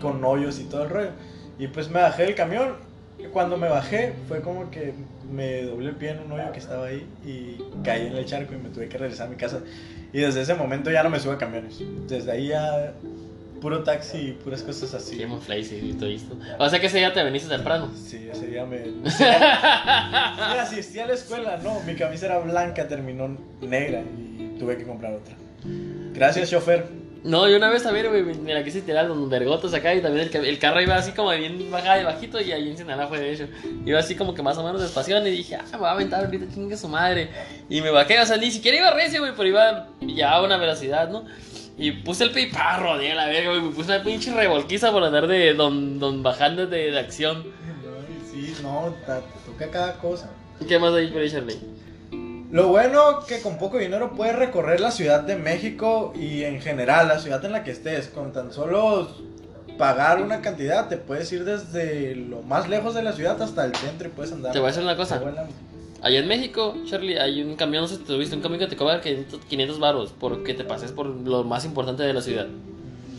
con 0.00 0.24
hoyos 0.24 0.58
y 0.58 0.64
todo 0.64 0.84
el 0.84 0.90
rollo. 0.90 1.10
Y 1.58 1.66
pues 1.68 1.88
me 1.90 2.00
bajé 2.00 2.24
del 2.24 2.34
camión. 2.34 2.76
Y 3.18 3.24
Cuando 3.26 3.56
me 3.56 3.68
bajé 3.68 4.14
fue 4.26 4.40
como 4.40 4.70
que 4.70 4.94
me 5.30 5.62
doblé 5.62 5.90
el 5.90 5.96
pie 5.96 6.10
en 6.10 6.20
un 6.20 6.32
hoyo 6.32 6.50
que 6.52 6.58
estaba 6.58 6.86
ahí 6.86 7.06
y 7.24 7.58
caí 7.84 8.06
en 8.06 8.16
el 8.16 8.24
charco 8.24 8.54
y 8.54 8.58
me 8.58 8.68
tuve 8.70 8.88
que 8.88 8.98
regresar 8.98 9.26
a 9.26 9.30
mi 9.30 9.36
casa. 9.36 9.60
Y 10.12 10.20
desde 10.20 10.42
ese 10.42 10.54
momento 10.54 10.90
ya 10.90 11.02
no 11.02 11.10
me 11.10 11.20
subo 11.20 11.32
a 11.32 11.38
camiones. 11.38 11.80
Desde 12.08 12.32
ahí 12.32 12.48
ya 12.48 12.94
puro 13.62 13.84
taxi 13.84 14.18
y 14.18 14.32
puras 14.32 14.62
cosas 14.62 14.92
así. 14.92 15.16
Qué 15.16 15.26
flazy 15.26 15.76
y 15.76 15.92
todo 15.94 16.10
esto. 16.10 16.36
O 16.58 16.68
sea 16.68 16.80
que 16.80 16.88
ese 16.88 16.98
día 16.98 17.12
te 17.14 17.22
veniste 17.22 17.48
temprano. 17.48 17.90
Sí, 17.94 18.28
ese 18.30 18.48
día 18.48 18.66
me... 18.66 18.82
Sí, 19.08 19.24
asistí 20.60 20.98
a 20.98 21.06
la 21.06 21.14
escuela, 21.14 21.58
no, 21.58 21.80
mi 21.86 21.94
camisa 21.94 22.26
era 22.26 22.40
blanca, 22.40 22.88
terminó 22.88 23.38
negra 23.60 24.02
y 24.18 24.58
tuve 24.58 24.76
que 24.76 24.84
comprar 24.84 25.14
otra. 25.14 25.34
Gracias, 26.12 26.50
chofer. 26.50 26.86
No, 27.24 27.48
yo 27.48 27.56
una 27.56 27.70
vez 27.70 27.84
también, 27.84 28.08
güey, 28.08 28.24
me 28.24 28.52
la 28.52 28.64
quise 28.64 28.82
tirar 28.82 29.04
los 29.04 29.30
vergotas 29.30 29.72
acá 29.72 29.94
y 29.94 30.02
también 30.02 30.28
el, 30.32 30.44
el 30.44 30.58
carro 30.58 30.80
iba 30.80 30.96
así 30.96 31.12
como 31.12 31.30
bien 31.30 31.70
bajada 31.70 32.00
y 32.00 32.04
bajito 32.04 32.40
y 32.40 32.50
ahí 32.50 32.68
en 32.68 32.76
Sinaloa 32.76 33.06
fue 33.06 33.20
de 33.20 33.32
hecho. 33.32 33.46
Iba 33.86 34.00
así 34.00 34.16
como 34.16 34.34
que 34.34 34.42
más 34.42 34.58
o 34.58 34.64
menos 34.64 34.80
despacio 34.80 35.24
y 35.24 35.30
dije, 35.30 35.54
ah, 35.54 35.64
me 35.70 35.78
voy 35.78 35.86
a 35.86 35.90
aventar 35.92 36.24
ahorita, 36.24 36.52
chingue 36.52 36.76
su 36.76 36.88
madre. 36.88 37.30
Y 37.68 37.80
me 37.80 37.90
bajé, 37.90 38.20
o 38.20 38.26
sea, 38.26 38.38
ni 38.38 38.50
siquiera 38.50 38.76
iba 38.76 38.90
recio, 38.90 39.20
güey, 39.20 39.32
pero 39.36 39.48
iba 39.48 39.88
ya 40.00 40.32
a 40.32 40.42
una 40.42 40.56
velocidad, 40.56 41.10
¿no? 41.10 41.24
Y 41.82 41.90
puse 41.90 42.22
el 42.22 42.30
pa, 42.48 42.78
rodeé 42.78 43.12
la 43.12 43.26
verga, 43.26 43.50
güey. 43.50 43.60
Me 43.60 43.70
puse 43.72 43.92
una 43.92 44.04
pinche 44.04 44.32
revolquiza 44.32 44.92
por 44.92 45.02
andar 45.02 45.26
de 45.26 45.52
don, 45.52 45.98
don 45.98 46.22
bajando 46.22 46.68
de, 46.68 46.92
de 46.92 46.98
acción. 47.00 47.38
No, 47.42 48.30
sí, 48.30 48.54
no, 48.62 48.94
te 49.04 49.50
toca 49.50 49.68
cada 49.68 49.94
cosa. 49.94 50.30
¿Qué 50.68 50.78
más 50.78 50.94
hay 50.94 51.08
por 51.08 51.20
ahí, 51.20 51.28
Charlie? 51.28 51.58
Lo 52.52 52.68
bueno 52.68 53.24
que 53.26 53.40
con 53.40 53.58
poco 53.58 53.78
dinero 53.78 54.12
puedes 54.14 54.36
recorrer 54.36 54.78
la 54.78 54.92
Ciudad 54.92 55.22
de 55.22 55.34
México 55.34 56.12
y 56.14 56.44
en 56.44 56.60
general 56.60 57.08
la 57.08 57.18
ciudad 57.18 57.44
en 57.44 57.50
la 57.50 57.64
que 57.64 57.72
estés. 57.72 58.06
Con 58.06 58.32
tan 58.32 58.52
solo 58.52 59.08
pagar 59.76 60.22
una 60.22 60.40
cantidad 60.40 60.86
te 60.86 60.98
puedes 60.98 61.32
ir 61.32 61.44
desde 61.44 62.14
lo 62.14 62.42
más 62.42 62.68
lejos 62.68 62.94
de 62.94 63.02
la 63.02 63.12
ciudad 63.12 63.42
hasta 63.42 63.64
el 63.64 63.74
centro 63.74 64.06
y 64.06 64.10
puedes 64.12 64.30
andar. 64.30 64.52
Te 64.52 64.60
voy 64.60 64.66
a 64.66 64.70
decir 64.70 64.84
una 64.84 64.96
cosa. 64.96 65.20
Allá 66.02 66.18
en 66.18 66.26
México, 66.26 66.76
Charlie, 66.84 67.16
hay 67.16 67.42
un 67.42 67.54
camión, 67.54 67.82
no 67.82 67.88
sé 67.88 67.96
si 67.96 68.02
te 68.02 68.16
viste, 68.16 68.34
un 68.34 68.42
camión 68.42 68.58
que 68.58 68.66
te 68.66 68.76
cobra 68.76 69.00
500, 69.00 69.40
500 69.48 69.78
baros 69.78 70.12
porque 70.18 70.52
te 70.52 70.64
pases 70.64 70.90
por 70.90 71.06
lo 71.06 71.44
más 71.44 71.64
importante 71.64 72.02
de 72.02 72.12
la 72.12 72.20
ciudad. 72.20 72.48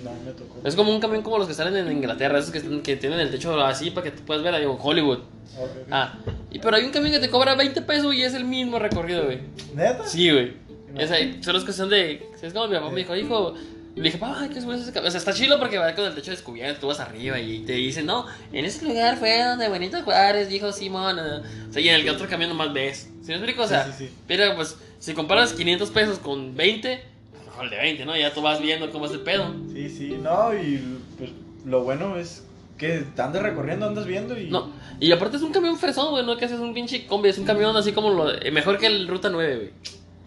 No 0.03 0.11
me 0.25 0.31
tocó. 0.33 0.59
Es 0.65 0.75
como 0.75 0.91
un 0.91 0.99
camión 0.99 1.23
como 1.23 1.37
los 1.37 1.47
que 1.47 1.53
salen 1.53 1.77
en 1.77 1.89
Inglaterra, 1.95 2.39
esos 2.39 2.51
que, 2.51 2.81
que 2.81 2.97
tienen 2.97 3.21
el 3.21 3.31
techo 3.31 3.57
así 3.61 3.91
para 3.91 4.03
que 4.03 4.11
te 4.11 4.21
puedas 4.21 4.43
ver 4.43 4.53
ahí 4.53 4.63
en 4.63 4.77
Hollywood. 4.77 5.19
Ok, 5.19 5.63
ok. 5.63 5.87
Ah, 5.91 6.19
y 6.51 6.59
pero 6.59 6.75
hay 6.75 6.83
un 6.83 6.91
camión 6.91 7.13
que 7.13 7.19
te 7.19 7.29
cobra 7.29 7.55
20 7.55 7.81
pesos 7.83 8.13
y 8.13 8.23
es 8.23 8.33
el 8.33 8.43
mismo 8.43 8.79
recorrido, 8.79 9.23
güey. 9.25 9.39
¿Neta? 9.73 10.05
Sí, 10.05 10.29
güey. 10.29 10.53
Es 10.97 11.09
ahí, 11.09 11.41
solo 11.41 11.59
es 11.59 11.63
cuestión 11.63 11.89
de. 11.89 12.27
Es 12.41 12.53
como 12.53 12.67
mi 12.67 12.75
papá 12.75 12.89
me 12.89 12.97
dijo, 12.97 13.15
hijo. 13.15 13.53
Le 13.95 14.01
dije, 14.03 14.17
papá, 14.17 14.47
¿qué 14.51 14.57
es 14.59 14.65
ese? 14.65 14.99
O 14.99 15.11
sea, 15.11 15.17
está 15.19 15.33
chido 15.33 15.59
porque 15.59 15.77
va 15.77 15.93
con 15.93 16.05
el 16.05 16.15
techo 16.15 16.31
descubierto, 16.31 16.81
tú 16.81 16.87
vas 16.87 16.99
arriba 16.99 17.39
y 17.39 17.59
te 17.59 17.73
dicen, 17.73 18.07
no, 18.07 18.25
en 18.51 18.65
ese 18.65 18.83
lugar 18.85 19.17
fue 19.17 19.43
donde 19.43 19.69
Benito 19.69 20.01
Juárez 20.01 20.49
dijo 20.49 20.71
Simón. 20.71 21.19
O 21.19 21.71
sea, 21.73 21.81
y 21.81 21.89
en 21.89 21.95
el 21.95 22.09
otro 22.09 22.27
camión 22.27 22.49
nomás 22.49 22.73
ves. 22.73 23.09
¿Sí 23.21 23.27
me 23.27 23.35
explico? 23.35 23.63
O 23.63 23.67
sea, 23.67 23.85
Sí, 23.85 23.91
sí, 23.97 24.05
sí. 24.07 24.13
pero 24.27 24.55
pues, 24.55 24.77
si 24.99 25.13
comparas 25.13 25.53
500 25.53 25.91
pesos 25.91 26.17
con 26.19 26.55
20, 26.55 27.03
pues 27.31 27.45
mejor 27.45 27.65
el 27.65 27.69
de 27.69 27.77
20, 27.77 28.05
¿no? 28.05 28.17
Ya 28.17 28.33
tú 28.33 28.41
vas 28.41 28.59
viendo 28.59 28.89
cómo 28.89 29.05
es 29.05 29.11
el 29.11 29.19
pedo. 29.21 29.53
Sí, 29.71 29.87
sí, 29.89 30.17
no, 30.19 30.53
y 30.55 30.81
pues 31.17 31.29
lo 31.65 31.83
bueno 31.83 32.17
es 32.17 32.43
que 32.79 33.05
andas 33.19 33.43
recorriendo, 33.43 33.85
andas 33.85 34.07
viendo 34.07 34.35
y. 34.39 34.49
No, 34.49 34.71
y 34.99 35.11
aparte 35.11 35.37
es 35.37 35.43
un 35.43 35.51
camión 35.51 35.77
fresón, 35.77 36.09
güey, 36.09 36.25
no 36.25 36.35
que 36.35 36.45
haces 36.45 36.59
un 36.59 36.73
pinche 36.73 37.05
combi, 37.05 37.29
es 37.29 37.37
un 37.37 37.45
camión 37.45 37.77
así 37.77 37.91
como 37.91 38.09
lo. 38.09 38.33
eh, 38.33 38.49
mejor 38.49 38.79
que 38.79 38.87
el 38.87 39.07
Ruta 39.07 39.29
9, 39.29 39.55
güey. 39.55 39.69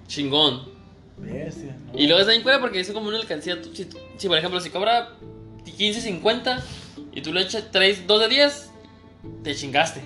Chingón. 0.06 0.75
Bestia, 1.18 1.76
¿no? 1.92 1.98
Y 1.98 2.06
luego 2.06 2.20
está 2.20 2.32
bien 2.32 2.42
cuera 2.42 2.60
porque 2.60 2.80
es 2.80 2.90
como 2.90 3.08
una 3.08 3.18
alcancía. 3.18 3.58
si, 3.72 3.88
si, 4.16 4.28
por 4.28 4.38
ejemplo, 4.38 4.60
si 4.60 4.70
cobra 4.70 5.10
15.50 5.64 6.60
y 7.12 7.20
tú 7.22 7.32
le 7.32 7.42
echas 7.42 7.70
3, 7.70 8.06
2 8.06 8.20
de 8.20 8.28
10, 8.28 8.70
te 9.42 9.54
chingaste. 9.54 10.02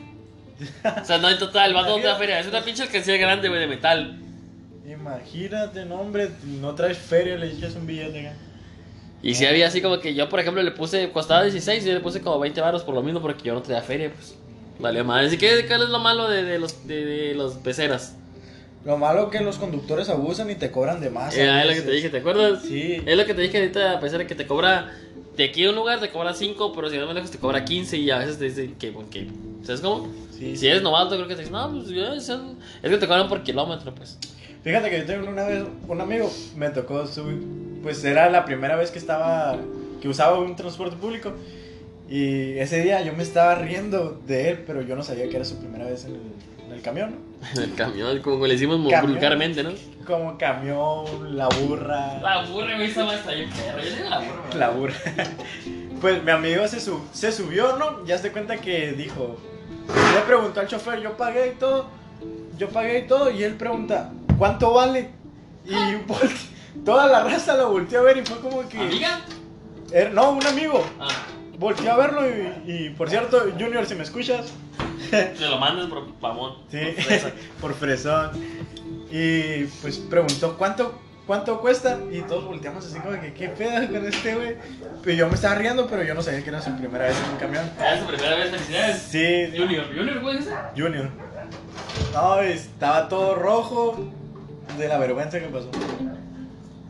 O 0.84 1.04
sea, 1.04 1.18
no 1.18 1.30
en 1.30 1.38
total, 1.38 1.74
va 1.74 1.86
toda 1.86 1.98
la 1.98 2.16
feria. 2.16 2.38
Es 2.38 2.46
una 2.46 2.62
pinche 2.62 2.82
alcancía 2.82 3.16
grande, 3.16 3.48
güey, 3.48 3.60
de 3.60 3.66
metal. 3.66 4.18
Imagínate, 4.86 5.84
no, 5.84 5.96
hombre, 5.96 6.30
no 6.44 6.74
traes 6.74 6.98
feria, 6.98 7.36
le 7.36 7.52
echas 7.52 7.74
un 7.76 7.86
billete 7.86 8.26
acá. 8.26 8.36
Y 9.22 9.34
si 9.34 9.46
había 9.46 9.66
así 9.66 9.82
como 9.82 10.00
que 10.00 10.14
yo, 10.14 10.28
por 10.28 10.40
ejemplo, 10.40 10.62
le 10.62 10.70
puse, 10.70 11.10
costaba 11.12 11.42
16 11.42 11.84
y 11.84 11.86
yo 11.86 11.94
le 11.94 12.00
puse 12.00 12.20
como 12.20 12.38
20 12.38 12.60
baros 12.60 12.82
por 12.82 12.94
lo 12.94 13.02
mismo 13.02 13.20
porque 13.20 13.44
yo 13.44 13.54
no 13.54 13.62
traía 13.62 13.82
feria, 13.82 14.12
pues. 14.12 14.34
Vale, 14.78 15.02
madre. 15.02 15.26
Así 15.26 15.36
que, 15.36 15.66
¿cuál 15.66 15.82
es 15.82 15.88
lo 15.90 15.98
malo 15.98 16.28
de, 16.28 16.42
de 16.42 16.58
los, 16.58 16.86
de, 16.86 17.04
de 17.04 17.34
los 17.34 17.54
peceras? 17.54 18.16
Lo 18.84 18.96
malo 18.96 19.28
que 19.30 19.40
los 19.40 19.58
conductores 19.58 20.08
abusan 20.08 20.50
y 20.50 20.54
te 20.54 20.70
cobran 20.70 21.00
de 21.00 21.10
más. 21.10 21.36
Eh, 21.36 21.60
es 21.60 21.66
lo 21.66 21.72
que 21.74 21.82
te 21.82 21.90
dije, 21.90 22.08
¿te 22.08 22.18
acuerdas? 22.18 22.62
Sí. 22.62 23.02
Es 23.04 23.16
lo 23.16 23.26
que 23.26 23.34
te 23.34 23.42
dije 23.42 23.58
ahorita, 23.58 23.92
a 23.92 24.00
pesar 24.00 24.18
de 24.20 24.26
que 24.26 24.34
te 24.34 24.46
cobra, 24.46 24.90
de 25.36 25.44
aquí 25.44 25.66
a 25.66 25.70
un 25.70 25.76
lugar 25.76 26.00
te 26.00 26.08
cobra 26.10 26.32
5, 26.32 26.72
pero 26.74 26.88
si 26.88 26.96
vas 26.96 27.06
más 27.06 27.14
lejos 27.14 27.30
te 27.30 27.38
cobra 27.38 27.64
15 27.64 27.98
y 27.98 28.10
a 28.10 28.18
veces 28.18 28.38
te 28.38 28.44
dicen 28.46 28.74
que, 28.78 28.94
que 29.10 29.26
¿sabes 29.64 29.82
cómo? 29.82 30.08
Sí, 30.32 30.52
Si 30.52 30.56
sí. 30.56 30.66
eres 30.68 30.82
novato, 30.82 31.14
creo 31.16 31.28
que 31.28 31.34
te 31.34 31.42
dicen, 31.42 31.52
no, 31.52 31.70
pues 31.70 31.88
ya, 31.88 32.14
es 32.14 32.30
que 32.82 32.96
te 32.96 33.06
cobran 33.06 33.28
por 33.28 33.42
kilómetro, 33.42 33.94
pues. 33.94 34.18
Fíjate 34.64 34.88
que 34.90 34.98
yo 34.98 35.04
tengo 35.04 35.28
una 35.28 35.44
vez, 35.44 35.64
un 35.86 36.00
amigo 36.00 36.30
me 36.56 36.70
tocó 36.70 37.06
subir, 37.06 37.38
pues 37.82 38.02
era 38.04 38.30
la 38.30 38.46
primera 38.46 38.76
vez 38.76 38.90
que 38.90 38.98
estaba, 38.98 39.58
que 40.00 40.08
usaba 40.08 40.38
un 40.38 40.56
transporte 40.56 40.96
público. 40.96 41.32
Y 42.10 42.58
ese 42.58 42.82
día 42.82 43.00
yo 43.02 43.12
me 43.14 43.22
estaba 43.22 43.54
riendo 43.54 44.20
de 44.26 44.50
él, 44.50 44.64
pero 44.66 44.82
yo 44.82 44.96
no 44.96 45.02
sabía 45.02 45.28
que 45.28 45.36
era 45.36 45.44
su 45.44 45.58
primera 45.58 45.84
vez 45.86 46.04
en 46.04 46.16
el, 46.16 46.20
en 46.66 46.72
el 46.72 46.82
camión. 46.82 47.10
¿no? 47.12 47.30
En 47.62 47.70
el 47.70 47.74
camión, 47.74 48.18
como 48.20 48.46
le 48.46 48.54
decimos 48.54 48.76
Camión. 48.90 49.12
vulgarmente, 49.14 49.62
¿no? 49.62 49.70
Como 50.06 50.36
camión, 50.36 51.36
la 51.36 51.46
burra. 51.48 52.18
La 52.20 52.44
burra, 52.46 52.74
güey, 52.76 52.90
esa 52.90 53.04
más 53.04 53.24
bien 53.26 53.48
perro. 53.48 53.78
Yo 53.82 53.96
digo 53.96 54.08
la 54.10 54.18
burra. 54.18 54.54
La 54.58 54.70
burra. 54.70 54.94
Pues 56.00 56.24
mi 56.24 56.30
amigo 56.30 56.66
se, 56.66 56.80
sub- 56.80 57.06
se 57.12 57.30
subió, 57.30 57.76
¿no? 57.76 58.06
Ya 58.06 58.16
se 58.16 58.32
cuenta 58.32 58.56
que 58.56 58.92
dijo. 58.92 59.36
Le 60.14 60.20
preguntó 60.26 60.60
al 60.60 60.66
chofer, 60.66 60.98
yo 61.02 61.14
pagué 61.14 61.48
y 61.48 61.58
todo. 61.58 61.88
Yo 62.56 62.70
pagué 62.70 63.00
y 63.00 63.06
todo. 63.06 63.30
Y 63.30 63.42
él 63.44 63.52
pregunta, 63.56 64.10
¿cuánto 64.38 64.72
vale? 64.72 65.10
Y 65.66 65.74
volte- 66.06 66.48
toda 66.86 67.06
la 67.06 67.22
raza 67.24 67.54
lo 67.54 67.70
volteó 67.70 68.00
a 68.00 68.02
ver 68.04 68.16
y 68.16 68.22
fue 68.24 68.40
como 68.40 68.66
que. 68.66 68.78
¿Amiga? 68.78 69.20
Er- 69.92 70.12
no, 70.12 70.30
un 70.32 70.46
amigo. 70.46 70.82
Ah, 70.98 71.08
Volteó 71.60 71.92
a 71.92 71.96
verlo 71.98 72.22
y, 72.26 72.72
y, 72.72 72.90
por 72.90 73.10
cierto, 73.10 73.38
Junior, 73.52 73.84
si 73.84 73.94
me 73.94 74.02
escuchas. 74.02 74.50
te 75.10 75.46
lo 75.46 75.58
mandas 75.58 75.88
por 75.88 76.08
mamón. 76.18 76.54
Sí, 76.70 76.78
por 76.96 77.04
fresa. 77.04 77.32
por 77.60 77.74
fresón. 77.74 78.30
Y 79.10 79.64
pues 79.82 79.98
preguntó, 79.98 80.56
¿cuánto, 80.56 80.98
¿cuánto 81.26 81.60
cuesta? 81.60 81.98
Y 82.10 82.22
todos 82.22 82.46
volteamos 82.46 82.86
así 82.86 82.98
como 83.00 83.20
que, 83.20 83.34
¿qué 83.34 83.50
pedo 83.50 83.88
con 83.88 84.06
este 84.06 84.34
güey? 84.36 84.56
Pero 85.02 85.16
yo 85.18 85.28
me 85.28 85.34
estaba 85.34 85.56
riendo, 85.56 85.86
pero 85.86 86.02
yo 86.02 86.14
no 86.14 86.22
sabía 86.22 86.42
que 86.42 86.48
era 86.48 86.62
su 86.62 86.74
primera 86.78 87.04
vez 87.04 87.16
en 87.22 87.30
un 87.30 87.36
camión. 87.36 87.70
Es 87.92 88.00
su 88.00 88.06
primera 88.06 88.36
vez, 88.36 88.50
felicidades. 88.52 89.02
Sí, 89.02 89.52
Junior, 89.54 89.84
Junior, 89.94 90.20
güey, 90.20 90.38
ese. 90.38 90.54
Junior. 90.74 91.10
No, 92.14 92.40
estaba 92.40 93.06
todo 93.06 93.34
rojo 93.34 93.98
de 94.78 94.88
la 94.88 94.96
vergüenza 94.96 95.38
que 95.38 95.46
pasó. 95.48 95.70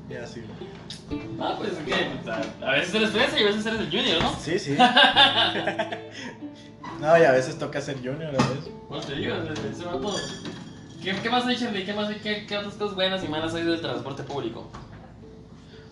Y 0.08 0.14
así. 0.14 0.44
Ah, 1.40 1.54
pues 1.58 1.72
es 1.72 1.78
que 1.78 1.94
a, 2.64 2.70
veces 2.72 2.94
eres 2.94 3.10
fresa 3.10 3.38
y 3.38 3.42
a 3.42 3.46
veces 3.46 3.66
eres 3.66 3.80
el 3.80 3.90
Junior, 3.90 4.22
¿no? 4.22 4.34
Sí, 4.38 4.58
sí. 4.58 4.76
No, 7.00 7.18
y 7.18 7.22
a 7.22 7.32
veces 7.32 7.58
toca 7.58 7.80
ser 7.80 7.96
Junior, 7.96 8.28
a 8.28 8.32
veces. 8.32 8.70
Pues 8.88 9.06
te 9.06 9.14
digo, 9.14 9.34
ese 9.34 9.84
vato. 9.84 10.14
¿Qué, 11.02 11.16
¿Qué 11.16 11.30
más 11.30 11.46
hay, 11.46 11.56
Charlie? 11.56 11.84
¿Qué, 11.86 11.94
más 11.94 12.10
hay? 12.10 12.16
¿Qué, 12.16 12.44
¿Qué 12.46 12.58
otras 12.58 12.74
cosas 12.74 12.94
buenas 12.94 13.24
y 13.24 13.28
malas 13.28 13.54
hay 13.54 13.64
del 13.64 13.80
transporte 13.80 14.22
público? 14.22 14.70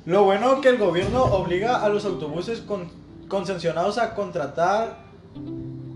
Lo 0.05 0.25
bueno 0.25 0.61
que 0.61 0.69
el 0.69 0.77
gobierno 0.77 1.25
obliga 1.25 1.83
a 1.83 1.89
los 1.89 2.05
autobuses 2.05 2.61
con, 2.61 2.91
concesionados 3.29 3.97
a 3.99 4.15
contratar 4.15 4.99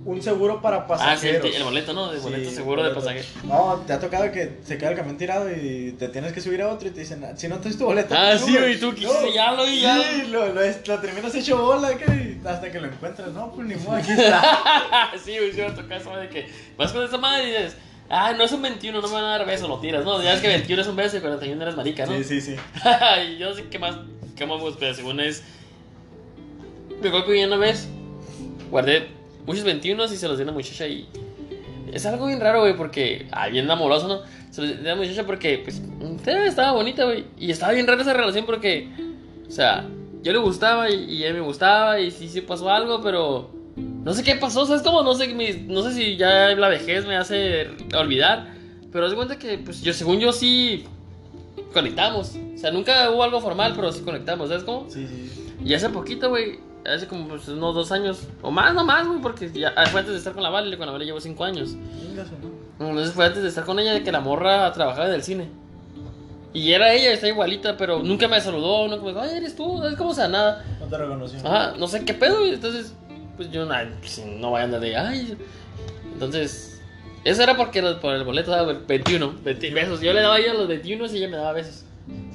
un 0.04 0.20
seguro 0.20 0.60
para 0.60 0.78
Ah, 0.88 1.16
sí, 1.16 1.28
el, 1.28 1.36
pasajeros. 1.36 1.64
boleto, 1.64 1.92
¿no? 1.92 2.10
El 2.12 2.18
Sí, 2.18 2.24
boleto 2.24 2.50
seguro 2.50 2.82
de 2.82 2.88
boleto. 2.92 3.06
pasaje. 3.06 3.24
No, 3.44 3.82
te 3.86 3.92
ha 3.92 4.00
tocado 4.00 4.32
que 4.32 4.58
se 4.64 4.76
queda 4.76 4.90
el 4.90 4.96
camión 4.96 5.16
tirado 5.16 5.48
y 5.50 5.92
te 5.98 6.08
tienes 6.08 6.32
que 6.32 6.40
subir 6.40 6.60
a 6.62 6.68
otro 6.68 6.88
y 6.88 6.90
te 6.90 7.00
dicen, 7.00 7.22
"Ah, 7.24 7.36
si 7.36 7.46
no 7.48 7.58
traes 7.60 7.78
tu 7.78 7.84
boleto. 7.84 8.14
Ah, 8.18 8.36
sí, 8.36 8.46
subes". 8.50 8.60
güey, 8.60 8.80
tú 8.80 8.94
quisiste 8.94 9.32
ya 9.32 9.52
lo 9.52 9.64
vi, 9.64 9.80
ya. 9.80 9.96
Sí, 10.02 10.26
lo, 10.28 10.52
lo, 10.52 10.60
lo 10.60 10.98
terminas 11.00 11.34
hecho 11.34 11.56
bola 11.56 11.96
que 11.96 12.38
hasta 12.44 12.70
que 12.72 12.80
lo 12.80 12.88
encuentras. 12.88 13.28
No, 13.32 13.52
pues 13.52 13.66
ni 13.68 13.74
modo, 13.76 13.96
aquí 13.96 14.10
está. 14.12 15.12
sí, 15.24 15.36
güey, 15.38 15.52
sí 15.52 15.60
me 15.60 15.70
tocó 15.70 15.94
eso 15.94 16.16
de 16.16 16.28
que 16.28 16.48
vas 16.76 16.92
con 16.92 17.04
esa 17.04 17.18
madre 17.18 17.44
y 17.44 17.50
dices, 17.52 17.76
ah, 18.10 18.32
no 18.32 18.42
es 18.42 18.50
un 18.52 18.62
21, 18.62 19.00
no 19.00 19.06
me 19.06 19.14
van 19.14 19.24
a 19.24 19.28
dar 19.38 19.46
beso, 19.46 19.68
lo 19.68 19.78
tiras, 19.78 20.04
¿no? 20.04 20.20
Ya 20.22 20.34
es 20.34 20.40
que 20.40 20.48
21 20.48 20.82
es 20.82 20.88
un 20.88 20.96
beso 20.96 21.16
y 21.16 21.20
41 21.20 21.62
eres 21.62 21.76
marica, 21.76 22.06
¿no? 22.06 22.16
Sí, 22.16 22.24
sí, 22.24 22.40
sí. 22.40 22.56
y 23.28 23.38
yo 23.38 23.54
sé 23.54 23.68
que 23.68 23.78
más, 23.78 23.94
¿cómo 24.38 24.58
pues, 24.58 24.74
pero 24.80 24.94
según 24.94 25.20
es. 25.20 25.44
Me 27.00 27.08
acuerdo 27.08 27.26
que 27.28 27.46
una 27.46 27.56
vez 27.56 27.88
guardé 28.70 29.08
muchos 29.46 29.64
21 29.64 30.04
y 30.04 30.08
se 30.08 30.28
los 30.28 30.36
di 30.38 30.42
a 30.42 30.44
una 30.44 30.52
muchacha 30.52 30.86
y. 30.86 31.08
Es 31.92 32.06
algo 32.06 32.26
bien 32.26 32.40
raro, 32.40 32.60
güey, 32.60 32.76
porque. 32.76 33.26
Ah, 33.32 33.48
bien 33.48 33.70
amoroso, 33.70 34.08
¿no? 34.08 34.20
Se 34.50 34.62
los 34.62 34.70
di 34.70 34.76
a 34.88 34.94
una 34.94 34.96
muchacha 35.02 35.24
porque, 35.26 35.58
pues. 35.62 35.82
Estaba 36.26 36.72
bonita, 36.72 37.04
güey. 37.04 37.24
Y 37.38 37.50
estaba 37.50 37.72
bien 37.72 37.86
rara 37.86 38.00
esa 38.02 38.12
relación 38.14 38.46
porque. 38.46 38.88
O 39.46 39.50
sea, 39.50 39.84
yo 40.22 40.32
le 40.32 40.38
gustaba 40.38 40.90
y, 40.90 41.04
y 41.04 41.24
ella 41.24 41.34
me 41.34 41.40
gustaba 41.40 42.00
y 42.00 42.10
sí, 42.10 42.28
sí 42.28 42.40
pasó 42.40 42.70
algo, 42.70 43.00
pero. 43.02 43.50
No 43.76 44.12
sé 44.14 44.22
qué 44.22 44.34
pasó, 44.34 44.66
¿sabes 44.66 44.82
cómo? 44.82 45.02
No 45.02 45.14
sé, 45.14 45.28
mi- 45.28 45.64
no 45.66 45.82
sé 45.82 45.92
si 45.94 46.16
ya 46.16 46.48
la 46.56 46.68
vejez 46.68 47.06
me 47.06 47.16
hace 47.16 47.68
olvidar. 47.96 48.52
Pero 48.92 49.06
haz 49.06 49.14
cuenta 49.14 49.38
que, 49.38 49.56
pues, 49.58 49.80
yo, 49.82 49.92
según 49.94 50.18
yo, 50.20 50.32
sí 50.32 50.84
conectamos. 51.72 52.36
O 52.54 52.58
sea, 52.58 52.70
nunca 52.70 53.10
hubo 53.10 53.22
algo 53.22 53.40
formal, 53.40 53.72
pero 53.74 53.90
sí 53.92 54.02
conectamos, 54.02 54.48
¿sabes 54.48 54.64
cómo? 54.64 54.86
Sí, 54.90 55.06
sí. 55.06 55.54
Y 55.64 55.74
hace 55.74 55.88
poquito, 55.88 56.28
güey, 56.28 56.58
hace 56.86 57.06
como 57.06 57.28
pues, 57.28 57.48
unos 57.48 57.74
dos 57.74 57.92
años, 57.92 58.26
o 58.42 58.50
más, 58.50 58.74
no 58.74 58.84
más, 58.84 59.06
güey, 59.06 59.20
porque 59.20 59.50
ya 59.50 59.72
ah, 59.76 59.86
fue 59.86 60.00
antes 60.00 60.12
de 60.12 60.18
estar 60.18 60.32
con 60.32 60.42
la 60.42 60.50
Vale, 60.50 60.76
con 60.76 60.86
la 60.86 60.92
Vale 60.92 61.04
llevo 61.04 61.20
cinco 61.20 61.44
años. 61.44 61.76
Entonces 62.78 63.14
fue 63.14 63.26
antes 63.26 63.42
de 63.42 63.48
estar 63.48 63.64
con 63.64 63.78
ella 63.78 63.92
de 63.92 64.02
que 64.02 64.12
la 64.12 64.20
morra 64.20 64.72
trabajaba 64.72 65.08
en 65.08 65.14
el 65.14 65.22
cine. 65.22 65.48
Y 66.54 66.72
era 66.72 66.92
ella, 66.92 67.12
está 67.12 67.28
igualita, 67.28 67.76
pero 67.76 68.02
nunca 68.02 68.28
me 68.28 68.40
saludó, 68.40 68.86
nunca 68.86 69.02
me 69.02 69.08
dijo, 69.08 69.20
ay, 69.20 69.36
eres 69.36 69.56
tú, 69.56 69.82
es 69.86 69.96
como 69.96 70.10
o 70.10 70.14
sea, 70.14 70.28
nada. 70.28 70.64
No 70.80 70.86
te 70.86 70.98
reconoció. 70.98 71.38
Ajá, 71.38 71.74
no 71.78 71.88
sé 71.88 72.04
qué 72.04 72.12
pedo, 72.12 72.40
güey. 72.40 72.54
Entonces, 72.54 72.94
pues 73.36 73.50
yo 73.50 73.64
nah, 73.64 73.84
pues, 74.00 74.22
no 74.38 74.50
voy 74.50 74.60
a 74.60 74.64
andar 74.64 74.80
de, 74.80 74.96
ay. 74.96 75.38
Entonces, 76.12 76.82
eso 77.24 77.42
era 77.42 77.56
porque 77.56 77.80
por 78.00 78.14
el 78.14 78.24
boleto 78.24 78.50
daba 78.50 78.72
21, 78.72 79.34
20 79.42 79.70
besos. 79.70 80.00
Yo 80.00 80.12
le 80.12 80.20
daba 80.20 80.34
a 80.34 80.38
ella 80.38 80.54
los 80.54 80.68
21 80.68 81.06
y 81.06 81.16
ella 81.16 81.28
me 81.28 81.36
daba 81.36 81.52
besos. 81.52 81.84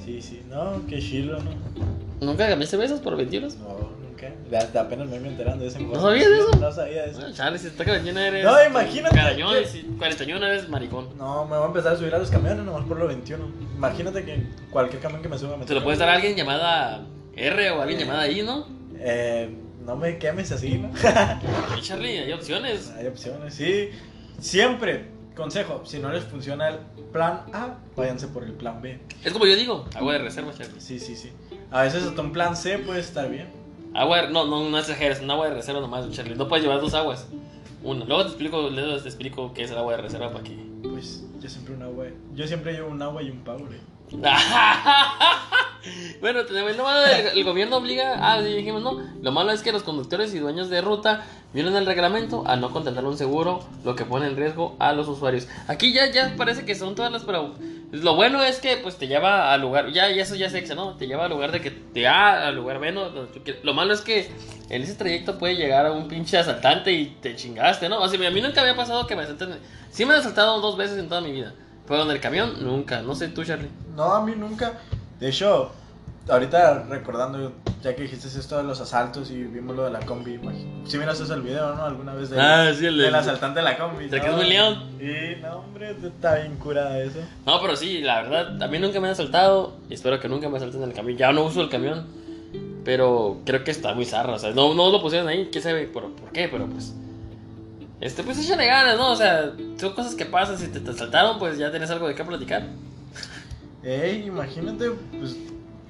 Sí, 0.04 0.20
sí. 0.20 0.42
No, 0.48 0.82
qué 0.88 0.98
chilo, 0.98 1.38
¿no? 1.38 2.26
¿Nunca 2.26 2.48
cambiaste 2.48 2.76
besos 2.76 3.00
por 3.00 3.16
21? 3.16 3.46
No, 3.48 3.54
nunca. 3.54 4.07
Acá. 4.28 4.58
Hasta 4.58 4.80
apenas 4.82 5.06
me 5.08 5.14
vengo 5.18 5.28
enterando 5.30 5.62
de 5.64 5.70
esa 5.70 5.78
¿No 5.78 6.00
sabías 6.00 6.26
eso? 6.28 6.50
No 6.60 6.72
sabía 6.72 7.02
de 7.02 7.10
eso. 7.10 7.20
Bueno, 7.20 7.34
Charlie, 7.34 7.58
si 7.58 7.70
te 7.70 7.84
cañón 7.84 8.18
eres. 8.18 8.44
No, 8.44 8.64
imagínate 8.64 9.16
Carañón, 9.16 9.54
que- 9.54 9.66
si 9.66 9.82
41 9.82 10.46
eres 10.46 10.68
maricón. 10.68 11.08
No, 11.16 11.44
me 11.44 11.56
voy 11.56 11.64
a 11.64 11.66
empezar 11.66 11.92
a 11.92 11.96
subir 11.96 12.14
a 12.14 12.18
los 12.18 12.30
camiones 12.30 12.64
nomás 12.64 12.84
por 12.84 12.98
los 12.98 13.08
21. 13.08 13.44
Imagínate 13.76 14.24
que 14.24 14.42
cualquier 14.70 15.00
camión 15.02 15.22
que 15.22 15.28
me 15.28 15.38
suba 15.38 15.56
me 15.56 15.64
Te 15.64 15.74
lo 15.74 15.82
puedes 15.82 15.98
dar 15.98 16.08
a 16.08 16.14
alguien 16.14 16.34
llamada 16.36 17.06
R 17.36 17.70
o 17.70 17.78
a 17.80 17.82
alguien 17.82 18.00
llamada 18.00 18.28
I, 18.28 18.42
¿no? 18.42 18.66
Eh, 18.98 19.54
no 19.84 19.96
me 19.96 20.18
quemes 20.18 20.52
así, 20.52 20.78
¿no? 20.78 20.90
Sí, 21.76 21.82
Charlie, 21.82 22.18
hay 22.18 22.32
opciones. 22.32 22.90
Hay 22.98 23.06
opciones, 23.06 23.54
sí. 23.54 23.90
Siempre, 24.40 25.06
consejo, 25.34 25.82
si 25.84 25.98
no 25.98 26.10
les 26.12 26.24
funciona 26.24 26.68
el 26.68 26.78
plan 27.12 27.42
A, 27.52 27.76
váyanse 27.96 28.28
por 28.28 28.44
el 28.44 28.52
plan 28.52 28.82
B. 28.82 29.00
Es 29.24 29.32
como 29.32 29.46
yo 29.46 29.56
digo, 29.56 29.86
agua 29.94 30.12
de 30.14 30.18
reserva, 30.20 30.52
Charlie. 30.52 30.80
Sí, 30.80 30.98
sí, 30.98 31.16
sí. 31.16 31.32
A 31.70 31.82
veces 31.82 32.02
hasta 32.04 32.20
un 32.20 32.32
plan 32.32 32.56
C 32.56 32.78
puede 32.78 33.00
estar 33.00 33.28
bien. 33.30 33.48
Agua 33.94 34.28
no, 34.28 34.46
no, 34.46 34.68
no 34.68 34.78
exageres, 34.78 35.20
un 35.20 35.30
agua 35.30 35.48
de 35.48 35.54
reserva 35.54 35.80
nomás, 35.80 36.10
Charlie. 36.10 36.34
No 36.34 36.48
puedes 36.48 36.64
llevar 36.64 36.80
dos 36.80 36.94
aguas. 36.94 37.28
Una. 37.82 38.04
Luego 38.04 38.22
te 38.22 38.28
explico, 38.28 38.70
luego 38.70 38.96
te 38.96 39.08
explico 39.08 39.52
qué 39.54 39.62
es 39.62 39.70
el 39.70 39.78
agua 39.78 39.96
de 39.96 40.02
reserva 40.02 40.30
para 40.30 40.44
que. 40.44 40.56
Pues 40.82 41.24
yo 41.40 41.48
siempre 41.48 41.74
un 41.74 41.82
agua. 41.82 42.06
Yo 42.34 42.46
siempre 42.46 42.72
llevo 42.72 42.90
un 42.90 43.02
agua 43.02 43.22
y 43.22 43.30
un 43.30 43.44
Powerade. 43.44 43.80
bueno, 46.20 46.40
lo 46.42 46.82
malo 46.82 47.00
del 47.00 47.36
el 47.36 47.44
gobierno 47.44 47.76
obliga, 47.76 48.16
ah, 48.20 48.40
sí, 48.42 48.54
dijimos 48.54 48.82
no, 48.82 49.00
lo 49.20 49.32
malo 49.32 49.52
es 49.52 49.62
que 49.62 49.70
los 49.70 49.82
conductores 49.82 50.34
y 50.34 50.38
dueños 50.38 50.70
de 50.70 50.80
ruta 50.80 51.26
violan 51.52 51.76
el 51.76 51.86
reglamento 51.86 52.42
al 52.46 52.60
no 52.60 52.70
contratar 52.70 53.04
un 53.04 53.18
seguro, 53.18 53.60
lo 53.84 53.96
que 53.96 54.04
pone 54.04 54.26
en 54.26 54.36
riesgo 54.36 54.76
a 54.78 54.92
los 54.92 55.08
usuarios. 55.08 55.48
Aquí 55.66 55.92
ya 55.92 56.10
ya 56.10 56.34
parece 56.36 56.64
que 56.64 56.74
son 56.74 56.94
todas 56.94 57.12
las 57.12 57.24
pero 57.24 57.54
lo 57.90 58.16
bueno 58.16 58.42
es 58.42 58.58
que 58.60 58.76
pues 58.76 58.96
te 58.96 59.08
lleva 59.08 59.52
al 59.52 59.62
lugar, 59.62 59.90
ya 59.92 60.08
eso 60.08 60.34
ya 60.34 60.46
exa, 60.46 60.74
¿no? 60.74 60.96
Te 60.96 61.06
lleva 61.06 61.24
al 61.24 61.30
lugar 61.30 61.52
de 61.52 61.60
que 61.60 61.70
te 61.70 62.06
A 62.06 62.48
al 62.48 62.56
lugar 62.56 62.80
quieres. 62.80 63.64
Lo 63.64 63.72
malo 63.72 63.94
es 63.94 64.02
que 64.02 64.30
en 64.68 64.82
ese 64.82 64.94
trayecto 64.94 65.38
puede 65.38 65.56
llegar 65.56 65.86
a 65.86 65.92
un 65.92 66.06
pinche 66.06 66.36
asaltante 66.36 66.92
y 66.92 67.06
te 67.06 67.34
chingaste, 67.34 67.88
¿no? 67.88 68.00
O 68.00 68.08
sea, 68.08 68.28
a 68.28 68.30
mí 68.30 68.40
nunca 68.42 68.60
había 68.60 68.76
pasado 68.76 69.06
que 69.06 69.16
me 69.16 69.22
asalten. 69.22 69.58
Sí 69.90 70.04
me 70.04 70.14
han 70.14 70.20
asaltado 70.20 70.60
dos 70.60 70.76
veces 70.76 70.98
en 70.98 71.08
toda 71.08 71.22
mi 71.22 71.32
vida. 71.32 71.54
Pero 71.86 72.02
en 72.02 72.10
el 72.10 72.20
camión, 72.20 72.62
nunca. 72.62 73.00
No 73.00 73.14
sé 73.14 73.28
tú, 73.28 73.42
Charlie. 73.42 73.70
No, 73.96 74.12
a 74.12 74.22
mí 74.22 74.34
nunca. 74.36 74.74
De 75.18 75.30
hecho, 75.30 75.72
ahorita 76.28 76.84
recordando, 76.88 77.52
ya 77.82 77.94
que 77.96 78.02
dijiste 78.02 78.26
esto 78.28 78.56
de 78.58 78.64
los 78.64 78.80
asaltos 78.80 79.30
y 79.30 79.42
vimos 79.44 79.74
lo 79.76 79.84
de 79.84 79.90
la 79.90 80.00
combi, 80.00 80.34
imagino. 80.34 80.86
Si 80.86 80.98
miras 80.98 81.18
ese 81.20 81.32
el 81.34 81.42
video, 81.42 81.74
¿no? 81.74 81.84
Alguna 81.84 82.14
vez 82.14 82.30
de 82.30 82.40
Ah, 82.40 82.70
sí, 82.76 82.86
el 82.86 82.98
del 82.98 83.12
de- 83.12 83.18
asaltante 83.18 83.60
de 83.60 83.64
la 83.64 83.76
combi. 83.78 84.08
¿De 84.08 84.18
¿no? 84.18 84.24
que 84.24 84.42
es 84.42 84.48
león? 84.48 84.84
Y 85.00 85.40
no, 85.42 85.56
hombre, 85.58 85.96
está 86.02 86.36
bien 86.36 86.56
curada 86.56 86.98
eso. 87.00 87.20
No, 87.46 87.60
pero 87.60 87.76
sí, 87.76 88.00
la 88.00 88.22
verdad, 88.22 88.62
a 88.62 88.68
mí 88.68 88.78
nunca 88.78 89.00
me 89.00 89.06
han 89.08 89.12
asaltado 89.12 89.76
y 89.88 89.94
espero 89.94 90.18
que 90.20 90.28
nunca 90.28 90.48
me 90.48 90.56
asalten 90.58 90.82
en 90.82 90.88
el 90.90 90.94
camión. 90.94 91.16
Ya 91.18 91.32
no 91.32 91.44
uso 91.44 91.60
el 91.62 91.68
camión, 91.68 92.06
pero 92.84 93.38
creo 93.44 93.64
que 93.64 93.70
está 93.70 93.94
muy 93.94 94.04
zarra. 94.04 94.34
O 94.34 94.38
sea, 94.38 94.50
no, 94.52 94.74
no 94.74 94.90
lo 94.90 95.00
pusieron 95.00 95.28
ahí, 95.28 95.48
quién 95.52 95.62
sabe 95.62 95.86
por, 95.86 96.12
por 96.14 96.30
qué, 96.32 96.48
pero 96.48 96.66
pues. 96.66 96.94
Este, 98.00 98.22
pues 98.22 98.38
échale 98.38 98.64
ganas, 98.66 98.96
¿no? 98.96 99.10
O 99.12 99.16
sea, 99.16 99.52
son 99.76 99.92
cosas 99.92 100.14
que 100.14 100.24
pasan. 100.24 100.56
Si 100.56 100.68
te, 100.68 100.78
te 100.80 100.90
asaltaron, 100.90 101.38
pues 101.38 101.58
ya 101.58 101.70
tienes 101.70 101.90
algo 101.90 102.06
de 102.06 102.14
qué 102.14 102.22
platicar. 102.24 102.62
Ey, 103.82 104.24
imagínate, 104.26 104.90
pues 105.18 105.36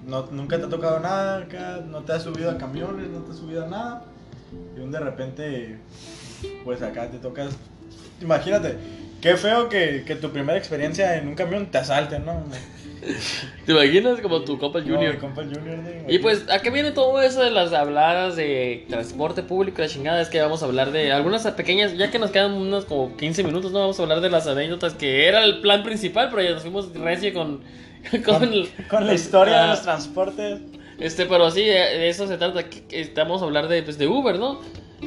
no, 0.09 0.27
nunca 0.33 0.59
te 0.59 0.65
ha 0.65 0.69
tocado 0.69 0.99
nada 1.01 1.39
acá, 1.39 1.81
no 1.87 2.01
te 2.03 2.13
has 2.13 2.23
subido 2.23 2.51
a 2.51 2.59
camiones, 2.59 3.09
no 3.09 3.21
te 3.21 3.33
has 3.33 3.39
subido 3.39 3.65
a 3.65 3.69
nada. 3.69 4.05
Y 4.77 4.81
un 4.81 4.91
de 4.91 4.99
repente, 4.99 5.79
pues 6.65 6.83
acá 6.83 7.11
te 7.11 7.19
tocas. 7.19 7.57
Imagínate, 8.21 8.77
qué 9.21 9.37
feo 9.37 9.69
que, 9.69 10.05
que 10.07 10.17
tu 10.17 10.31
primera 10.31 10.59
experiencia 10.59 11.17
en 11.17 11.29
un 11.29 11.35
camión 11.35 11.67
te 11.67 11.79
asalten, 11.79 12.25
¿no? 12.25 12.43
¿Te 13.67 13.73
imaginas 13.73 14.21
como 14.21 14.41
tu 14.43 14.59
compa 14.59 14.81
No, 14.81 14.87
Junior? 14.87 15.15
mi 15.15 15.21
compa 15.21 15.43
el 15.43 15.55
Junior, 15.55 15.79
¿no? 15.79 16.13
Y 16.13 16.19
pues, 16.19 16.49
¿a 16.51 16.61
qué 16.61 16.71
viene 16.71 16.91
todo 16.93 17.21
eso 17.21 17.43
de 17.43 17.51
las 17.51 17.73
habladas 17.73 18.35
de 18.35 18.87
transporte 18.89 19.43
público 19.43 19.83
la 19.83 19.89
chingada? 19.89 20.21
Es 20.21 20.29
que 20.29 20.41
vamos 20.41 20.63
a 20.63 20.67
hablar 20.67 20.91
de 20.91 21.13
algunas 21.13 21.47
pequeñas, 21.53 21.97
ya 21.97 22.11
que 22.11 22.19
nos 22.19 22.31
quedan 22.31 22.55
unos 22.55 22.87
como 22.87 23.17
15 23.17 23.45
minutos, 23.45 23.73
no 23.73 23.81
vamos 23.81 24.01
a 24.01 24.03
hablar 24.03 24.21
de 24.21 24.31
las 24.31 24.47
anécdotas 24.47 24.95
que 24.95 25.29
era 25.29 25.45
el 25.45 25.61
plan 25.61 25.83
principal, 25.83 26.29
pero 26.31 26.43
ya 26.43 26.53
nos 26.53 26.63
fuimos 26.63 26.93
recio 26.95 27.33
con... 27.35 27.61
con, 28.25 28.51
Con 28.89 29.07
la 29.07 29.15
historia 29.15 29.61
Ah, 29.61 29.63
de 29.63 29.69
los 29.69 29.83
transportes. 29.83 30.61
Este, 30.99 31.27
pero 31.27 31.51
sí, 31.51 31.63
de 31.63 31.73
de 31.73 32.09
eso 32.09 32.27
se 32.27 32.37
trata, 32.39 32.69
que, 32.69 32.85
que 32.85 33.01
estamos 33.01 33.41
a 33.43 33.45
hablar 33.45 33.69
de, 33.69 33.83
pues, 33.83 33.99
de 33.99 34.09
Uber, 34.09 34.39
¿no? 34.39 34.61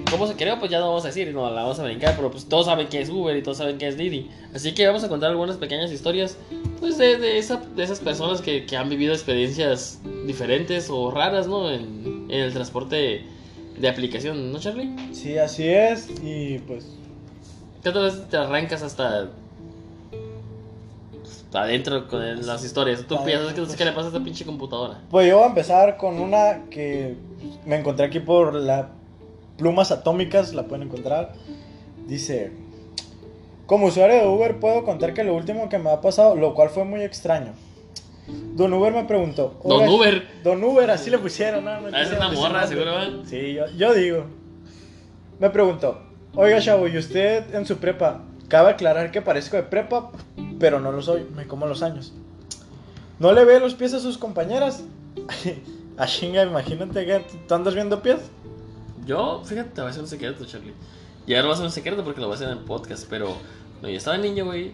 ¿Cómo 0.10 0.26
se 0.26 0.36
creó? 0.36 0.58
Pues 0.58 0.72
ya 0.72 0.80
no 0.80 0.88
vamos 0.88 1.04
a 1.04 1.08
decir, 1.08 1.34
no 1.34 1.50
la 1.50 1.64
vamos 1.64 1.78
a 1.80 1.84
brincar, 1.84 2.16
pero 2.16 2.32
pues 2.32 2.48
todos 2.48 2.68
saben 2.68 2.88
qué 2.88 3.02
es 3.02 3.10
Uber 3.10 3.36
y 3.36 3.42
todos 3.44 3.58
saben 3.58 3.78
qué 3.78 3.90
es 3.90 3.98
Didi. 3.98 4.30
Así 4.56 4.74
que 4.74 4.88
vamos 4.88 5.04
a 5.04 5.10
contar 5.10 5.32
algunas 5.32 5.58
pequeñas 5.58 5.92
historias, 5.92 6.38
pues 6.80 6.98
de, 6.98 7.18
de, 7.18 7.38
esa, 7.38 7.58
de 7.76 7.84
esas 7.84 8.00
personas 8.00 8.42
que, 8.42 8.66
que 8.66 8.78
han 8.78 8.88
vivido 8.88 9.14
experiencias 9.14 10.00
diferentes 10.26 10.90
o 10.90 11.12
raras, 11.12 11.48
¿no? 11.48 11.70
En, 11.70 12.28
en 12.30 12.40
el 12.40 12.54
transporte 12.54 13.24
de 13.78 13.90
aplicación, 13.90 14.54
¿no, 14.54 14.60
Charlie? 14.60 14.96
Sí, 15.12 15.38
así 15.38 15.68
es. 15.68 16.10
Y 16.24 16.60
pues, 16.60 16.88
¿Qué 17.84 17.90
otra 17.90 18.04
vez 18.04 18.30
te 18.30 18.38
arrancas 18.38 18.84
hasta 18.84 19.28
adentro 21.54 22.08
con 22.08 22.22
el- 22.22 22.46
las 22.46 22.64
historias? 22.64 23.06
¿Tú 23.08 23.24
piensas 23.24 23.54
que 23.54 23.62
pues. 23.62 23.76
qué 23.76 23.86
le 23.86 23.92
pasa 23.92 24.06
a 24.06 24.08
esta 24.12 24.24
pinche 24.24 24.46
computadora? 24.46 25.00
pues 25.10 25.28
yo 25.28 25.36
voy 25.38 25.46
a 25.46 25.48
empezar 25.50 25.98
con 25.98 26.20
una 26.20 26.64
que 26.70 27.16
me 27.66 27.78
encontré 27.78 28.06
aquí 28.06 28.20
por 28.20 28.54
la 28.56 28.90
plumas 29.58 29.92
atómicas, 29.92 30.54
la 30.54 30.64
pueden 30.64 30.88
encontrar. 30.88 31.34
Dice, 32.08 32.52
como 33.68 33.88
usuario 33.88 34.16
de 34.22 34.28
Uber 34.28 34.60
puedo 34.60 34.84
contar 34.84 35.14
que 35.14 35.24
lo 35.24 35.36
último 35.36 35.70
que 35.70 35.78
me 35.78 35.90
ha 35.92 36.02
pasado, 36.02 36.36
lo 36.36 36.54
cual 36.56 36.70
fue 36.70 36.84
muy 36.84 37.02
extraño. 37.04 37.54
Don 38.56 38.74
Uber 38.74 38.94
me 38.94 39.04
preguntó. 39.06 39.60
Don 39.64 39.82
"Oiga, 39.82 39.92
Uber. 39.92 40.28
Don 40.44 40.64
Uber, 40.64 40.90
así 40.90 41.10
le 41.10 41.18
pusieron, 41.18 41.66
¿no? 41.66 41.82
No 41.82 41.88
Ah, 41.96 42.02
es 42.02 42.12
una 42.12 42.30
morra, 42.32 42.66
seguro, 42.66 42.92
¿verdad? 42.92 43.10
Sí, 43.26 43.54
yo, 43.54 43.66
yo 43.78 43.94
digo. 43.94 44.26
Me 45.40 45.50
preguntó, 45.50 46.00
oiga 46.36 46.60
chavo, 46.62 46.88
¿y 46.88 46.98
usted 46.98 47.54
en 47.54 47.66
su 47.66 47.78
prepa? 47.78 48.22
Cabe 48.48 48.70
aclarar 48.72 49.12
que 49.12 49.22
parezco 49.22 49.58
de 49.58 49.64
prepa, 49.64 50.12
pero 50.62 50.80
no 50.80 50.92
lo 50.92 51.02
soy, 51.02 51.26
me 51.36 51.48
como 51.48 51.66
los 51.66 51.82
años. 51.82 52.14
¿No 53.20 53.34
le 53.34 53.44
ve 53.44 53.60
los 53.60 53.74
pies 53.74 53.94
a 53.96 54.00
sus 54.00 54.18
compañeras? 54.18 54.84
a 55.98 56.06
chinga, 56.06 56.44
imagínate 56.44 57.06
que 57.06 57.26
tú 57.48 57.54
andas 57.54 57.74
viendo 57.74 58.02
pies. 58.02 58.20
Yo, 59.06 59.42
fíjate, 59.44 59.72
te 59.72 59.82
voy 59.82 59.88
a 59.88 59.90
hacer 59.90 60.04
un 60.04 60.08
secreto, 60.08 60.46
Charlie. 60.46 60.74
Y 61.26 61.34
ahora 61.34 61.48
va 61.48 61.54
a 61.56 61.58
ser 61.58 61.66
un 61.66 61.72
secreto 61.72 62.04
porque 62.04 62.22
lo 62.22 62.28
voy 62.28 62.36
a 62.36 62.36
hacer 62.36 62.50
en 62.50 62.60
el 62.60 62.64
podcast, 62.64 63.08
pero 63.10 63.36
cuando 63.74 63.90
yo 63.90 63.98
estaba 63.98 64.18
niño, 64.18 64.46
güey, 64.46 64.72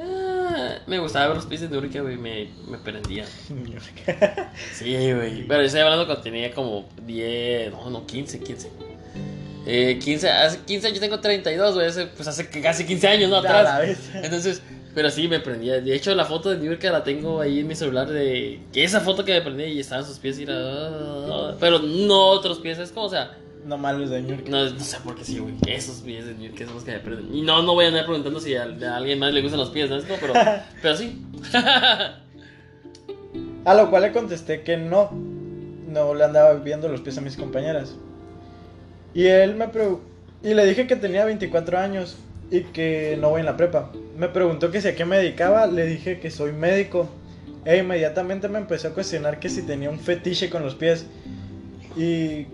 ah, 0.00 0.76
me 0.86 1.00
gustaba 1.00 1.26
ver 1.26 1.36
los 1.36 1.46
pies 1.46 1.62
de 1.62 1.68
Nurika, 1.68 2.00
güey, 2.00 2.16
me, 2.16 2.48
me 2.68 2.78
prendía. 2.78 3.26
Sí, 4.72 5.12
güey. 5.12 5.48
Pero 5.48 5.62
yo 5.62 5.66
estoy 5.66 5.80
hablando 5.80 6.06
cuando 6.06 6.22
tenía 6.22 6.54
como 6.54 6.88
10, 7.04 7.72
no, 7.72 7.90
no, 7.90 8.06
15, 8.06 8.38
15. 8.38 8.70
Eh, 9.66 9.98
15, 10.00 10.30
hace 10.30 10.60
15 10.60 10.86
años 10.86 11.00
tengo 11.00 11.20
32, 11.20 11.74
güey, 11.74 12.14
pues 12.14 12.28
hace 12.28 12.48
casi 12.48 12.86
15 12.86 13.08
años, 13.08 13.30
¿no? 13.30 13.38
Atrás. 13.38 13.98
Entonces, 14.14 14.62
pero 14.94 15.10
sí 15.10 15.28
me 15.28 15.40
prendía. 15.40 15.80
De 15.80 15.94
hecho, 15.94 16.14
la 16.14 16.24
foto 16.24 16.50
de 16.50 16.56
Nurika 16.58 16.90
la 16.90 17.04
tengo 17.04 17.40
ahí 17.40 17.60
en 17.60 17.66
mi 17.66 17.74
celular 17.74 18.08
de 18.08 18.60
que 18.72 18.84
esa 18.84 19.00
foto 19.00 19.24
que 19.24 19.34
me 19.34 19.42
prendía 19.42 19.66
y 19.68 19.80
estaban 19.80 20.04
sus 20.04 20.18
pies 20.18 20.38
y 20.38 20.44
era... 20.44 21.54
Pero 21.60 21.78
no 21.78 22.26
otros 22.26 22.58
pies, 22.58 22.78
es 22.78 22.90
como, 22.90 23.06
o 23.06 23.10
sea... 23.10 23.36
No 23.64 23.76
malos 23.76 24.08
de 24.08 24.24
York. 24.24 24.48
No, 24.48 24.64
no 24.64 24.80
sé 24.80 24.96
por 25.04 25.14
qué 25.14 25.24
sí, 25.24 25.38
güey. 25.38 25.54
Esos 25.66 25.96
pies 25.96 26.24
de 26.26 26.42
York 26.42 26.56
son 26.64 26.74
los 26.74 26.84
que 26.84 26.92
me 26.92 27.00
prenden. 27.00 27.34
Y 27.34 27.42
no, 27.42 27.62
no 27.62 27.74
voy 27.74 27.84
a 27.84 27.88
andar 27.88 28.06
preguntando 28.06 28.40
si 28.40 28.54
a, 28.54 28.62
a 28.62 28.96
alguien 28.96 29.18
más 29.18 29.32
le 29.32 29.42
gustan 29.42 29.60
los 29.60 29.70
pies, 29.70 29.90
¿no? 29.90 29.96
Es 29.96 30.04
como, 30.04 30.18
pero, 30.20 30.32
pero 30.82 30.96
sí. 30.96 31.22
A 33.64 33.74
lo 33.74 33.90
cual 33.90 34.02
le 34.02 34.12
contesté 34.12 34.62
que 34.62 34.78
no. 34.78 35.10
No 35.88 36.14
le 36.14 36.24
andaba 36.24 36.54
viendo 36.54 36.88
los 36.88 37.02
pies 37.02 37.18
a 37.18 37.20
mis 37.20 37.36
compañeras. 37.36 37.94
Y 39.12 39.26
él 39.26 39.54
me 39.54 39.68
preguntó. 39.68 40.02
Y 40.42 40.54
le 40.54 40.64
dije 40.64 40.86
que 40.86 40.96
tenía 40.96 41.24
24 41.24 41.78
años 41.78 42.16
y 42.50 42.60
que 42.62 43.16
no 43.20 43.30
voy 43.30 43.40
en 43.40 43.46
la 43.46 43.56
prepa. 43.56 43.90
Me 44.16 44.28
preguntó 44.28 44.70
que 44.70 44.80
si 44.80 44.88
a 44.88 44.94
qué 44.94 45.04
me 45.04 45.18
dedicaba. 45.18 45.66
Le 45.66 45.86
dije 45.86 46.18
que 46.20 46.30
soy 46.30 46.52
médico. 46.52 47.08
E 47.64 47.78
inmediatamente 47.78 48.48
me 48.48 48.58
empezó 48.58 48.88
a 48.88 48.90
cuestionar 48.92 49.38
que 49.40 49.48
si 49.48 49.62
tenía 49.62 49.90
un 49.90 49.98
fetiche 50.00 50.48
con 50.48 50.62
los 50.62 50.74
pies. 50.74 51.06
Y 51.96 52.46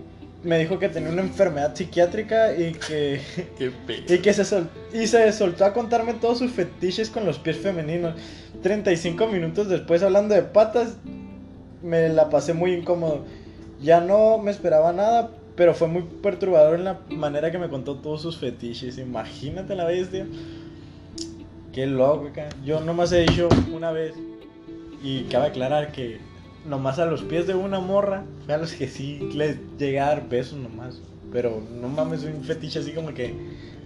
me 0.43 0.59
dijo 0.59 0.79
que 0.79 0.89
tenía 0.89 1.11
una 1.11 1.23
enfermedad 1.23 1.75
psiquiátrica 1.75 2.55
y 2.57 2.73
que. 2.73 3.21
qué. 3.59 3.73
Y 4.09 4.19
que 4.19 4.33
se, 4.33 4.45
sol- 4.45 4.69
y 4.93 5.07
se 5.07 5.33
soltó 5.33 5.65
a 5.65 5.73
contarme 5.73 6.15
todos 6.15 6.39
sus 6.39 6.51
fetiches 6.53 7.11
con 7.11 7.25
los 7.27 7.39
pies 7.39 7.57
femeninos. 7.59 8.15
35 8.63 9.27
minutos 9.29 9.69
después, 9.69 10.03
hablando 10.03 10.35
de 10.35 10.43
patas, 10.43 10.97
me 11.83 12.09
la 12.09 12.31
pasé 12.31 12.55
muy 12.55 12.73
incómodo. 12.73 13.25
Ya 13.83 14.01
no 14.01 14.39
me 14.39 14.51
esperaba 14.51 14.93
nada, 14.93 15.31
pero 15.57 15.75
fue 15.75 15.89
muy 15.89 16.03
perturbador 16.03 16.79
en 16.79 16.85
la 16.85 17.01
manera 17.11 17.51
que 17.51 17.59
me 17.59 17.69
contó 17.69 17.97
todos 17.97 18.23
sus 18.23 18.39
fetiches. 18.39 18.99
Imagínate 18.99 19.75
la 19.75 19.85
bestia. 19.85 20.27
Qué 21.73 21.87
loco. 21.87 22.31
Yo 22.65 22.81
nomás 22.81 23.13
he 23.13 23.21
dicho 23.21 23.49
una 23.73 23.93
vez. 23.93 24.15
Y 25.03 25.25
cabe 25.25 25.49
aclarar 25.49 25.93
que 25.93 26.19
nomás 26.65 26.99
a 26.99 27.07
los 27.07 27.23
pies 27.23 27.47
de 27.47 27.55
una 27.55 27.79
morra, 27.79 28.25
fue 28.47 28.55
a 28.55 28.59
los 28.59 28.73
que 28.73 28.89
sí 28.89 29.19
les 29.35 29.59
llegué 29.79 30.01
a 30.01 30.07
dar 30.07 30.29
besos 30.29 30.59
nomás. 30.59 31.01
Pero 31.31 31.63
no 31.81 31.89
mames, 31.89 32.25
un 32.25 32.43
fetiche 32.43 32.79
así 32.79 32.93
como 32.93 33.13
que 33.13 33.35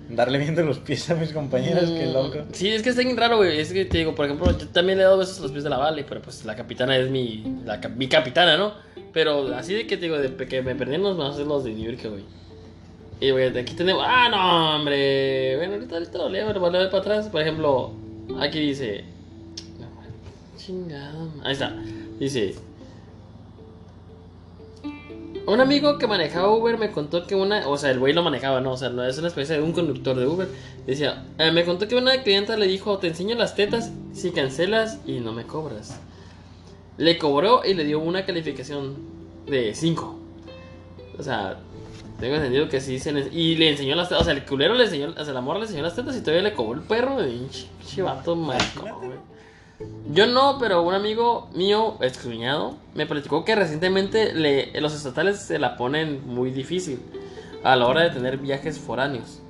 darle 0.08 0.38
viendo 0.38 0.62
los 0.62 0.78
pies 0.78 1.10
a 1.10 1.14
mis 1.14 1.32
compañeras, 1.32 1.84
qué 1.84 2.06
Mm, 2.06 2.12
loco. 2.12 2.38
Sí, 2.52 2.68
es 2.68 2.82
que 2.82 2.90
está 2.90 3.02
bien 3.02 3.16
raro, 3.16 3.36
güey. 3.38 3.58
Es 3.58 3.72
que 3.72 3.84
te 3.84 3.98
digo, 3.98 4.14
por 4.14 4.26
ejemplo, 4.26 4.56
yo 4.56 4.68
también 4.68 4.98
le 4.98 5.02
he 5.04 5.06
dado 5.06 5.18
besos 5.18 5.38
a 5.38 5.42
los 5.42 5.52
pies 5.52 5.64
de 5.64 5.70
la 5.70 5.78
Vale, 5.78 6.04
pero 6.08 6.22
pues 6.22 6.44
la 6.44 6.56
capitana 6.56 6.96
es 6.96 7.10
mi, 7.10 7.44
la, 7.64 7.76
mi 7.96 8.08
capitana, 8.08 8.56
¿no? 8.56 8.72
Pero 9.12 9.54
así 9.54 9.74
de 9.74 9.86
que 9.86 9.96
te 9.96 10.04
digo, 10.04 10.18
de 10.18 10.34
que 10.46 10.62
me 10.62 10.74
perdí 10.74 10.96
los 10.96 11.16
más 11.16 11.38
los 11.38 11.64
de 11.64 11.72
New 11.72 11.90
York, 11.90 12.06
güey. 12.08 12.24
Y 13.20 13.30
güey, 13.32 13.56
aquí 13.58 13.74
tenemos. 13.74 14.04
¡Ah, 14.06 14.28
no, 14.30 14.76
hombre! 14.76 15.56
Bueno, 15.56 15.74
ahorita, 15.74 15.96
ahorita 15.96 16.18
lo 16.18 16.28
leo, 16.28 16.46
pero 16.46 16.60
voy 16.60 16.68
a 16.68 16.72
leer 16.72 16.90
para 16.90 17.00
atrás. 17.00 17.28
Por 17.28 17.42
ejemplo, 17.42 17.92
aquí 18.38 18.60
dice. 18.60 19.04
No, 19.80 19.86
Chingada. 20.56 21.12
Ahí 21.42 21.52
está. 21.52 21.74
Dice. 22.20 22.54
Un 25.48 25.62
amigo 25.62 25.96
que 25.96 26.06
manejaba 26.06 26.50
Uber 26.54 26.76
me 26.76 26.90
contó 26.90 27.26
que 27.26 27.34
una, 27.34 27.66
o 27.66 27.78
sea, 27.78 27.90
el 27.90 27.98
güey 27.98 28.12
lo 28.12 28.22
manejaba, 28.22 28.60
no, 28.60 28.72
o 28.72 28.76
sea, 28.76 28.90
no 28.90 29.02
es 29.02 29.16
una 29.16 29.28
especie 29.28 29.56
de 29.56 29.62
un 29.62 29.72
conductor 29.72 30.14
de 30.14 30.26
Uber. 30.26 30.46
Decía, 30.86 31.24
"Eh, 31.38 31.50
me 31.52 31.64
contó 31.64 31.88
que 31.88 31.96
una 31.96 32.22
clienta 32.22 32.58
le 32.58 32.66
dijo, 32.66 32.98
te 32.98 33.06
enseño 33.06 33.34
las 33.34 33.54
tetas 33.54 33.90
si 34.12 34.30
cancelas 34.30 34.98
y 35.06 35.20
no 35.20 35.32
me 35.32 35.44
cobras. 35.44 35.98
Le 36.98 37.16
cobró 37.16 37.62
y 37.64 37.72
le 37.72 37.84
dio 37.84 37.98
una 37.98 38.26
calificación 38.26 38.94
de 39.46 39.74
5. 39.74 40.18
O 41.18 41.22
sea, 41.22 41.56
tengo 42.20 42.34
entendido 42.34 42.68
que 42.68 42.82
sí 42.82 42.98
se 42.98 43.12
le, 43.12 43.28
y 43.32 43.56
le 43.56 43.70
enseñó 43.70 43.96
las 43.96 44.10
tetas, 44.10 44.20
o 44.20 44.24
sea, 44.26 44.34
el 44.34 44.44
culero 44.44 44.74
le 44.74 44.84
enseñó, 44.84 45.14
o 45.16 45.24
sea, 45.24 45.32
la 45.32 45.40
morra 45.40 45.60
le 45.60 45.64
enseñó 45.64 45.82
las 45.82 45.96
tetas 45.96 46.14
y 46.14 46.20
todavía 46.20 46.42
le 46.42 46.52
cobró 46.52 46.78
el 46.78 46.86
perro 46.86 47.16
chivato 47.86 48.36
maricón, 48.36 48.98
güey. 48.98 49.37
Yo 50.12 50.26
no, 50.26 50.58
pero 50.58 50.82
un 50.82 50.94
amigo 50.94 51.48
mío, 51.54 51.96
ex 52.00 52.18
cuñado, 52.18 52.76
me 52.94 53.06
platicó 53.06 53.44
que 53.44 53.54
recientemente 53.54 54.32
le, 54.32 54.80
los 54.80 54.94
estatales 54.94 55.38
se 55.38 55.58
la 55.58 55.76
ponen 55.76 56.26
muy 56.26 56.50
difícil 56.50 57.00
a 57.62 57.76
la 57.76 57.86
hora 57.86 58.02
de 58.02 58.10
tener 58.10 58.38
viajes 58.38 58.78
foráneos. 58.78 59.40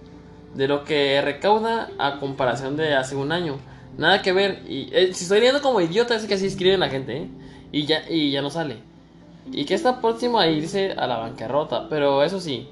De 0.54 0.68
lo 0.68 0.84
que 0.84 1.20
recauda 1.22 1.90
a 1.98 2.18
comparación 2.18 2.76
de 2.76 2.94
hace 2.94 3.16
un 3.16 3.32
año. 3.32 3.56
Nada 3.96 4.22
que 4.22 4.32
ver. 4.32 4.62
Y 4.68 4.90
eh, 4.92 5.14
si 5.14 5.24
estoy 5.24 5.40
viendo 5.40 5.62
como 5.62 5.80
idiota, 5.80 6.14
es 6.14 6.26
que 6.26 6.34
así 6.34 6.46
escriben 6.46 6.80
la 6.80 6.88
gente, 6.88 7.16
¿eh? 7.16 7.28
Y 7.72 7.86
ya, 7.86 8.02
y 8.08 8.30
ya 8.30 8.42
no 8.42 8.50
sale. 8.50 8.78
Y 9.50 9.64
que 9.64 9.74
está 9.74 10.00
próximo 10.00 10.38
a 10.38 10.48
irse 10.48 10.92
a 10.92 11.06
la 11.06 11.18
bancarrota. 11.18 11.88
Pero 11.88 12.22
eso 12.22 12.40
sí, 12.40 12.68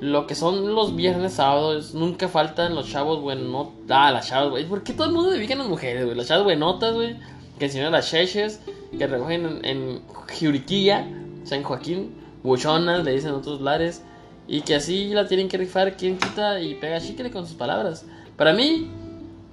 lo 0.00 0.26
que 0.26 0.34
son 0.34 0.74
los 0.74 0.96
viernes, 0.96 1.34
sábados, 1.34 1.94
nunca 1.94 2.28
faltan 2.28 2.74
los 2.74 2.90
chavos 2.90 3.20
buenos. 3.20 3.68
Ah, 3.88 4.10
las 4.10 4.28
chavas, 4.28 4.50
güey. 4.50 4.66
¿Por 4.68 4.82
qué 4.82 4.92
todo 4.92 5.06
el 5.06 5.12
mundo 5.12 5.30
dedica 5.30 5.54
a 5.54 5.58
las 5.58 5.68
mujeres, 5.68 6.04
güey? 6.04 6.16
Las 6.16 6.28
chavas 6.28 6.44
buenotas, 6.44 6.94
güey. 6.94 7.16
Que 7.58 7.66
enseñan 7.66 7.92
las 7.92 8.10
cheches. 8.10 8.60
Que 8.98 9.06
recogen 9.06 9.46
en, 9.46 9.64
en 9.64 10.02
Juriquilla, 10.38 11.06
San 11.44 11.62
Joaquín. 11.62 12.14
Buchonas, 12.42 13.04
le 13.04 13.12
dicen 13.12 13.30
en 13.30 13.36
otros 13.36 13.60
lares. 13.60 14.02
Y 14.46 14.60
que 14.60 14.74
así 14.74 15.08
la 15.08 15.26
tienen 15.26 15.48
que 15.48 15.56
rifar. 15.56 15.96
Quien 15.96 16.18
quita 16.18 16.60
y 16.60 16.74
pega 16.74 17.00
chicle 17.00 17.30
con 17.30 17.46
sus 17.46 17.56
palabras. 17.56 18.04
Para 18.36 18.52
mí, 18.52 18.90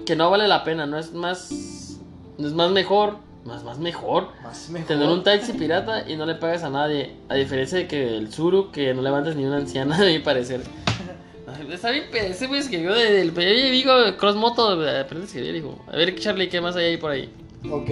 que 0.06 0.16
no 0.16 0.30
vale 0.30 0.48
la 0.48 0.64
pena. 0.64 0.86
No 0.86 0.98
es 0.98 1.14
más. 1.14 1.98
No 2.38 2.48
es 2.48 2.54
más 2.54 2.72
mejor. 2.72 3.18
Más, 3.46 3.64
más 3.64 3.80
mejor. 3.80 4.30
Más 4.44 4.70
mejor. 4.70 4.88
Tener 4.88 5.10
un 5.10 5.24
taxi 5.24 5.54
pirata 5.54 6.10
y 6.10 6.16
no 6.16 6.26
le 6.26 6.36
pagas 6.36 6.64
a 6.64 6.70
nadie. 6.70 7.16
A 7.30 7.36
diferencia 7.36 7.78
de 7.78 7.88
que 7.88 8.18
el 8.18 8.32
Zuru, 8.32 8.72
que 8.72 8.94
no 8.94 9.02
levantas 9.02 9.36
ni 9.36 9.46
una 9.46 9.58
anciana, 9.58 9.98
a 10.02 10.06
mi 10.06 10.20
parecer. 10.20 10.62
Está 11.72 11.92
bien, 11.92 12.06
ese 12.14 12.48
güey 12.48 12.60
escribió 12.60 12.94
del 12.94 13.38
Oye, 13.38 13.72
Vigo 13.72 13.94
Cross 14.18 14.36
Moto. 14.36 14.72
Aprende 14.72 15.24
a 15.24 15.28
escribir, 15.28 15.56
hijo. 15.56 15.84
A 15.88 15.98
ver, 15.98 16.16
Charlie, 16.16 16.50
¿qué 16.50 16.62
más 16.62 16.76
hay 16.76 16.86
ahí 16.86 16.98
por 16.98 17.12
ahí? 17.12 17.30
Ok, 17.70 17.90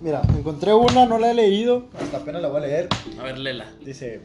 mira, 0.00 0.22
encontré 0.36 0.74
una, 0.74 1.06
no 1.06 1.18
la 1.18 1.30
he 1.30 1.34
leído, 1.34 1.86
hasta 1.98 2.18
apenas 2.18 2.42
la 2.42 2.48
voy 2.48 2.58
a 2.58 2.66
leer. 2.66 2.88
A 3.18 3.22
ver, 3.22 3.38
Lela. 3.38 3.66
Dice, 3.80 4.20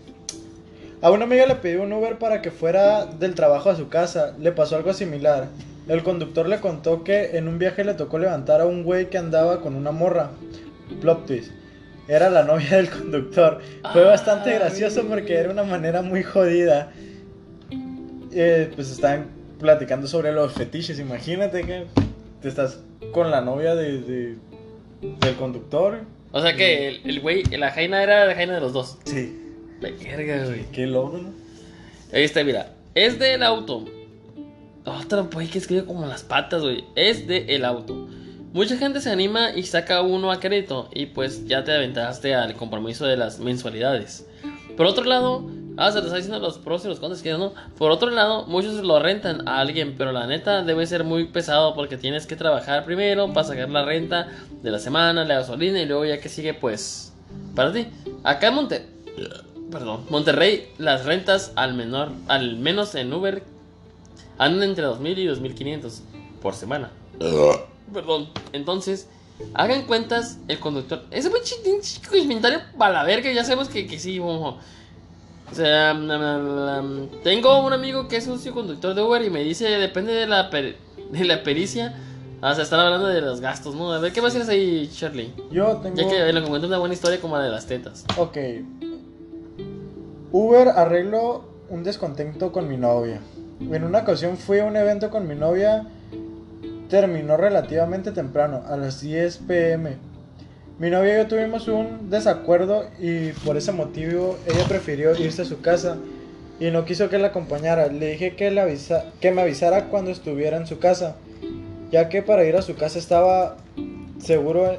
a 1.02 1.12
una 1.12 1.26
amiga 1.26 1.46
le 1.46 1.56
pidió 1.56 1.84
un 1.84 1.94
Uber 1.94 2.18
para 2.18 2.42
que 2.42 2.50
fuera 2.50 3.06
del 3.06 3.36
trabajo 3.36 3.70
a 3.70 3.76
su 3.76 3.90
casa. 3.90 4.34
Le 4.40 4.52
pasó 4.52 4.76
algo 4.76 4.94
similar. 4.94 5.50
El 5.88 6.02
conductor 6.02 6.50
le 6.50 6.60
contó 6.60 7.04
que 7.04 7.38
en 7.38 7.48
un 7.48 7.60
viaje 7.60 7.84
le 7.84 7.94
tocó 7.94 8.18
levantar 8.18 8.60
a 8.60 8.66
un 8.66 8.84
güey 8.84 9.10
que 9.12 9.20
andaba 9.20 9.62
con 9.62 9.76
una 9.76 9.92
morra. 9.92 10.32
Plot 11.02 11.26
twist. 11.26 11.52
Era 12.08 12.30
la 12.30 12.44
novia 12.44 12.78
del 12.78 12.90
conductor. 12.90 13.62
Fue 13.94 14.04
Ah, 14.04 14.08
bastante 14.10 14.54
gracioso 14.54 15.04
porque 15.08 15.34
era 15.36 15.52
una 15.52 15.64
manera 15.64 16.02
muy 16.02 16.22
jodida. 16.24 16.92
Eh, 18.32 18.72
pues 18.76 18.92
estaban 18.92 19.28
platicando 19.60 20.08
sobre 20.08 20.32
los 20.32 20.54
fetiches. 20.54 21.00
Imagínate 21.00 21.64
que 21.64 21.86
te 22.42 22.48
estás 22.50 22.80
con 23.12 23.32
la 23.32 23.42
novia 23.42 23.76
de, 23.76 24.00
de- 24.02 24.36
del 25.02 25.36
conductor. 25.36 26.02
O 26.32 26.42
sea 26.42 26.56
que 26.56 26.88
el, 26.90 27.02
el 27.06 27.20
güey, 27.22 27.44
la 27.58 27.72
jaina 27.72 28.04
era 28.04 28.26
la 28.26 28.36
jaina 28.36 28.54
de 28.56 28.62
los 28.62 28.74
dos. 28.74 28.98
Sí. 29.06 29.42
Verga, 29.82 30.46
güey. 30.46 30.66
Qué 30.72 30.86
loco, 30.88 31.18
¿no? 31.18 31.30
Ahí 32.14 32.24
está, 32.24 32.44
mira. 32.44 32.72
Es 32.94 33.18
del 33.20 33.42
auto. 33.44 33.86
Otro 34.86 35.28
güey 35.34 35.48
que 35.48 35.58
escribe 35.58 35.86
como 35.86 36.06
las 36.06 36.24
patas, 36.24 36.62
güey. 36.62 36.84
Es 36.96 37.26
de 37.28 37.56
el 37.56 37.66
auto. 37.66 38.08
Mucha 38.56 38.78
gente 38.78 39.02
se 39.02 39.10
anima 39.10 39.52
y 39.52 39.64
saca 39.64 40.02
uno 40.02 40.32
a 40.32 40.40
crédito. 40.40 40.88
Y 40.94 41.08
pues 41.08 41.46
ya 41.46 41.66
te 41.66 41.74
aventaste 41.74 42.34
al 42.36 42.56
compromiso 42.56 43.06
de 43.06 43.18
las 43.18 43.40
mensualidades. 43.40 44.26
Por 44.78 44.86
otro 44.86 45.04
lado, 45.04 45.52
ah, 45.76 45.92
se 45.92 46.00
te 46.00 46.06
está 46.06 46.16
diciendo 46.16 46.40
los 46.40 46.58
pros 46.60 46.86
y 46.86 46.88
los 46.88 47.02
contras 47.02 47.22
que 47.22 47.34
no. 47.34 47.54
Por 47.78 47.92
otro 47.92 48.10
lado, 48.12 48.46
muchos 48.46 48.76
lo 48.76 48.98
rentan 49.00 49.46
a 49.46 49.60
alguien. 49.60 49.96
Pero 49.98 50.14
la 50.14 50.26
neta 50.26 50.64
debe 50.64 50.88
ser 50.88 51.04
muy 51.04 51.26
pesado 51.26 51.76
porque 51.76 51.98
tienes 51.98 52.28
que 52.28 52.38
trabajar 52.38 52.86
primero 52.86 53.34
para 53.34 53.46
sacar 53.46 53.70
la 53.70 53.84
renta 53.84 54.30
de 54.64 54.72
la 54.72 54.80
semana, 54.80 55.26
la 55.26 55.36
gasolina 55.36 55.82
y 55.82 55.86
luego 55.86 56.06
ya 56.06 56.22
que 56.22 56.30
sigue, 56.30 56.54
pues. 56.54 57.12
Para 57.56 57.74
ti. 57.74 57.88
Acá 58.24 58.48
en. 58.48 58.70
Monterrey, 60.10 60.70
las 60.78 61.04
rentas 61.04 61.52
al 61.58 61.74
menor, 61.74 62.14
al 62.30 62.56
menos 62.56 62.96
en 62.96 63.12
Uber, 63.12 63.44
andan 64.38 64.70
entre 64.70 64.86
2000 64.86 65.20
y 65.20 65.26
2500 65.26 66.04
por 66.42 66.54
semana. 66.54 66.90
Perdón. 67.94 68.30
Entonces, 68.54 69.08
hagan 69.54 69.84
cuentas 69.84 70.38
el 70.48 70.60
conductor. 70.60 71.04
Ese 71.12 71.30
chico 71.82 72.12
comentario 72.12 72.60
para 72.78 72.94
la 72.94 73.04
verga, 73.04 73.32
ya 73.32 73.44
sabemos 73.44 73.70
que, 73.70 73.86
que 73.88 74.00
sí, 74.00 74.20
ojo. 74.20 74.58
O 75.52 75.54
sea, 75.56 75.94
tengo 77.24 77.64
un 77.64 77.74
amigo 77.74 78.08
que 78.08 78.18
es 78.18 78.24
socio 78.24 78.52
conductor 78.54 78.96
de 78.96 79.02
Uber 79.02 79.22
y 79.22 79.30
me 79.30 79.44
dice, 79.44 79.66
depende 79.66 80.14
de 80.14 80.26
la, 80.26 80.50
per- 80.50 80.76
de 81.12 81.24
la 81.26 81.44
pericia. 81.44 81.96
O 82.42 82.54
sea, 82.54 82.64
están 82.64 82.80
hablando 82.80 83.08
de 83.08 83.22
los 83.22 83.42
gastos, 83.42 83.76
¿no? 83.76 83.92
A 83.94 84.00
ver, 84.00 84.12
¿qué 84.12 84.22
más 84.22 84.32
tienes 84.34 84.50
ahí, 84.50 84.90
Charlie? 84.94 85.32
Yo 85.52 85.78
tengo. 85.78 85.96
Ya 85.96 86.08
que 86.08 86.34
lo 86.34 86.42
que 86.44 86.48
cuenta 86.50 86.68
una 86.68 86.80
buena 86.80 86.94
historia 86.94 87.22
como 87.22 87.38
la 87.38 87.44
de 87.44 87.52
las 87.52 87.66
tetas. 87.68 88.06
Ok. 88.18 88.38
Uber 90.32 90.70
arregló 90.70 91.46
un 91.70 91.84
descontento 91.84 92.52
con 92.52 92.68
mi 92.68 92.78
novia. 92.78 93.22
En 93.60 93.84
una 93.84 94.00
ocasión 94.00 94.38
fui 94.38 94.60
a 94.60 94.66
un 94.66 94.76
evento 94.76 95.10
con 95.10 95.28
mi 95.28 95.36
novia. 95.36 95.88
Terminó 96.90 97.38
relativamente 97.38 98.12
temprano, 98.12 98.64
a 98.68 98.78
las 98.78 99.02
10 99.02 99.38
pm. 99.48 99.98
Mi 100.78 100.90
novia 100.90 101.16
y 101.16 101.18
yo 101.24 101.28
tuvimos 101.28 101.68
un 101.68 102.10
desacuerdo 102.10 102.86
y 103.00 103.30
por 103.46 103.58
ese 103.58 103.72
motivo 103.72 104.38
ella 104.46 104.66
prefirió 104.68 105.16
irse 105.16 105.44
a 105.44 105.46
su 105.46 105.62
casa 105.62 105.98
y 106.60 106.70
no 106.70 106.86
quiso 106.86 107.10
que 107.10 107.18
la 107.18 107.28
acompañara. 107.28 107.88
Le 107.88 108.12
dije 108.12 108.36
que, 108.36 108.52
le 108.52 108.62
avisa 108.62 109.06
que 109.22 109.32
me 109.32 109.42
avisara 109.42 109.86
cuando 109.86 110.12
estuviera 110.12 110.58
en 110.58 110.68
su 110.68 110.80
casa, 110.80 111.16
ya 111.92 112.10
que 112.10 112.22
para 112.22 112.44
ir 112.44 112.56
a 112.56 112.62
su 112.62 112.76
casa 112.76 113.00
estaba 113.00 113.58
seguro 114.20 114.78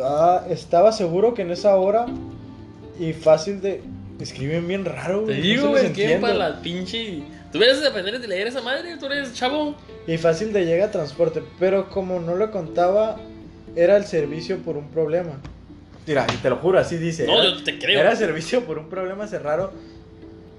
Ah, 0.00 0.44
estaba 0.48 0.92
seguro 0.92 1.34
que 1.34 1.42
en 1.42 1.50
esa 1.50 1.76
hora 1.76 2.06
y 2.98 3.12
fácil 3.12 3.60
de. 3.60 3.82
Escriben 4.20 4.68
bien 4.68 4.84
raro, 4.84 5.24
Te 5.24 5.34
digo, 5.34 5.64
no 5.64 5.70
güey, 5.70 5.92
que 5.92 6.16
para 6.18 6.34
la 6.34 6.62
pinche. 6.62 7.24
Tú 7.50 7.60
eres 7.60 7.80
depender 7.80 8.20
de 8.20 8.28
leer 8.28 8.46
esa 8.46 8.60
madre, 8.60 8.96
tú 8.96 9.06
eres 9.06 9.34
chavo. 9.34 9.74
Y 10.06 10.18
fácil 10.18 10.52
de 10.52 10.64
llegar 10.64 10.88
a 10.88 10.92
transporte, 10.92 11.42
pero 11.58 11.88
como 11.88 12.20
no 12.20 12.34
lo 12.34 12.50
contaba, 12.50 13.18
era 13.76 13.96
el 13.96 14.04
servicio 14.04 14.58
por 14.58 14.76
un 14.76 14.88
problema. 14.88 15.40
Mira, 16.06 16.26
y 16.32 16.36
te 16.38 16.50
lo 16.50 16.56
juro, 16.56 16.78
así 16.78 16.96
dice. 16.96 17.26
No, 17.26 17.40
era, 17.40 17.54
yo 17.54 17.62
te 17.62 17.78
creo. 17.78 18.00
era 18.00 18.16
servicio 18.16 18.64
por 18.64 18.78
un 18.78 18.88
problema 18.88 19.26
cerrado 19.26 19.72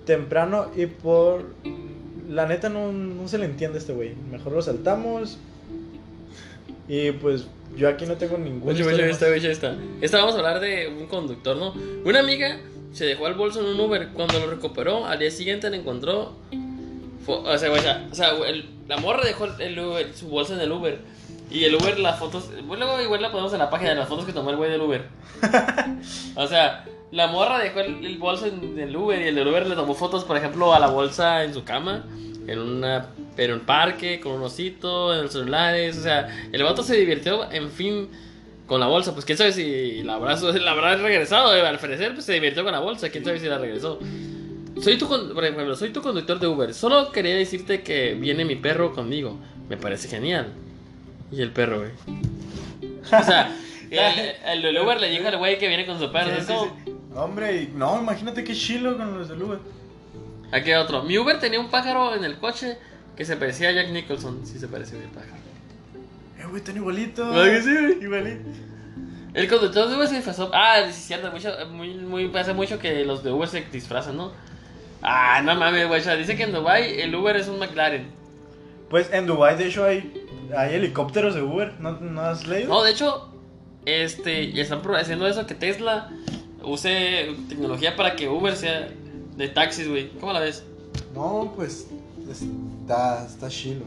temprano 0.06 0.72
y 0.76 0.86
por. 0.86 1.54
La 2.30 2.48
neta 2.48 2.70
no, 2.70 2.92
no 2.92 3.28
se 3.28 3.38
le 3.38 3.46
entiende 3.46 3.78
a 3.78 3.82
este 3.82 3.94
güey. 3.94 4.14
Mejor 4.32 4.54
lo 4.54 4.62
saltamos. 4.62 5.38
Y 6.88 7.12
pues 7.12 7.48
yo 7.78 7.90
aquí 7.90 8.06
no 8.06 8.16
tengo 8.16 8.38
ningún. 8.38 8.70
Oye, 8.70 8.84
oye, 8.84 9.10
esta, 9.10 9.28
oye, 9.28 9.52
esta. 9.52 9.76
Esta 10.02 10.18
vamos 10.18 10.36
a 10.36 10.38
hablar 10.38 10.60
de 10.60 10.88
un 10.88 11.08
conductor, 11.08 11.58
¿no? 11.58 11.74
Una 12.06 12.20
amiga 12.20 12.60
se 12.94 13.06
dejó 13.06 13.28
el 13.28 13.34
bolso 13.34 13.60
en 13.60 13.68
un 13.68 13.80
Uber. 13.80 14.10
Cuando 14.14 14.40
lo 14.40 14.50
recuperó, 14.50 15.06
al 15.06 15.20
día 15.20 15.32
siguiente 15.32 15.70
lo 15.70 15.76
encontró. 15.76 16.34
Fue- 17.26 17.36
o 17.38 17.58
sea, 17.58 17.70
güey, 17.70 17.82
o 18.12 18.16
sea, 18.16 18.32
el- 18.48 18.66
la 18.88 18.98
morra 18.98 19.24
dejó 19.26 19.46
el 19.46 20.14
su 20.16 20.28
bolsa 20.28 20.54
en 20.54 20.62
el 20.62 20.72
Uber. 20.72 21.00
Y 21.52 21.66
el 21.66 21.76
Uber, 21.76 22.00
las 22.00 22.18
fotos. 22.20 22.50
Luego 22.68 23.00
igual 23.02 23.22
la 23.22 23.32
ponemos 23.32 23.54
en 23.54 23.60
la 23.60 23.70
página 23.70 23.92
de 23.92 23.96
las 23.98 24.08
fotos 24.10 24.26
que 24.26 24.34
tomó 24.34 24.50
el 24.50 24.56
güey 24.56 24.72
del 24.72 24.82
Uber. 24.82 25.04
o 26.36 26.48
sea, 26.48 26.86
la 27.12 27.28
morra 27.28 27.60
dejó 27.60 27.80
el, 27.82 28.06
el 28.06 28.18
bolso 28.18 28.48
en 28.48 28.80
el 28.80 28.96
Uber 28.96 29.22
y 29.22 29.28
el 29.28 29.36
del 29.36 29.48
Uber 29.48 29.68
le 29.68 29.76
tomó 29.76 29.94
fotos, 29.94 30.24
por 30.24 30.36
ejemplo, 30.38 30.74
a 30.74 30.80
la 30.80 30.88
bolsa 30.88 31.44
en 31.44 31.54
su 31.54 31.64
cama. 31.64 32.04
En 32.48 32.60
una. 32.60 33.08
Pero 33.36 33.54
en 33.56 33.62
parque, 33.62 34.20
con 34.20 34.34
un 34.34 34.44
osito, 34.44 35.14
en 35.14 35.24
los 35.24 35.32
celulares. 35.32 35.98
O 35.98 36.02
sea, 36.04 36.28
el 36.52 36.64
vato 36.64 36.84
se 36.84 36.96
divirtió, 36.96 37.50
en 37.52 37.70
fin, 37.70 38.10
con 38.68 38.80
la 38.80 38.88
bolsa. 38.88 39.14
Pues 39.14 39.24
quién 39.26 39.38
sabe 39.38 39.54
si 39.54 40.02
la 40.04 40.16
habrá, 40.16 40.36
la 40.42 40.72
habrá 40.72 40.96
regresado. 40.98 41.56
eh, 41.56 41.62
Al 41.62 41.80
parecer, 41.80 42.14
pues 42.14 42.26
se 42.26 42.34
divirtió 42.34 42.64
con 42.64 42.74
la 42.74 42.80
bolsa. 42.80 43.10
Quién 43.10 43.24
sabe 43.24 43.40
si 43.40 43.46
la 43.48 43.60
regresó. 43.60 44.00
Soy 44.82 44.98
tu, 44.98 45.08
con- 45.08 45.34
por 45.34 45.44
ejemplo, 45.44 45.76
soy 45.76 45.92
tu 45.92 46.02
conductor 46.02 46.40
de 46.40 46.48
Uber. 46.48 46.74
Solo 46.74 47.12
quería 47.12 47.36
decirte 47.36 47.84
que 47.84 48.14
viene 48.16 48.44
mi 48.46 48.56
perro 48.56 48.94
conmigo. 48.94 49.38
Me 49.70 49.78
parece 49.78 50.08
genial. 50.08 50.52
Y 51.32 51.42
el 51.42 51.52
perro, 51.52 51.80
güey. 51.80 51.92
O 53.06 53.24
sea, 53.24 53.56
el, 53.92 54.36
el 54.46 54.62
del 54.62 54.78
Uber 54.80 55.00
le 55.00 55.10
dijo 55.10 55.28
al 55.28 55.38
güey 55.38 55.58
que 55.60 55.68
viene 55.68 55.86
con 55.86 56.00
su 56.00 56.12
perro. 56.12 56.32
Sí. 56.42 56.94
Hombre, 57.16 57.70
no, 57.76 58.00
imagínate 58.02 58.44
qué 58.44 58.54
chilo 58.56 58.98
con 58.98 59.18
los 59.20 59.30
del 59.30 59.42
Uber. 59.44 59.60
Aquí 60.52 60.74
otro. 60.74 61.04
Mi 61.04 61.18
Uber 61.18 61.40
tenía 61.40 61.60
un 61.60 61.70
pájaro 61.70 62.16
en 62.16 62.24
el 62.24 62.38
coche 62.38 62.78
que 63.16 63.26
se 63.26 63.38
parecía 63.38 63.70
a 63.70 63.72
Jack 63.74 63.90
Nicholson. 63.90 64.42
Sí, 64.46 64.58
se 64.60 64.68
parecía 64.68 65.00
al 65.00 65.06
pájaro. 65.10 65.34
Eh, 66.40 66.46
güey, 66.50 66.64
tan 66.64 66.76
igualito. 66.76 67.30
¿Verdad 67.30 67.46
que 67.54 67.62
sí, 67.62 67.72
güey? 67.72 68.04
Igualito. 68.04 68.50
El 69.36 69.48
conductor 69.48 69.90
de 69.90 69.96
Uber 69.96 70.08
se 70.08 70.16
disfrazó. 70.16 70.52
Ah, 70.54 70.84
sí, 70.92 71.02
cierto. 71.02 71.32
Mucho, 71.32 71.52
muy, 71.72 71.94
muy, 71.96 72.28
pasa 72.30 72.54
mucho 72.54 72.78
que 72.80 73.04
los 73.06 73.24
de 73.24 73.32
Uber 73.32 73.48
se 73.50 73.62
disfrazan, 73.72 74.18
¿no? 74.18 74.32
Ah, 75.04 75.42
no 75.44 75.56
mames, 75.56 75.88
güey. 75.88 76.00
O 76.00 76.04
sea, 76.04 76.16
dice 76.16 76.36
que 76.38 76.44
en 76.44 76.54
Dubai 76.54 77.02
el 77.02 77.14
Uber 77.14 77.36
es 77.36 77.48
un 77.48 77.60
McLaren. 77.60 78.08
Pues 78.90 79.12
en 79.12 79.28
Dubai, 79.28 79.58
de 79.58 79.68
hecho, 79.68 79.84
hay, 79.86 80.28
hay 80.56 80.76
helicópteros 80.76 81.36
de 81.36 81.42
Uber. 81.42 81.74
¿No, 81.80 82.00
no 82.00 82.22
has 82.22 82.48
leído? 82.48 82.70
No, 82.70 82.84
de 82.84 82.92
hecho, 82.92 83.30
este, 83.86 84.60
están 84.60 84.82
haciendo 84.96 85.28
eso 85.28 85.46
que 85.46 85.56
Tesla 85.56 86.10
use 86.64 87.36
tecnología 87.50 87.96
para 87.96 88.16
que 88.16 88.30
Uber 88.30 88.56
sea 88.56 88.90
de 89.36 89.48
taxis, 89.50 89.90
güey. 89.90 90.10
¿Cómo 90.20 90.32
la 90.32 90.40
ves? 90.40 90.64
No, 91.14 91.52
pues 91.56 91.88
está, 92.30 93.26
está 93.26 93.50
chilo. 93.50 93.86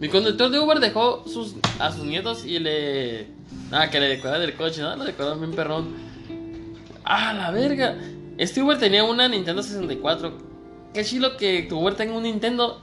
Mi 0.00 0.08
conductor 0.08 0.50
de 0.50 0.58
Uber 0.58 0.80
dejó 0.80 1.24
sus, 1.28 1.54
a 1.78 1.92
sus 1.92 2.04
nietos 2.04 2.44
y 2.44 2.58
le. 2.58 3.28
Ah, 3.70 3.88
que 3.90 4.00
le 4.00 4.08
decoraron 4.08 4.42
el 4.42 4.54
coche, 4.54 4.82
¿no? 4.82 4.96
Lo 4.96 5.04
decoraron 5.04 5.40
bien 5.40 5.52
perrón. 5.52 5.94
Ah, 7.04 7.32
la 7.32 7.50
verga. 7.50 7.96
Este 8.38 8.62
Uber 8.62 8.78
tenía 8.78 9.04
una 9.04 9.28
Nintendo 9.28 9.62
64. 9.62 10.32
Qué 10.92 11.04
chilo 11.04 11.36
que 11.36 11.62
tu 11.62 11.78
Uber 11.80 11.94
tenga 11.94 12.14
un 12.16 12.22
Nintendo 12.24 12.80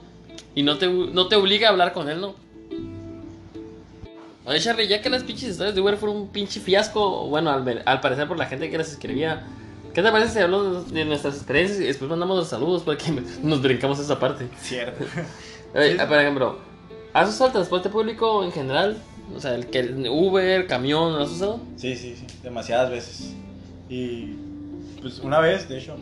y 0.55 0.63
no 0.63 0.77
te, 0.77 0.87
no 0.87 1.27
te 1.27 1.35
obliga 1.35 1.67
a 1.67 1.71
hablar 1.71 1.93
con 1.93 2.09
él, 2.09 2.19
¿no? 2.21 2.35
Oye, 4.45 4.59
Charlie, 4.59 4.87
ya 4.87 5.01
que 5.01 5.09
las 5.09 5.23
pinches 5.23 5.49
historias 5.49 5.75
de 5.75 5.81
Uber 5.81 5.97
fueron 5.97 6.17
un 6.17 6.27
pinche 6.29 6.59
fiasco, 6.59 7.27
bueno, 7.27 7.51
al, 7.51 7.63
ver- 7.63 7.83
al 7.85 8.01
parecer 8.01 8.27
por 8.27 8.37
la 8.37 8.47
gente 8.47 8.69
que 8.71 8.77
las 8.77 8.91
escribía, 8.91 9.43
¿qué 9.93 10.01
te 10.01 10.11
parece 10.11 10.33
si 10.33 10.39
hablamos 10.39 10.91
de 10.91 11.05
nuestras 11.05 11.35
experiencias 11.35 11.79
y 11.79 11.83
después 11.83 12.09
mandamos 12.09 12.37
los 12.37 12.47
saludos? 12.47 12.81
Porque 12.83 13.05
nos 13.43 13.61
brincamos 13.61 13.99
esa 13.99 14.19
parte. 14.19 14.47
Cierto. 14.59 15.05
Oye, 15.75 15.91
Sí. 15.97 16.05
por 16.07 16.17
ejemplo, 16.19 16.57
¿has 17.13 17.29
usado 17.29 17.47
el 17.47 17.51
transporte 17.53 17.89
público 17.89 18.43
en 18.43 18.51
general? 18.51 18.97
O 19.35 19.39
sea, 19.39 19.53
el 19.55 19.67
que 19.67 19.83
Uber, 20.09 20.65
camión, 20.67 21.13
¿lo 21.13 21.23
has 21.23 21.29
usado? 21.31 21.61
Sí, 21.77 21.95
sí, 21.95 22.15
sí, 22.17 22.25
demasiadas 22.43 22.89
veces. 22.89 23.33
Y 23.89 24.33
pues 25.01 25.19
una 25.19 25.39
vez, 25.39 25.67
de 25.67 25.77
hecho, 25.79 25.95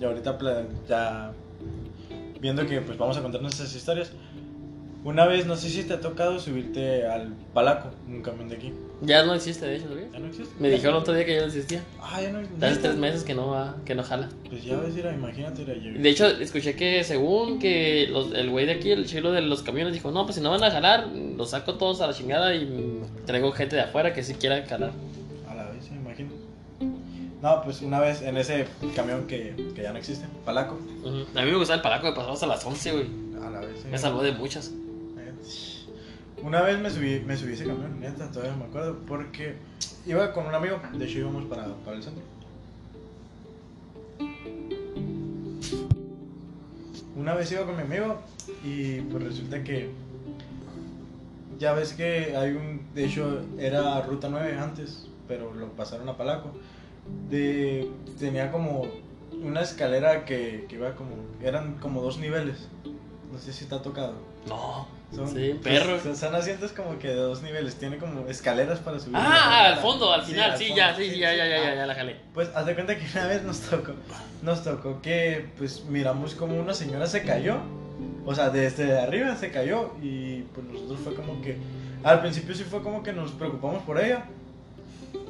y 0.00 0.04
ahorita 0.04 0.38
ya 0.88 1.32
viendo 2.40 2.66
que 2.66 2.80
pues 2.80 2.98
vamos 2.98 3.16
a 3.16 3.22
contar 3.22 3.40
nuestras 3.42 3.74
historias, 3.74 4.12
una 5.04 5.24
vez 5.24 5.46
no 5.46 5.56
sé 5.56 5.70
si 5.70 5.84
te 5.84 5.94
ha 5.94 6.00
tocado 6.00 6.38
subirte 6.40 7.06
al 7.06 7.32
Palaco, 7.54 7.90
un 8.08 8.22
camión 8.22 8.48
de 8.48 8.56
aquí. 8.56 8.72
Ya 9.02 9.24
no 9.24 9.34
existe, 9.34 9.64
de 9.66 9.76
hecho, 9.76 9.88
¿sabías? 9.88 10.10
¿Ya 10.12 10.18
no 10.18 10.26
existe? 10.26 10.54
Me 10.58 10.68
dijeron 10.68 10.96
otro 10.96 11.14
día 11.14 11.24
que 11.24 11.34
ya 11.34 11.40
no 11.42 11.46
existía. 11.46 11.82
Ah, 12.00 12.20
ya 12.20 12.32
no 12.32 12.38
Hace 12.40 12.48
¿neta? 12.58 12.82
tres 12.82 12.96
meses 12.96 13.22
que 13.22 13.34
no 13.34 13.48
va, 13.48 13.76
que 13.84 13.94
no 13.94 14.02
jala. 14.02 14.28
Pues 14.48 14.64
ya 14.64 14.76
ves, 14.78 14.96
era, 14.96 15.12
imagínate, 15.14 15.62
era 15.62 15.74
yo. 15.74 15.92
De 15.92 16.08
hecho, 16.08 16.26
escuché 16.26 16.74
que 16.74 17.04
según 17.04 17.58
que 17.60 18.08
los- 18.10 18.32
el 18.32 18.50
güey 18.50 18.66
de 18.66 18.72
aquí, 18.72 18.90
el 18.90 19.06
chilo 19.06 19.30
de 19.32 19.42
los 19.42 19.62
camiones, 19.62 19.92
dijo, 19.92 20.10
no, 20.10 20.24
pues 20.24 20.36
si 20.36 20.40
no 20.42 20.50
van 20.50 20.64
a 20.64 20.70
jalar, 20.70 21.06
los 21.08 21.50
saco 21.50 21.74
todos 21.74 22.00
a 22.00 22.08
la 22.08 22.12
chingada 22.14 22.54
y 22.56 23.02
traigo 23.26 23.52
gente 23.52 23.76
de 23.76 23.82
afuera 23.82 24.12
que 24.12 24.22
sí 24.24 24.34
quiera 24.34 24.64
jalar. 24.66 24.90
No, 27.42 27.62
pues 27.62 27.82
una 27.82 28.00
vez 28.00 28.22
en 28.22 28.36
ese 28.36 28.66
camión 28.94 29.26
que, 29.26 29.54
que 29.74 29.82
ya 29.82 29.92
no 29.92 29.98
existe, 29.98 30.26
Palaco. 30.44 30.78
A 31.34 31.42
mí 31.42 31.50
me 31.50 31.56
gustaba 31.56 31.76
el 31.76 31.82
palaco 31.82 32.06
de 32.06 32.12
pasamos 32.14 32.42
a 32.42 32.46
las 32.46 32.64
11, 32.64 32.92
güey. 32.92 33.06
A 33.44 33.50
la 33.50 33.60
vez. 33.60 33.84
Me 33.84 33.98
salvó 33.98 34.22
de 34.22 34.32
muchas. 34.32 34.72
Una 36.42 36.62
vez 36.62 36.78
me 36.78 36.90
subí, 36.90 37.20
me 37.26 37.36
subí 37.36 37.54
ese 37.54 37.66
camión, 37.66 37.98
neta, 37.98 38.30
todavía 38.30 38.54
me 38.54 38.66
acuerdo, 38.66 38.98
porque 39.08 39.56
iba 40.06 40.32
con 40.32 40.46
un 40.46 40.54
amigo, 40.54 40.78
de 40.92 41.04
hecho 41.04 41.18
íbamos 41.18 41.44
para, 41.46 41.66
para 41.84 41.96
el 41.96 42.02
centro. 42.02 42.22
Una 47.16 47.34
vez 47.34 47.50
iba 47.50 47.64
con 47.64 47.76
mi 47.76 47.82
amigo 47.82 48.20
y 48.62 49.00
pues 49.00 49.24
resulta 49.24 49.64
que 49.64 49.90
ya 51.58 51.72
ves 51.72 51.94
que 51.94 52.36
hay 52.36 52.52
un, 52.52 52.82
de 52.94 53.06
hecho 53.06 53.40
era 53.58 54.02
Ruta 54.02 54.28
9 54.30 54.56
antes, 54.58 55.08
pero 55.26 55.52
lo 55.54 55.72
pasaron 55.72 56.08
a 56.08 56.16
Palaco. 56.16 56.52
De, 57.30 57.88
tenía 58.18 58.50
como 58.50 58.86
una 59.42 59.60
escalera 59.62 60.24
que, 60.24 60.66
que 60.68 60.76
iba 60.76 60.94
como, 60.94 61.10
eran 61.42 61.74
como 61.74 62.00
dos 62.02 62.18
niveles. 62.18 62.68
No 63.32 63.38
sé 63.38 63.52
si 63.52 63.64
ha 63.66 63.82
tocado. 63.82 64.14
No. 64.48 64.86
Son, 65.14 65.28
Sí, 65.28 65.56
pues, 65.62 65.78
perro. 65.80 66.00
son- 66.00 66.16
son 66.16 66.34
asientos 66.34 66.72
como 66.72 66.98
que 66.98 67.08
de 67.08 67.14
dos 67.14 67.42
niveles. 67.42 67.76
Tiene 67.76 67.96
como 67.98 68.26
escaleras 68.28 68.80
para 68.80 68.98
subir. 68.98 69.16
Ah, 69.16 69.66
al 69.74 69.76
fondo, 69.76 70.12
al 70.12 70.24
Sí, 70.24 70.32
final, 70.32 70.50
al 70.52 70.58
sí, 70.58 70.64
fondo, 70.64 70.76
ya, 70.78 70.96
sí, 70.96 71.10
sí, 71.10 71.18
ya, 71.18 71.34
ya, 71.34 71.46
ya, 71.46 71.58
ya, 71.58 71.70
Ah, 71.70 71.74
ya 71.76 71.86
la 71.86 71.94
jalé. 71.94 72.16
Pues 72.34 72.50
haz 72.54 72.66
de 72.66 72.74
cuenta 72.74 72.96
que 72.96 73.04
una 73.14 73.26
vez 73.28 73.42
nos 73.44 73.60
tocó, 73.60 73.92
nos 74.42 74.64
tocó 74.64 75.00
que 75.02 75.46
pues 75.58 75.84
miramos 75.84 76.34
como 76.34 76.58
una 76.58 76.74
señora 76.74 77.06
se 77.06 77.22
cayó. 77.22 77.56
O 78.24 78.34
sea, 78.34 78.50
desde 78.50 78.98
arriba 78.98 79.36
se 79.36 79.52
cayó 79.52 79.92
y 80.02 80.42
pues 80.54 80.66
nosotros 80.66 80.98
fue 81.04 81.14
como 81.14 81.40
que 81.40 81.56
al 82.02 82.20
principio 82.20 82.54
sí 82.56 82.64
fue 82.64 82.82
como 82.82 83.02
que 83.04 83.12
nos 83.12 83.30
preocupamos 83.32 83.82
por 83.84 84.00
ella. 84.02 84.24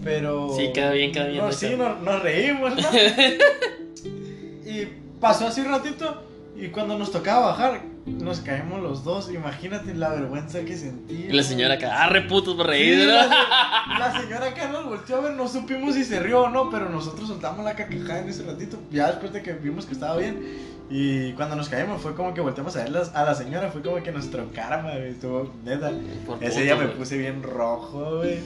Pero 0.03 0.55
Sí, 0.57 0.71
queda 0.73 0.93
bien, 0.93 1.13
queda 1.13 1.27
bien. 1.27 1.45
No, 1.45 1.53
sí, 1.53 1.75
nos, 1.77 2.01
nos 2.01 2.23
reímos, 2.23 2.75
¿no? 2.75 2.83
y 4.71 4.89
pasó 5.21 5.47
así 5.47 5.61
un 5.61 5.69
ratito 5.69 6.23
y 6.57 6.69
cuando 6.69 6.99
nos 6.99 7.11
tocaba 7.11 7.47
bajar 7.49 7.83
nos 8.07 8.41
caímos 8.41 8.81
los 8.81 9.05
dos. 9.05 9.31
Imagínate 9.33 9.95
la 9.95 10.11
vergüenza 10.11 10.61
que 10.65 10.77
sentí. 10.77 11.27
Y 11.29 11.33
la 11.33 11.43
señora 11.43 11.75
acá, 11.75 12.05
ah, 12.05 12.09
reputos 12.09 12.55
por 12.55 12.67
reír. 12.67 13.07
la, 13.07 13.27
¿no? 13.27 13.99
la 13.99 14.21
señora 14.21 14.47
acá 14.47 14.69
nos 14.69 14.87
volteó 14.87 15.17
a 15.17 15.21
ver, 15.21 15.33
no 15.33 15.49
supimos 15.49 15.95
si 15.95 16.05
se 16.05 16.21
rió 16.21 16.43
o 16.43 16.49
no, 16.49 16.71
pero 16.71 16.89
nosotros 16.89 17.29
soltamos 17.29 17.65
la 17.65 17.75
carcajada 17.75 18.21
en 18.21 18.29
ese 18.29 18.45
ratito, 18.45 18.79
ya 18.91 19.09
después 19.09 19.33
de 19.33 19.43
que 19.43 19.53
vimos 19.55 19.87
que 19.87 19.95
estaba 19.95 20.17
bien. 20.17 20.76
Y 20.89 21.33
cuando 21.33 21.57
nos 21.57 21.69
caímos 21.69 22.01
fue 22.01 22.15
como 22.15 22.33
que 22.33 22.41
volteamos 22.41 22.77
a 22.77 22.85
ver 22.85 22.97
a 23.13 23.25
la 23.25 23.35
señora, 23.35 23.71
fue 23.71 23.83
como 23.83 24.03
que 24.03 24.13
nuestro 24.13 24.51
karma, 24.53 24.93
güey, 24.93 25.09
estuvo 25.11 25.53
neta. 25.65 25.91
Por 26.25 26.37
Ese 26.43 26.51
puto, 26.51 26.61
día 26.63 26.77
me 26.77 26.85
güey. 26.87 26.97
puse 26.97 27.19
bien 27.19 27.43
rojo, 27.43 28.19
güey. 28.19 28.39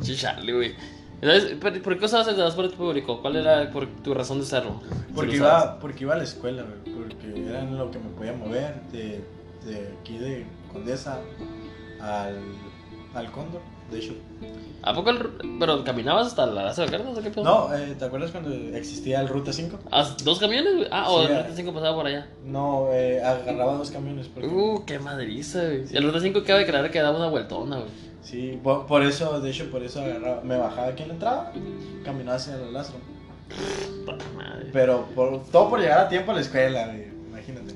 Sí, 0.00 0.16
chale, 0.16 0.52
güey. 0.52 0.74
Entonces, 1.20 1.56
¿por, 1.80 1.98
qué 1.98 2.04
usabas 2.04 2.26
el 2.28 2.34
transporte 2.34 2.76
público? 2.76 3.20
¿Cuál 3.20 3.36
era 3.36 3.70
por 3.70 3.86
tu 3.86 4.12
razón 4.12 4.38
de 4.38 4.44
usarlo? 4.44 4.80
Porque 5.14 5.36
iba, 5.36 5.78
porque 5.78 6.02
iba 6.04 6.14
a 6.14 6.16
la 6.16 6.24
escuela, 6.24 6.64
güey, 6.64 6.96
porque 6.96 7.48
era 7.48 7.62
lo 7.62 7.90
que 7.90 7.98
me 7.98 8.08
podía 8.10 8.32
mover 8.32 8.74
de, 8.90 9.22
de 9.64 9.94
aquí 10.00 10.18
de 10.18 10.46
Condesa 10.72 11.20
al, 12.00 12.40
al 13.14 13.30
Cóndor, 13.30 13.60
de 13.92 13.98
hecho. 13.98 14.14
¿A 14.84 14.92
poco 14.94 15.10
el, 15.10 15.18
pero 15.60 15.84
caminabas 15.84 16.26
hasta 16.26 16.44
la 16.46 16.64
Lazo 16.64 16.82
de 16.82 16.88
Cartas 16.90 17.16
o 17.16 17.22
qué 17.22 17.30
pedo? 17.30 17.44
No, 17.44 17.72
eh, 17.72 17.94
¿te 17.96 18.04
acuerdas 18.04 18.32
cuando 18.32 18.52
existía 18.76 19.20
el 19.20 19.28
Ruta 19.28 19.52
5? 19.52 19.78
¿Ah, 19.92 20.08
¿Dos 20.24 20.40
camiones? 20.40 20.88
Ah, 20.90 21.08
o 21.08 21.20
Sí, 21.24 21.32
el. 21.32 21.38
Ruta 21.38 21.54
5 21.54 21.72
pasaba 21.72 21.94
por 21.94 22.06
allá. 22.06 22.26
No, 22.44 22.88
eh, 22.92 23.22
agarraba 23.22 23.74
dos 23.74 23.92
camiones. 23.92 24.26
Porque, 24.26 24.48
Uh, 24.48 24.84
qué 24.84 24.98
madriza, 24.98 25.62
güey. 25.62 25.84
El 25.92 26.02
Ruta 26.02 26.20
5 26.20 26.42
cabe 26.44 26.66
creer 26.66 26.90
que 26.90 27.00
daba 27.00 27.16
una 27.16 27.28
vueltona, 27.28 27.76
güey. 27.76 27.90
Sí, 28.22 28.58
por, 28.62 28.86
por 28.86 29.02
eso, 29.02 29.40
de 29.40 29.50
hecho, 29.50 29.70
por 29.70 29.84
eso 29.84 30.00
agarraba, 30.00 30.42
me 30.42 30.56
bajaba 30.56 30.88
aquí 30.88 31.02
en 31.02 31.08
la 31.08 31.14
entrada, 31.14 31.52
caminaba 32.04 32.36
hacia 32.36 32.54
el 32.56 32.72
madre. 32.72 34.70
Pero 34.72 35.06
por, 35.14 35.44
todo 35.44 35.70
por 35.70 35.80
llegar 35.80 36.00
a 36.00 36.08
tiempo 36.08 36.32
a 36.32 36.34
la 36.34 36.40
escuela, 36.40 36.86
güey. 36.86 37.11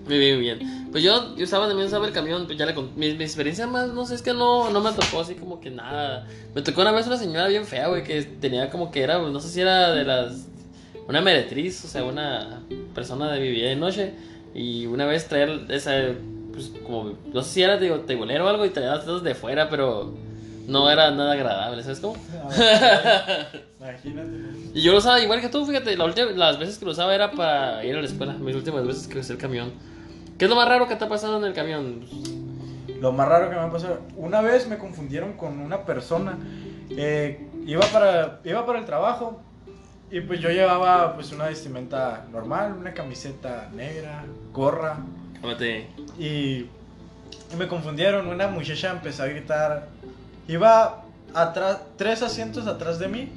Muy 0.07 0.19
bien, 0.19 0.37
muy 0.37 0.45
bien. 0.45 0.89
Pues 0.93 1.03
yo, 1.03 1.35
yo 1.37 1.45
usaba 1.45 1.67
también 1.67 1.89
usaba 1.89 2.07
el 2.07 2.13
camión, 2.13 2.47
pues 2.47 2.57
ya 2.59 2.73
con- 2.75 2.93
mi, 2.97 3.13
mi 3.15 3.25
experiencia 3.25 3.67
más, 3.67 3.89
no 3.93 4.07
sé, 4.07 4.15
es 4.15 4.23
que 4.23 4.33
no, 4.33 4.71
no 4.71 4.81
me 4.81 4.93
tocó 4.93 5.21
así 5.21 5.35
como 5.35 5.61
que 5.61 5.71
nada. 5.71 6.27
Me 6.55 6.63
tocó 6.63 6.83
una 6.83 6.93
vez 6.93 7.07
una 7.07 7.17
señora 7.17 7.49
bien 7.49 7.65
fea, 7.67 7.89
güey, 7.89 8.05
que 8.05 8.23
tenía 8.23 8.71
como 8.71 8.91
que 8.91 9.03
era, 9.03 9.19
no 9.19 9.41
sé 9.41 9.49
si 9.49 9.61
era 9.61 9.93
de 9.93 10.05
las, 10.05 10.47
una 11.09 11.21
meretriz, 11.21 11.85
o 11.85 11.89
sea, 11.89 12.05
una 12.05 12.63
persona 12.95 13.31
de 13.33 13.41
vivía 13.41 13.69
de 13.69 13.77
noche. 13.77 14.13
Y 14.55 14.87
una 14.87 15.05
vez 15.07 15.27
traer 15.29 15.67
esa, 15.71 15.93
pues 16.53 16.73
como, 16.85 17.13
no 17.33 17.43
sé 17.43 17.51
si 17.51 17.63
era 17.63 17.77
digo, 17.77 17.97
tebolero 18.01 18.47
o 18.47 18.49
algo 18.49 18.65
y 18.65 18.71
traía 18.71 18.95
las 18.95 19.23
de 19.23 19.35
fuera, 19.35 19.69
pero 19.69 20.15
no 20.69 20.89
era 20.91 21.11
nada 21.11 21.33
agradable, 21.33 21.83
¿sabes 21.83 22.01
cómo? 22.01 22.17
Imagínate. 23.81 24.31
Y 24.75 24.83
yo 24.83 24.93
lo 24.93 24.99
usaba 24.99 25.19
igual 25.21 25.41
que 25.41 25.49
tú, 25.49 25.65
fíjate, 25.65 25.97
la 25.97 26.05
última- 26.05 26.31
las 26.33 26.59
veces 26.59 26.77
que 26.79 26.85
lo 26.85 26.91
usaba 26.91 27.15
era 27.15 27.31
para 27.33 27.83
ir 27.85 27.97
a 27.97 28.01
la 28.01 28.07
escuela, 28.07 28.35
mis 28.35 28.55
últimas 28.55 28.87
veces 28.87 29.07
que 29.09 29.19
usé 29.21 29.33
el 29.33 29.39
camión. 29.39 29.73
¿Qué 30.39 30.45
es 30.45 30.51
lo 30.51 30.57
más 30.57 30.69
raro 30.69 30.87
que 30.87 30.97
te 30.97 31.05
ha 31.05 31.09
pasado 31.09 31.39
en 31.39 31.45
el 31.45 31.55
camión? 31.55 32.05
Lo 33.01 33.13
más 33.13 33.29
raro 33.29 33.49
que 33.49 33.57
me 33.57 33.63
ha 33.63 33.71
pasado, 33.71 34.01
una 34.17 34.43
vez 34.43 34.69
me 34.69 34.77
confundieron 34.77 35.35
con 35.35 35.61
una 35.61 35.85
persona, 35.85 36.39
eh, 36.91 37.49
iba, 37.67 37.85
para, 37.87 38.41
iba 38.45 38.67
para 38.67 38.79
el 38.79 38.85
trabajo 38.85 39.41
y 40.11 40.21
pues 40.21 40.41
yo 40.41 40.51
llevaba 40.51 41.15
pues 41.15 41.33
una 41.33 41.47
vestimenta 41.47 42.27
normal, 42.31 42.75
una 42.79 42.93
camiseta 42.93 43.71
negra, 43.75 44.25
gorra 44.53 44.99
y, 46.19 46.25
y 46.25 46.71
me 47.59 47.67
confundieron, 47.67 48.29
una 48.29 48.49
muchacha 48.49 48.91
empezó 48.91 49.23
a 49.23 49.27
gritar, 49.27 49.89
iba 50.49 51.03
atrás, 51.35 51.81
tres 51.97 52.23
asientos 52.23 52.67
atrás 52.67 52.99
de 52.99 53.09
mí 53.09 53.33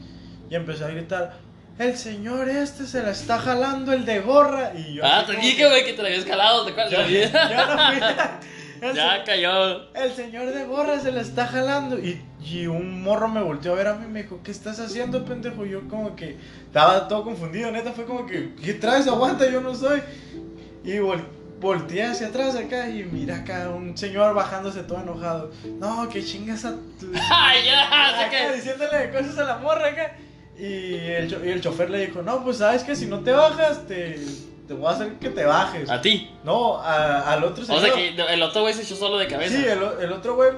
y 0.50 0.56
empezó 0.56 0.86
a 0.86 0.90
gritar, 0.90 1.38
el 1.80 1.98
señor 1.98 2.48
este 2.50 2.86
se 2.86 3.02
la 3.02 3.12
está 3.12 3.40
jalando 3.40 3.92
el 3.94 4.06
de 4.06 4.20
gorra. 4.20 4.74
Y 4.76 4.96
yo 4.96 5.04
Ah, 5.06 5.24
te 5.26 5.36
dije, 5.38 5.68
güey, 5.68 5.84
que 5.86 5.94
te 5.94 6.04
la 6.04 6.10
habías 6.10 6.26
calado, 6.26 6.66
¿te 6.66 6.72
acuerdas? 6.72 6.92
Yo, 6.92 7.08
yo 7.08 7.68
no 7.68 7.88
fui. 7.88 8.00
El, 8.82 8.96
Ya 8.96 9.26
cayó. 9.26 9.94
el 9.94 10.14
señor 10.14 10.54
de 10.54 10.64
gorra 10.64 11.02
se 11.02 11.12
la 11.12 11.20
está 11.20 11.46
jalando. 11.48 12.00
Y, 12.00 12.22
y 12.42 12.66
un 12.68 13.02
morro 13.04 13.28
me 13.28 13.42
volteó 13.42 13.74
a 13.74 13.76
ver 13.76 13.88
a 13.88 13.96
mí 13.96 14.06
y 14.06 14.08
me 14.10 14.24
dijo, 14.24 14.40
¿qué 14.42 14.52
estás 14.52 14.80
haciendo, 14.80 15.26
pendejo? 15.26 15.66
Yo 15.66 15.86
como 15.90 16.16
que 16.16 16.38
estaba 16.66 17.10
todo 17.10 17.26
confundido, 17.26 17.70
neta. 17.74 17.92
Fue 17.92 18.06
como 18.06 18.26
que, 18.26 18.56
¿qué 18.64 18.74
traes? 18.76 19.06
Aguanta, 19.08 19.50
yo 19.52 19.60
no 19.60 19.76
soy. 19.76 20.02
Y 20.86 20.92
vol- 20.94 21.26
volteé 21.60 22.04
hacia 22.06 22.28
atrás 22.28 22.56
acá 22.56 22.88
y 22.90 23.04
mira 23.04 23.40
acá 23.40 23.68
un 23.68 23.98
señor 23.98 24.34
bajándose 24.34 24.84
todo 24.84 25.02
enojado. 25.02 25.52
No, 25.78 26.08
que 26.08 26.24
chingas 26.24 26.64
a 26.64 26.72
tu... 26.98 27.12
¡Ay, 27.32 27.66
ya! 27.66 28.26
acá 28.28 28.54
diciéndole 28.54 29.10
cosas 29.12 29.38
a 29.40 29.44
la 29.44 29.58
morra 29.58 29.88
acá. 29.90 30.16
Y 30.60 30.96
el, 30.96 31.30
cho- 31.30 31.44
y 31.46 31.50
el 31.50 31.62
chofer 31.62 31.90
le 31.90 32.08
dijo, 32.08 32.22
no, 32.22 32.44
pues 32.44 32.58
sabes 32.58 32.84
que 32.84 32.96
si 32.96 33.06
no 33.06 33.20
te 33.22 33.32
bajas, 33.32 33.88
te, 33.88 34.20
te 34.68 34.74
voy 34.74 34.88
a 34.88 34.90
hacer 34.92 35.14
que 35.14 35.30
te 35.30 35.46
bajes. 35.46 35.90
A 35.90 36.02
ti. 36.02 36.32
No, 36.44 36.78
a- 36.78 37.32
al 37.34 37.44
otro 37.46 37.64
O 37.64 37.66
señor. 37.66 37.82
sea 37.82 37.94
que 37.94 38.10
el 38.34 38.44
otro 38.44 38.62
güey 38.62 38.74
se 38.74 38.82
echó 38.84 38.96
solo 38.96 39.18
de 39.18 39.28
cabeza. 39.28 39.56
Sí, 39.56 39.66
el, 39.66 39.82
o- 39.82 40.00
el 40.02 40.12
otro 40.12 40.36
güey. 40.36 40.50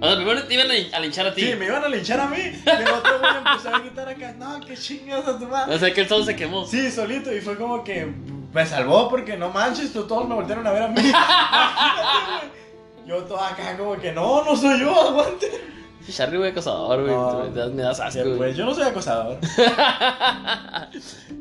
O 0.00 0.06
sea, 0.06 0.16
primero 0.16 0.42
te 0.44 0.54
iban 0.54 0.68
a 0.70 0.98
linchar 1.00 1.26
a 1.26 1.34
ti. 1.34 1.42
Sí, 1.42 1.54
me 1.56 1.66
iban 1.66 1.84
a 1.84 1.88
linchar 1.88 2.20
a 2.20 2.26
mí. 2.28 2.38
Y 2.38 2.70
el 2.70 2.88
otro 2.88 3.18
güey 3.18 3.32
empezó 3.36 3.74
a 3.74 3.78
gritar 3.80 4.08
acá, 4.08 4.32
no, 4.38 4.60
que 4.60 4.76
chingas 4.76 5.26
a 5.26 5.38
tu 5.38 5.46
madre. 5.46 5.74
O 5.74 5.78
sea 5.78 5.92
que 5.92 6.00
el 6.02 6.08
solo 6.08 6.24
se 6.24 6.36
quemó. 6.36 6.64
Sí, 6.66 6.90
solito. 6.90 7.34
Y 7.34 7.40
fue 7.40 7.56
como 7.56 7.82
que 7.84 8.06
me 8.52 8.64
salvó 8.64 9.10
porque 9.10 9.36
no 9.36 9.50
manches, 9.50 9.92
todos 9.92 10.26
me 10.28 10.34
voltearon 10.36 10.66
a 10.66 10.70
ver 10.70 10.82
a 10.84 10.88
mí. 10.88 11.02
yo 13.06 13.18
todo 13.24 13.40
acá 13.40 13.76
como 13.76 13.96
que 14.00 14.12
no, 14.12 14.44
no 14.44 14.56
soy 14.56 14.80
yo, 14.80 14.98
aguante. 15.08 15.50
Charlie, 16.12 16.38
güey, 16.38 16.50
acosador, 16.50 17.02
güey. 17.02 17.14
No. 17.14 17.44
Me 17.44 17.50
das- 17.60 17.72
Me 17.72 17.82
das 17.82 18.00
asco, 18.00 18.22
güey. 18.24 18.36
Pues 18.36 18.56
yo 18.56 18.64
no 18.66 18.74
soy 18.74 18.84
acosador. 18.84 19.38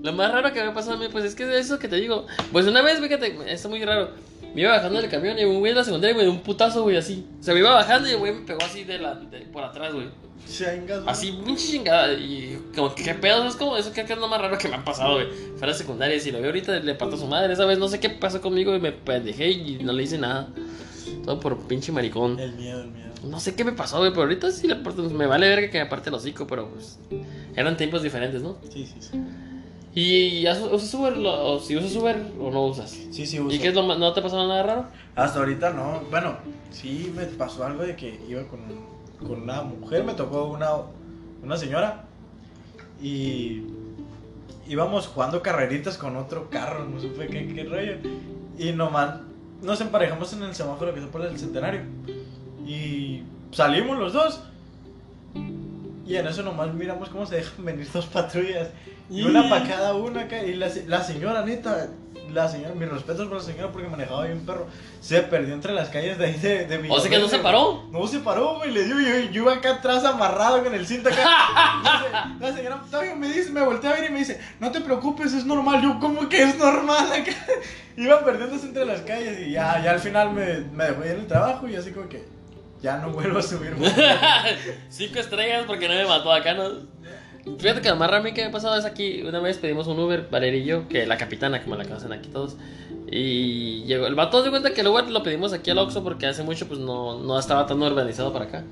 Lo 0.02 0.14
más 0.14 0.32
raro 0.32 0.52
que 0.54 0.64
me 0.64 0.72
pasó 0.72 0.94
a 0.94 0.98
mí, 0.98 1.08
pues 1.12 1.26
es 1.26 1.36
que 1.36 1.58
eso 1.58 1.80
que 1.80 1.88
te 1.88 1.96
digo. 1.98 2.26
Pues 2.52 2.66
una 2.68 2.82
vez, 2.82 3.00
fíjate, 3.00 3.38
está 3.52 3.68
muy 3.70 3.84
raro. 3.84 4.10
Me 4.54 4.62
iba 4.62 4.72
bajando 4.72 5.02
del 5.02 5.10
camión 5.10 5.38
y 5.40 5.46
un 5.46 5.60
güey 5.60 5.72
de 5.72 5.80
la 5.80 5.84
secundaria 5.84 6.16
me 6.16 6.24
dio 6.24 6.32
un 6.32 6.42
putazo, 6.42 6.84
güey, 6.84 6.98
así. 6.98 7.26
O 7.40 7.44
sea, 7.44 7.54
me 7.54 7.62
iba 7.62 7.72
bajando 7.74 8.08
y 8.08 8.12
el 8.12 8.18
güey 8.20 8.34
me 8.34 8.42
pegó 8.46 8.60
así 8.64 8.84
de 8.84 9.00
la, 9.00 9.16
de- 9.16 9.40
por 9.42 9.64
atrás, 9.64 9.94
güey. 9.94 10.08
Chingas. 10.48 11.02
Así, 11.08 11.32
pinche 11.46 11.68
chingada. 11.72 12.14
Y 12.14 12.62
como 12.76 12.94
que 12.94 13.04
qué 13.04 13.14
pedo, 13.16 13.48
es 13.48 13.56
como 13.56 13.78
eso 13.78 13.92
que 13.94 14.02
es 14.02 14.10
lo 14.18 14.28
más 14.28 14.42
raro 14.42 14.58
que 14.58 14.68
me 14.68 14.76
ha 14.76 14.84
pasado, 14.84 15.14
güey. 15.16 15.28
Fue 15.58 15.68
a 15.68 15.72
la 15.72 15.74
secundaria 15.74 16.16
y 16.18 16.20
si 16.20 16.32
lo 16.32 16.40
veo 16.40 16.48
ahorita 16.48 16.74
le 16.80 16.94
parto 16.96 17.16
a 17.16 17.20
su 17.20 17.26
madre. 17.28 17.54
Esa 17.54 17.66
vez 17.66 17.80
no 17.80 17.88
sé 17.88 18.00
qué 18.00 18.10
pasó 18.10 18.42
conmigo 18.42 18.76
y 18.76 18.80
me 18.80 18.92
pendejé 18.92 19.50
y 19.52 19.80
no 19.82 19.94
le 19.94 20.04
hice 20.04 20.18
nada. 20.18 20.50
Todo 21.24 21.40
por 21.40 21.58
pinche 21.60 21.92
maricón. 21.92 22.40
El 22.40 22.54
miedo, 22.54 22.82
el 22.82 22.90
miedo. 22.92 23.10
No 23.24 23.40
sé 23.40 23.56
qué 23.56 23.64
me 23.64 23.72
pasó, 23.72 24.00
güey, 24.00 24.12
pero 24.12 24.24
ahorita 24.24 24.52
sí 24.52 24.68
parto, 24.84 25.04
me 25.10 25.26
vale 25.28 25.48
verga 25.48 25.70
que 25.70 25.80
me 25.80 25.86
parte 25.86 26.10
el 26.10 26.16
hocico, 26.16 26.46
pero 26.48 26.70
pues 26.70 27.00
eran 27.56 27.78
tiempos 27.78 28.04
diferentes, 28.04 28.42
¿no? 28.42 28.58
Sí, 28.70 28.86
sí, 28.86 28.96
sí. 29.00 29.12
¿Y 29.96 30.48
usas 30.48 30.94
Uber? 30.94 31.14
O 31.26 31.60
si 31.60 31.78
usas 31.78 31.96
Uber 31.96 32.20
o 32.40 32.50
no 32.52 32.66
usas? 32.66 32.90
Sí, 32.90 33.26
sí, 33.26 33.40
uso. 33.40 33.56
¿Y 33.56 33.60
qué 33.60 33.68
es 33.70 33.76
lo 33.76 33.84
más- 33.84 33.98
no 34.00 34.12
te 34.12 34.22
pasó 34.22 34.36
nada 34.46 34.64
raro? 34.64 34.86
Hasta 35.16 35.40
ahorita 35.40 35.70
no. 35.72 36.02
Bueno, 36.10 36.36
sí 36.72 37.12
me 37.16 37.26
pasó 37.26 37.64
algo 37.64 37.84
de 37.84 37.96
que 37.96 38.20
iba 38.28 38.44
con, 38.48 38.60
con 39.26 39.44
una 39.44 39.62
mujer, 39.62 40.04
me 40.04 40.14
tocó 40.16 40.46
una, 40.46 40.70
una 41.44 41.56
señora 41.58 42.06
y 43.02 43.64
íbamos 44.68 45.08
jugando 45.08 45.42
carreritas 45.42 45.98
con 45.98 46.16
otro 46.18 46.50
carro, 46.50 46.86
no 46.86 47.00
supe 47.00 47.28
qué, 47.28 47.54
qué 47.54 47.64
rollo. 47.64 47.94
Y 48.58 48.72
nomás 48.72 49.20
nos 49.64 49.82
emparejamos 49.82 50.32
en 50.34 50.44
el 50.44 50.54
semáforo 50.56 50.94
que 50.94 51.00
está 51.00 51.12
por 51.12 51.22
el 51.26 51.38
centenario. 51.40 51.82
Y 52.68 53.24
salimos 53.52 53.98
los 53.98 54.14
dos. 54.14 54.42
Y 56.06 56.16
en 56.16 56.28
eso 56.28 56.44
nomás 56.44 56.74
miramos 56.74 57.10
cómo 57.10 57.26
se 57.26 57.38
dejan 57.38 57.66
venir 57.66 57.88
dos 57.92 58.06
patrullas. 58.08 58.70
Y 59.10 59.24
una 59.24 59.50
para 59.50 59.68
cada 59.68 59.96
una. 59.96 60.28
Y 60.46 60.54
la, 60.56 60.70
se- 60.70 60.86
la 60.88 61.02
señora, 61.04 61.46
neta, 61.46 61.88
la 62.34 62.50
señora, 62.50 62.74
mis 62.76 62.90
respetos 62.90 63.28
por 63.28 63.38
la 63.38 63.44
señora 63.44 63.72
porque 63.72 63.88
manejaba 63.88 64.26
bien 64.26 64.46
perro. 64.46 64.68
Se 65.02 65.22
perdió 65.22 65.54
entre 65.54 65.74
las 65.74 65.90
calles 65.90 66.18
de 66.18 66.26
ahí 66.26 66.34
de, 66.34 66.66
de 66.66 66.90
O 66.90 67.00
sea 67.00 67.10
que 67.10 67.20
no 67.20 67.28
se 67.28 67.40
paró. 67.40 67.84
No 67.92 68.06
se 68.08 68.20
paró, 68.20 68.58
güey, 68.58 68.72
le 68.72 68.84
dio. 68.86 69.00
Yo, 69.00 69.32
yo 69.32 69.42
iba 69.44 69.54
acá 69.54 69.76
atrás 69.76 70.04
amarrado 70.06 70.64
con 70.64 70.74
el 70.74 70.86
cinto 70.88 71.10
acá. 71.10 71.24
la, 71.84 72.02
se- 72.02 72.44
la 72.46 72.56
señora 72.56 72.82
todavía 72.90 73.16
me 73.16 73.28
dice, 73.28 73.52
me 73.52 73.62
voltea 73.62 73.92
a 73.92 73.94
ver 73.94 74.10
y 74.10 74.14
me 74.14 74.20
dice, 74.20 74.40
no 74.60 74.72
te 74.72 74.82
preocupes, 74.82 75.34
es 75.34 75.46
normal. 75.46 75.82
Yo, 75.82 76.00
¿cómo 76.00 76.28
que 76.30 76.44
es 76.44 76.58
normal 76.58 77.12
acá? 77.12 77.32
Iban 77.98 78.24
perdiéndose 78.24 78.66
entre 78.68 78.86
las 78.86 79.02
calles 79.02 79.48
y 79.48 79.52
ya, 79.52 79.82
ya 79.84 79.92
al 79.92 80.00
final 80.00 80.32
me, 80.34 80.62
me 80.74 80.86
dejó 80.86 81.06
ir 81.06 81.12
en 81.12 81.20
el 81.20 81.28
trabajo 81.28 81.68
y 81.68 81.76
así 81.76 81.92
como 81.92 82.10
que 82.10 82.24
ya 82.82 82.98
no 82.98 83.12
vuelvo 83.12 83.38
a 83.40 83.44
subir. 83.44 83.76
Cinco 84.90 85.20
estrellas 85.20 85.64
porque 85.68 85.88
no 85.88 85.94
me 85.94 86.06
mató 86.06 86.32
acá, 86.34 86.54
¿no? 86.54 86.70
Fíjate 87.46 87.82
que 87.82 87.90
lo 87.90 87.98
más 87.98 88.10
raro 88.10 88.22
a 88.22 88.24
mí 88.24 88.34
que 88.34 88.42
me 88.42 88.48
ha 88.48 88.52
pasado 88.52 88.78
es 88.78 88.86
aquí. 88.86 89.22
Una 89.22 89.40
vez 89.40 89.58
pedimos 89.58 89.88
un 89.88 90.00
Uber, 90.00 90.28
Valeria 90.32 90.60
y 90.62 90.66
yo, 90.66 90.88
que 90.88 91.06
la 91.06 91.18
capitana, 91.18 91.62
como 91.62 91.76
la 91.76 91.84
conocen 91.84 92.14
aquí 92.14 92.30
todos. 92.30 92.56
Y 93.12 93.84
llegó 93.84 94.08
el 94.08 94.16
vato 94.16 94.42
de 94.42 94.50
cuenta 94.50 94.74
que 94.74 94.82
el 94.82 94.88
Uber 94.88 95.10
lo 95.10 95.24
pedimos 95.24 95.54
aquí 95.54 95.70
al 95.70 95.78
Oxxo 95.78 96.04
porque 96.04 96.26
hace 96.26 96.44
mucho 96.44 96.68
pues 96.68 96.80
no, 96.80 97.20
no 97.20 97.38
estaba 97.38 97.66
tan 97.66 97.82
urbanizado 97.82 98.32
para 98.32 98.46
acá. 98.46 98.64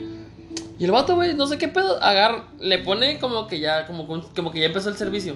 Y 0.79 0.85
el 0.85 0.91
vato, 0.91 1.15
güey, 1.15 1.35
no 1.35 1.45
sé 1.45 1.57
qué 1.57 1.67
pedo, 1.67 2.01
agar, 2.01 2.45
le 2.59 2.79
pone 2.79 3.19
como 3.19 3.45
que 3.47 3.59
ya, 3.59 3.85
como, 3.85 4.07
como 4.07 4.51
que 4.51 4.59
ya 4.59 4.65
empezó 4.65 4.89
el 4.89 4.95
servicio. 4.95 5.35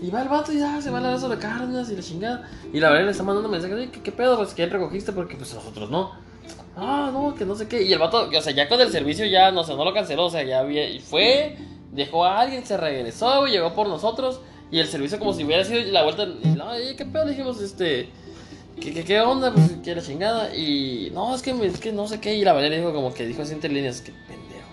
Y 0.00 0.10
va 0.10 0.22
el 0.22 0.28
vato 0.28 0.52
y 0.52 0.60
ya 0.60 0.80
se 0.80 0.90
va 0.90 0.98
a 0.98 1.00
la 1.00 1.10
raza 1.10 1.28
de 1.28 1.36
carnes 1.36 1.90
y 1.90 1.96
la 1.96 2.02
chingada. 2.02 2.48
Y 2.72 2.80
la 2.80 2.88
verdad 2.90 3.04
le 3.04 3.10
está 3.10 3.24
mandando 3.24 3.48
mensajes 3.48 3.90
¿qué, 3.90 4.00
qué 4.00 4.12
pedo, 4.12 4.36
pues 4.36 4.54
que 4.54 4.64
recogiste 4.66 5.12
porque 5.12 5.36
pues 5.36 5.52
nosotros 5.52 5.90
no. 5.90 6.12
Ah, 6.76 7.10
no, 7.12 7.34
que 7.34 7.44
no 7.44 7.56
sé 7.56 7.66
qué. 7.66 7.82
Y 7.82 7.92
el 7.92 7.98
vato, 7.98 8.30
o 8.34 8.40
sea, 8.40 8.52
ya 8.52 8.68
con 8.68 8.80
el 8.80 8.90
servicio 8.90 9.26
ya, 9.26 9.50
no 9.50 9.64
sé, 9.64 9.74
no 9.74 9.84
lo 9.84 9.92
canceló, 9.92 10.26
o 10.26 10.30
sea, 10.30 10.44
ya 10.44 10.64
fue, 11.02 11.56
dejó 11.92 12.24
a 12.24 12.40
alguien, 12.40 12.64
se 12.64 12.76
regresó, 12.76 13.40
güey, 13.40 13.52
llegó 13.52 13.74
por 13.74 13.88
nosotros. 13.88 14.40
Y 14.70 14.80
el 14.80 14.88
servicio 14.88 15.18
como 15.18 15.32
si 15.32 15.44
hubiera 15.44 15.64
sido 15.64 15.80
la 15.92 16.02
vuelta. 16.02 16.24
Y, 16.24 16.48
no, 16.48 16.72
¿qué 16.96 17.06
pedo? 17.06 17.26
Dijimos, 17.26 17.60
este. 17.60 18.10
¿Qué, 18.80 18.92
qué, 18.92 19.02
qué 19.04 19.20
onda? 19.20 19.52
Pues 19.52 19.72
que 19.82 19.94
la 19.94 20.02
chingada. 20.02 20.54
Y 20.54 21.10
no, 21.14 21.34
es 21.34 21.42
que, 21.42 21.50
es 21.50 21.80
que 21.80 21.92
no 21.92 22.06
sé 22.06 22.20
qué. 22.20 22.34
Y 22.34 22.44
la 22.44 22.52
Valeria 22.52 22.78
dijo 22.78 22.92
como 22.92 23.12
que 23.14 23.26
dijo 23.26 23.42
así 23.42 23.54
entre 23.54 23.70
líneas, 23.70 24.02
que 24.02 24.12
pendejo. 24.12 24.68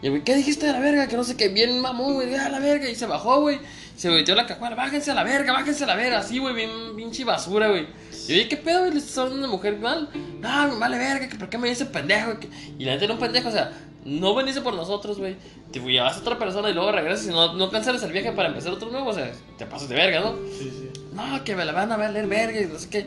Y 0.00 0.06
el 0.06 0.12
güey, 0.12 0.24
¿qué 0.24 0.36
dijiste 0.36 0.66
de 0.66 0.72
la 0.72 0.80
verga? 0.80 1.08
Que 1.08 1.16
no 1.16 1.24
sé 1.24 1.36
qué, 1.36 1.48
bien 1.48 1.80
mamón, 1.80 2.14
güey, 2.14 2.34
a 2.34 2.48
la 2.48 2.60
verga. 2.60 2.88
Y 2.88 2.94
se 2.94 3.06
bajó, 3.06 3.40
güey. 3.40 3.58
Se 3.96 4.10
metió 4.10 4.34
la 4.34 4.46
cajuela, 4.46 4.74
bájense 4.74 5.10
a 5.10 5.14
la 5.14 5.24
verga, 5.24 5.52
bájense 5.52 5.84
a 5.84 5.86
la 5.88 5.96
verga. 5.96 6.18
Así, 6.18 6.38
güey, 6.38 6.54
bien 6.54 6.70
pinche 6.96 7.24
basura, 7.24 7.68
güey. 7.68 7.86
Y 8.26 8.28
yo 8.28 8.34
dije, 8.36 8.48
¿qué 8.48 8.56
pedo? 8.56 8.86
¿Le 8.90 8.98
estás 8.98 9.18
hablando 9.18 9.44
a 9.44 9.48
una 9.48 9.56
mujer 9.56 9.78
mal? 9.78 10.08
No, 10.40 10.78
vale 10.78 10.98
verga, 10.98 11.28
que 11.28 11.36
¿por 11.36 11.48
qué 11.48 11.58
me 11.58 11.68
dice 11.68 11.86
pendejo? 11.86 12.32
Y 12.78 12.84
la 12.84 12.92
gente 12.92 13.04
era 13.06 13.14
un 13.14 13.20
pendejo, 13.20 13.48
o 13.48 13.52
sea, 13.52 13.72
no 14.04 14.34
veniste 14.34 14.60
por 14.60 14.74
nosotros, 14.74 15.18
güey. 15.18 15.36
Te 15.72 15.80
llevas 15.80 16.16
a 16.16 16.20
otra 16.20 16.38
persona 16.38 16.68
y 16.70 16.74
luego 16.74 16.92
regresas 16.92 17.26
y 17.26 17.30
no, 17.30 17.54
no 17.54 17.70
canceles 17.70 18.02
el 18.02 18.12
viaje 18.12 18.32
para 18.32 18.48
empezar 18.48 18.72
otro 18.72 18.90
nuevo, 18.90 19.10
o 19.10 19.12
sea, 19.14 19.32
te 19.58 19.66
pasas 19.66 19.88
de 19.88 19.94
verga, 19.96 20.20
¿no? 20.20 20.34
Sí, 20.58 20.70
sí. 20.70 21.00
No, 21.14 21.42
que 21.44 21.54
me 21.56 21.64
la 21.64 21.72
van 21.72 21.90
a 21.92 21.96
valer 21.96 22.26
verga 22.26 22.60
y 22.60 22.66
no 22.66 22.78
sé 22.78 22.88
qué. 22.88 23.06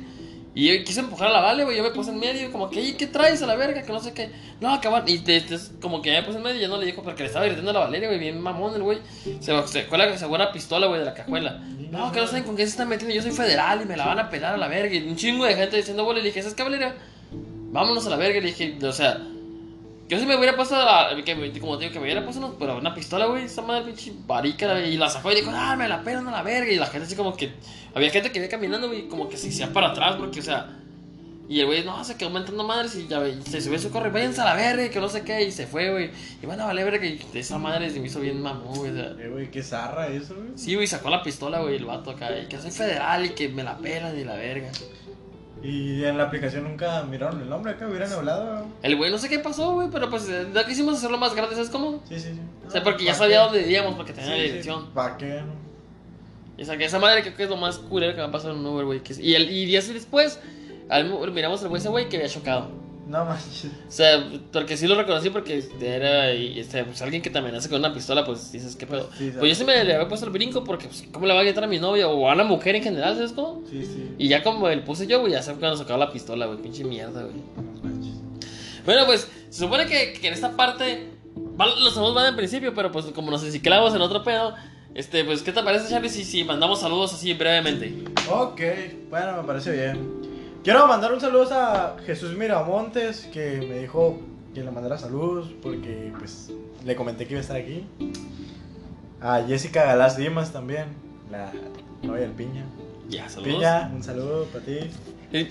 Y 0.58 0.68
yo 0.78 0.86
quise 0.86 1.02
empujar 1.02 1.28
a 1.28 1.34
la 1.34 1.42
Vale, 1.42 1.66
güey. 1.66 1.76
Yo 1.76 1.84
me 1.84 1.90
puse 1.90 2.12
en 2.12 2.18
medio, 2.20 2.50
como 2.50 2.70
que, 2.70 2.80
"Ey, 2.80 2.94
¿qué 2.94 3.08
traes 3.08 3.42
a 3.42 3.46
la 3.46 3.56
verga? 3.56 3.82
Que 3.82 3.92
no 3.92 4.00
sé 4.00 4.14
qué. 4.14 4.30
No, 4.62 4.80
cabrón. 4.80 5.04
Y 5.06 5.18
te- 5.18 5.42
te- 5.42 5.58
como 5.82 6.02
que 6.02 6.14
ya 6.14 6.22
me 6.22 6.26
puse 6.28 6.38
en 6.38 6.46
medio 6.46 6.58
y 6.60 6.62
ya 6.62 6.70
no 6.70 6.78
le 6.78 6.86
dijo 6.86 7.04
porque 7.04 7.24
le 7.24 7.28
estaba 7.28 7.44
gritando 7.46 7.72
a 7.72 7.74
la 7.74 7.80
Valeria, 7.82 8.08
güey. 8.08 8.20
Bien 8.22 8.40
mamón 8.40 8.74
el 8.74 8.82
güey. 8.84 9.00
Se 9.42 9.52
se 9.68 9.82
sacó 9.84 9.98
la, 9.98 10.18
sacó 10.18 10.34
una 10.36 10.54
pistola, 10.54 10.88
güey, 10.88 11.00
de 11.02 11.06
la 11.08 11.14
cajuela. 11.14 11.62
No, 11.92 12.12
que 12.12 12.20
no 12.20 12.28
saben 12.28 12.44
con 12.44 12.56
qué 12.56 12.64
se 12.64 12.72
están 12.72 12.88
metiendo. 12.90 13.16
Yo 13.16 13.22
soy 13.22 13.32
federal 13.32 13.82
y 13.82 13.86
me 13.86 13.96
la 13.98 14.06
van 14.06 14.20
a 14.20 14.30
pelar 14.30 14.54
a 14.56 14.58
la 14.58 14.68
verga. 14.68 14.94
Y 14.94 15.08
un 15.08 15.16
chingo 15.16 15.46
de 15.46 15.56
gente 15.56 15.78
diciendo, 15.78 16.04
güey. 16.04 16.18
Le 16.18 16.24
dije, 16.24 16.42
¿sabes 16.42 16.56
qué, 16.56 16.64
Valeria? 16.64 16.96
Vámonos 17.72 18.06
a 18.08 18.10
la 18.10 18.16
verga. 18.18 18.40
Le 18.40 18.48
dije, 18.48 18.78
o 18.84 18.92
sea. 18.92 19.20
Yo 20.08 20.20
si 20.20 20.26
me 20.28 20.36
hubiera 20.36 20.56
puesto, 20.56 20.76
a- 20.76 21.10
que, 21.26 21.34
como 21.60 21.78
te 21.80 21.86
digo, 21.86 21.94
que 21.94 22.00
me 22.00 22.04
hubiera 22.06 22.24
puesto 22.24 22.46
una, 22.46 22.56
pero 22.60 22.78
una 22.78 22.94
pistola, 22.94 23.26
güey, 23.26 23.46
esa 23.46 23.64
madre 23.64 23.86
pinche 23.86 24.14
varica, 24.28 24.80
y 24.82 24.98
la 24.98 25.10
sacó 25.10 25.32
y 25.32 25.36
dijo, 25.36 25.50
ah, 25.52 25.76
me 25.76 25.88
la 25.88 26.04
pelan 26.04 26.28
a 26.28 26.32
la 26.32 26.44
verga, 26.44 26.72
y 26.72 26.76
la 26.76 26.86
gente 26.86 27.08
así 27.08 27.16
como 27.16 27.36
que, 27.36 27.54
había 27.96 28.12
gente 28.12 28.32
que 28.32 28.38
iba 28.38 28.48
caminando, 28.48 28.88
güey, 28.88 29.08
como 29.08 29.28
que 29.28 29.36
se 29.36 29.50
hacía 29.50 29.74
para 29.74 29.88
atrás, 29.88 30.18
porque, 30.20 30.42
o 30.42 30.44
sea, 30.44 30.78
y 31.48 31.60
el 31.60 31.66
güey, 31.68 31.84
no, 31.84 32.04
se 32.04 32.16
quedó 32.16 32.30
aumentando 32.30 32.64
madres, 32.64 32.96
y 32.96 33.08
ya, 33.08 33.22
se 33.50 33.62
subió 33.62 33.78
a 33.78 33.82
su 33.82 33.92
corre, 33.92 34.10
váyanse 34.10 34.42
a 34.42 34.46
la 34.46 34.56
verga, 34.56 34.86
y 34.86 34.90
que 34.90 35.00
no 35.00 35.10
sé 35.10 35.22
qué, 35.24 35.44
y 35.44 35.52
se 35.52 35.68
fue, 35.68 35.92
güey, 35.92 36.10
y 36.42 36.46
bueno, 36.46 36.66
vale 36.66 36.84
verga, 36.84 37.06
y 37.06 37.20
esa 37.34 37.58
madre 37.60 37.90
se 37.90 38.00
me 38.00 38.08
hizo 38.08 38.20
bien 38.20 38.42
mamón, 38.42 38.76
güey, 38.78 38.92
o 38.92 38.96
sea, 38.96 39.16
Eh, 39.20 39.30
güey, 39.32 39.52
qué 39.52 39.62
zarra 39.62 40.08
eso, 40.08 40.34
güey. 40.36 40.48
sí, 40.56 40.74
güey, 40.76 40.88
sacó 40.88 41.10
la 41.10 41.22
pistola, 41.22 41.60
güey, 41.62 41.76
el 41.76 41.86
vato 41.86 42.12
acá, 42.12 42.30
y 42.38 42.48
que 42.48 42.58
soy 42.60 42.72
federal, 42.72 43.26
y 43.26 43.30
que 43.30 43.50
me 43.50 43.64
la 43.64 43.78
pelan, 43.78 44.18
y 44.20 44.24
la 44.24 44.36
verga. 44.36 44.70
Y 45.64 46.04
en 46.04 46.18
la 46.18 46.26
aplicación 46.26 46.64
nunca 46.64 47.02
miraron 47.04 47.42
el 47.42 47.50
nombre 47.50 47.72
acá, 47.72 47.88
hubieran 47.88 48.12
hablado. 48.12 48.68
El 48.84 48.96
güey, 48.98 49.10
no 49.10 49.18
sé 49.18 49.30
qué 49.30 49.40
pasó, 49.40 49.74
güey, 49.74 49.88
pero 49.92 50.10
pues, 50.10 50.28
eh, 50.30 50.48
ya 50.54 50.66
quisimos 50.66 50.96
hacerlo 50.98 51.18
más 51.18 51.34
grande, 51.34 51.56
¿sabes 51.56 51.70
cómo? 51.72 52.04
Sí, 52.08 52.20
sí, 52.20 52.30
sí. 52.34 52.40
O 52.68 52.70
sea, 52.72 52.84
porque 52.84 53.04
ya 53.04 53.14
¿Pa' 53.14 53.18
sabía 53.20 53.38
qué? 53.38 53.44
dónde 53.46 53.62
iríamos, 53.62 53.96
porque 53.96 54.14
tenía 54.14 54.30
la 54.32 54.36
Sí, 54.36 54.42
sí, 54.42 54.48
dirección. 54.50 54.92
¿Para 54.94 55.18
qué? 55.18 55.42
no? 55.42 55.54
Y, 56.58 56.62
O 56.62 56.66
sea, 56.66 56.78
que 56.78 56.86
esa 56.86 57.00
madre 57.00 57.22
creo 57.24 57.36
que 57.36 57.44
es 57.44 57.50
lo 57.50 57.58
más 57.58 57.78
culero 57.80 58.14
que 58.14 58.20
me 58.22 58.28
ha 58.28 58.32
pasado 58.32 58.54
en 58.54 58.60
un 58.60 58.66
Uber, 58.68 58.86
güey. 58.86 59.00
que 59.02 59.14
Y, 59.20 59.34
el, 59.34 59.50
y 59.50 59.66
días 59.66 59.88
después, 59.92 60.40
al, 60.90 61.32
miramos 61.32 61.62
al 61.64 61.70
güey 61.70 61.80
ese 61.80 61.90
güey 61.90 62.10
que 62.10 62.18
había 62.18 62.30
chocado. 62.30 62.70
No 63.08 63.24
manches. 63.24 63.66
O 63.88 63.92
sea, 63.92 64.28
porque 64.52 64.78
sí 64.78 64.88
lo 64.88 64.96
reconocí 64.96 65.30
porque 65.30 65.64
era 65.80 66.34
y, 66.34 66.60
este, 66.60 66.84
pues, 66.86 67.00
alguien 67.04 67.22
que 67.22 67.30
te 67.30 67.38
amenaza 67.38 67.70
con 67.70 67.78
una 67.78 67.94
pistola, 67.94 68.26
pues 68.26 68.52
dices, 68.52 68.76
¿qué 68.76 68.88
pedo? 68.88 69.08
Sí, 69.16 69.32
Pues 69.38 69.50
yo 69.50 69.56
sí 69.56 69.64
me 69.64 69.84
le 69.84 69.94
había 69.94 70.08
puesto 70.08 70.26
el 70.26 70.32
brinco 70.32 70.64
porque, 70.64 70.88
pues, 70.88 71.04
¿cómo 71.12 71.28
le 71.28 71.34
va 71.36 71.42
a 71.42 71.44
gritar 71.44 71.64
a 71.64 71.68
mi 71.68 71.78
novia 71.78 72.08
o 72.08 72.28
a 72.28 72.34
una 72.34 72.44
mujer 72.44 72.76
en 72.76 72.82
general, 72.84 73.14
¿sabes 73.16 73.34
cómo? 73.34 73.62
Sí, 73.70 73.86
sí. 73.86 74.10
Y 74.18 74.28
ya 74.28 74.42
como 74.42 74.70
el 74.70 74.82
puse 74.84 75.06
yo, 75.06 75.20
güey, 75.20 75.34
ya 75.34 75.44
sabes 75.44 75.60
cuando 75.60 75.78
sacaba 75.78 76.00
la 76.00 76.12
pistola, 76.12 76.48
güey, 76.48 76.58
pinche 76.64 76.84
mierda, 76.84 77.22
güey. 77.22 77.36
No 77.58 77.84
manches. 77.84 78.14
Bueno, 78.86 79.06
pues 79.06 79.30
se 79.52 79.60
supone 79.60 79.86
que, 79.86 80.14
que 80.14 80.28
en 80.28 80.34
esta 80.34 80.56
parte 80.56 81.12
va- 81.62 81.68
lo 81.68 81.90
sabemos 81.92 82.16
mal 82.16 82.28
en 82.28 82.36
principio, 82.36 82.74
pero 82.74 82.92
pues 82.92 83.06
como 83.14 83.30
nos 83.30 83.44
enciclamos 83.44 83.94
en 83.94 84.02
otro 84.02 84.24
pedo, 84.24 84.56
Este, 84.96 85.24
pues, 85.26 85.44
¿qué 85.44 85.52
te 85.52 85.62
parece, 85.62 85.90
Charlie, 85.90 86.10
si, 86.10 86.24
si 86.24 86.44
mandamos 86.44 86.80
saludos 86.80 87.14
así 87.14 87.34
brevemente? 87.34 87.94
Ok, 88.32 88.62
bueno, 89.12 89.42
me 89.42 89.44
parece 89.48 89.72
bien. 89.74 90.26
Quiero 90.66 90.88
mandar 90.88 91.14
un 91.14 91.22
saludo 91.22 91.48
a 91.54 91.96
Jesús 92.08 92.36
Miramontes, 92.36 93.30
que 93.32 93.64
me 93.70 93.82
dijo 93.82 94.20
que 94.56 94.64
le 94.64 94.72
mandara 94.72 94.98
saludos, 94.98 95.54
porque 95.62 96.12
pues 96.18 96.52
le 96.84 96.96
comenté 96.96 97.28
que 97.28 97.34
iba 97.34 97.40
a 97.40 97.42
estar 97.42 97.56
aquí. 97.56 97.86
A 99.22 99.44
Jessica 99.44 99.84
Galás 99.86 100.18
Dimas 100.18 100.52
también, 100.52 100.86
la 101.30 101.52
novia 102.02 102.24
del 102.24 102.32
Piña. 102.32 102.64
Ya, 103.08 103.30
saludos. 103.30 103.54
Piña, 103.54 103.92
un 103.94 104.02
saludo 104.02 104.46
para 104.46 104.66
ti. 104.66 104.80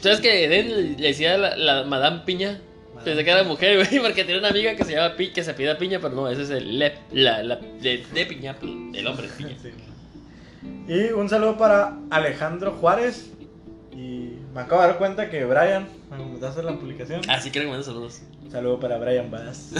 ¿Sabes 0.00 0.18
que 0.18 0.46
Eden 0.46 0.96
le 0.96 1.06
decía 1.06 1.38
la, 1.38 1.56
la 1.56 1.84
Madame 1.84 2.22
Piña? 2.26 2.60
Pensé 3.04 3.22
que 3.22 3.30
era 3.30 3.44
mujer, 3.44 3.76
güey, 3.86 4.02
porque 4.02 4.24
tiene 4.24 4.40
una 4.40 4.48
amiga 4.48 4.74
que 4.74 4.84
se 4.84 4.96
llama 4.96 5.14
Pi, 5.14 5.28
que 5.32 5.44
se 5.44 5.54
pida 5.54 5.78
Piña, 5.78 6.00
pero 6.02 6.12
no, 6.16 6.28
ese 6.28 6.42
es 6.42 6.50
el 6.50 6.76
le, 6.76 6.92
la, 7.12 7.40
la, 7.44 7.54
de, 7.54 8.04
de 8.12 8.26
Piña, 8.26 8.56
el 8.60 9.06
hombre 9.06 9.28
Piña. 9.38 9.54
Sí. 9.62 9.70
Y 10.88 11.12
un 11.12 11.28
saludo 11.28 11.56
para 11.56 11.98
Alejandro 12.10 12.72
Juárez. 12.72 13.30
Y 13.94 14.38
me 14.52 14.60
acabo 14.60 14.82
de 14.82 14.88
dar 14.88 14.98
cuenta 14.98 15.30
que 15.30 15.44
Brian 15.44 15.86
me 16.10 16.16
comentaste 16.16 16.62
la 16.62 16.72
publicación. 16.72 17.20
Así 17.30 17.50
que 17.50 17.60
le 17.60 17.66
mando 17.66 17.84
saludos. 17.84 18.22
Un 18.42 18.50
saludo 18.50 18.80
para 18.80 18.98
Brian 18.98 19.30
Bass. 19.30 19.70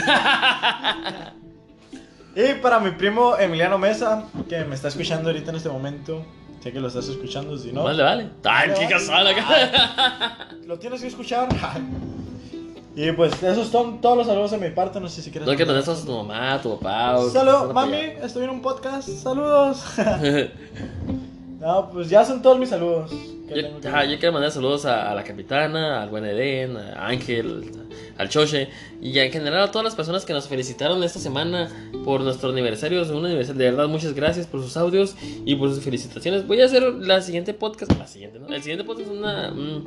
y 2.37 2.55
para 2.62 2.79
mi 2.79 2.93
primo 2.93 3.37
Emiliano 3.37 3.77
Mesa, 3.77 4.25
que 4.49 4.65
me 4.65 4.77
está 4.77 4.89
escuchando 4.89 5.31
ahorita 5.31 5.51
en 5.51 5.57
este 5.57 5.69
momento. 5.69 6.25
Sé 6.61 6.73
que 6.73 6.81
lo 6.81 6.89
estás 6.89 7.09
escuchando, 7.09 7.59
si 7.59 7.73
no. 7.73 7.85
Vale, 7.85 8.03
vale. 8.03 8.31
Ay, 8.45 8.71
vale. 9.09 9.31
acá. 9.33 10.49
Lo 10.65 10.79
tienes 10.79 11.03
que 11.03 11.09
escuchar. 11.09 11.49
y 12.97 13.12
pues 13.12 13.43
esos 13.43 13.69
son 13.69 14.01
todos 14.01 14.17
los 14.17 14.27
saludos 14.29 14.53
de 14.53 14.59
mi 14.59 14.71
parte. 14.71 15.01
No 15.01 15.09
sé 15.09 15.23
si 15.23 15.31
quieres. 15.31 15.47
No 15.47 15.57
que 15.57 15.67
saludos 15.67 16.03
a 16.03 16.07
tu 16.07 16.17
mamá, 16.17 16.55
a 16.55 16.62
tu 16.62 16.79
papá. 16.79 17.19
Saludos, 17.31 17.75
mami. 17.75 17.99
Estoy 18.23 18.45
en 18.45 18.51
un 18.51 18.62
podcast. 18.62 19.09
Saludos. 19.09 19.85
no, 21.65 21.91
pues 21.91 22.11
ya 22.11 22.25
son 22.25 22.43
todos 22.43 22.59
mis 22.59 22.69
saludos. 22.69 23.11
Yo, 23.49 23.89
ajá, 23.89 24.05
yo 24.05 24.19
quiero 24.19 24.33
mandar 24.33 24.51
saludos 24.51 24.85
a, 24.87 25.11
a 25.11 25.15
la 25.15 25.23
capitana, 25.25 26.03
al 26.03 26.09
buen 26.09 26.25
Eden, 26.25 26.77
a 26.77 27.07
Ángel, 27.07 27.71
al 28.17 28.29
Choche 28.29 28.69
y 29.03 29.19
en 29.19 29.31
general 29.31 29.62
a 29.65 29.71
todas 29.71 29.85
las 29.85 29.95
personas 29.95 30.25
que 30.25 30.33
nos 30.33 30.49
felicitaron 30.49 31.03
esta 31.05 31.19
semana 31.19 31.69
por 32.05 32.23
nuestro 32.23 32.51
aniversario. 32.51 33.03
Un 33.17 33.27
aniversario. 33.27 33.59
De 33.59 33.71
verdad, 33.71 33.89
muchas 33.89 34.15
gracias 34.15 34.47
por 34.47 34.62
sus 34.62 34.77
audios 34.77 35.15
y 35.45 35.57
por 35.57 35.69
sus 35.71 35.85
felicitaciones. 35.85 36.47
Voy 36.47 36.61
a 36.62 36.65
hacer 36.67 36.83
la 36.83 37.21
siguiente 37.21 37.53
podcast. 37.55 37.93
La 37.99 38.07
siguiente, 38.07 38.39
¿no? 38.39 38.49
El 38.49 38.62
siguiente 38.62 38.85
podcast 38.85 39.11
es 39.11 39.17
una. 39.19 39.51
mm, 39.51 39.85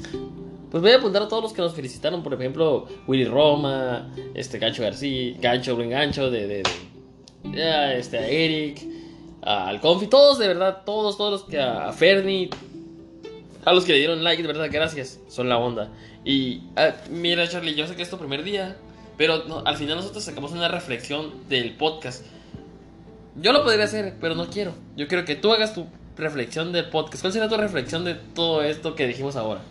pues 0.69 0.83
voy 0.83 0.91
a 0.91 0.97
apuntar 0.97 1.23
a 1.23 1.27
todos 1.27 1.41
los 1.43 1.53
que 1.53 1.61
nos 1.61 1.73
felicitaron. 1.73 2.21
Por 2.23 2.33
ejemplo, 2.35 2.85
Willy 3.07 3.25
Roma, 3.25 4.11
este 4.35 4.59
Gancho 4.59 4.83
García, 4.83 5.35
Gancho, 5.41 5.75
buen 5.75 5.89
Gancho, 5.89 6.29
de, 6.29 6.45
de, 6.47 6.63
de- 7.43 7.63
a, 7.63 7.95
este, 7.95 8.17
Eric, 8.45 8.81
al 9.47 9.79
Confi, 9.79 10.07
todos 10.07 10.39
de 10.39 10.47
verdad, 10.47 10.83
todos, 10.85 11.17
todos 11.17 11.31
los 11.31 11.43
que 11.43 11.59
a, 11.59 11.87
a 11.87 11.93
Fernie, 11.93 12.49
a 13.63 13.71
los 13.73 13.85
que 13.85 13.93
le 13.93 13.99
dieron 13.99 14.23
like, 14.23 14.41
de 14.41 14.47
verdad, 14.47 14.67
gracias. 14.69 15.21
Son 15.29 15.47
la 15.47 15.57
onda. 15.57 15.89
Y 16.25 16.63
ah, 16.75 16.93
mira, 17.09 17.47
Charlie, 17.47 17.73
yo 17.73 17.87
sé 17.87 17.95
que 17.95 18.01
es 18.01 18.09
tu 18.09 18.17
primer 18.17 18.43
día, 18.43 18.75
pero 19.17 19.45
no, 19.45 19.63
al 19.65 19.77
final 19.77 19.95
nosotros 19.95 20.23
sacamos 20.23 20.51
una 20.51 20.67
reflexión 20.67 21.47
del 21.47 21.75
podcast. 21.75 22.25
Yo 23.37 23.53
lo 23.53 23.63
podría 23.63 23.85
hacer, 23.85 24.15
pero 24.19 24.35
no 24.35 24.47
quiero. 24.47 24.73
Yo 24.97 25.07
quiero 25.07 25.23
que 25.23 25.35
tú 25.35 25.53
hagas 25.53 25.73
tu 25.73 25.87
reflexión 26.17 26.73
del 26.73 26.89
podcast. 26.89 27.21
¿Cuál 27.21 27.31
será 27.31 27.47
tu 27.47 27.55
reflexión 27.55 28.03
de 28.03 28.15
todo 28.15 28.63
esto 28.63 28.95
que 28.95 29.07
dijimos 29.07 29.37
ahora? 29.37 29.61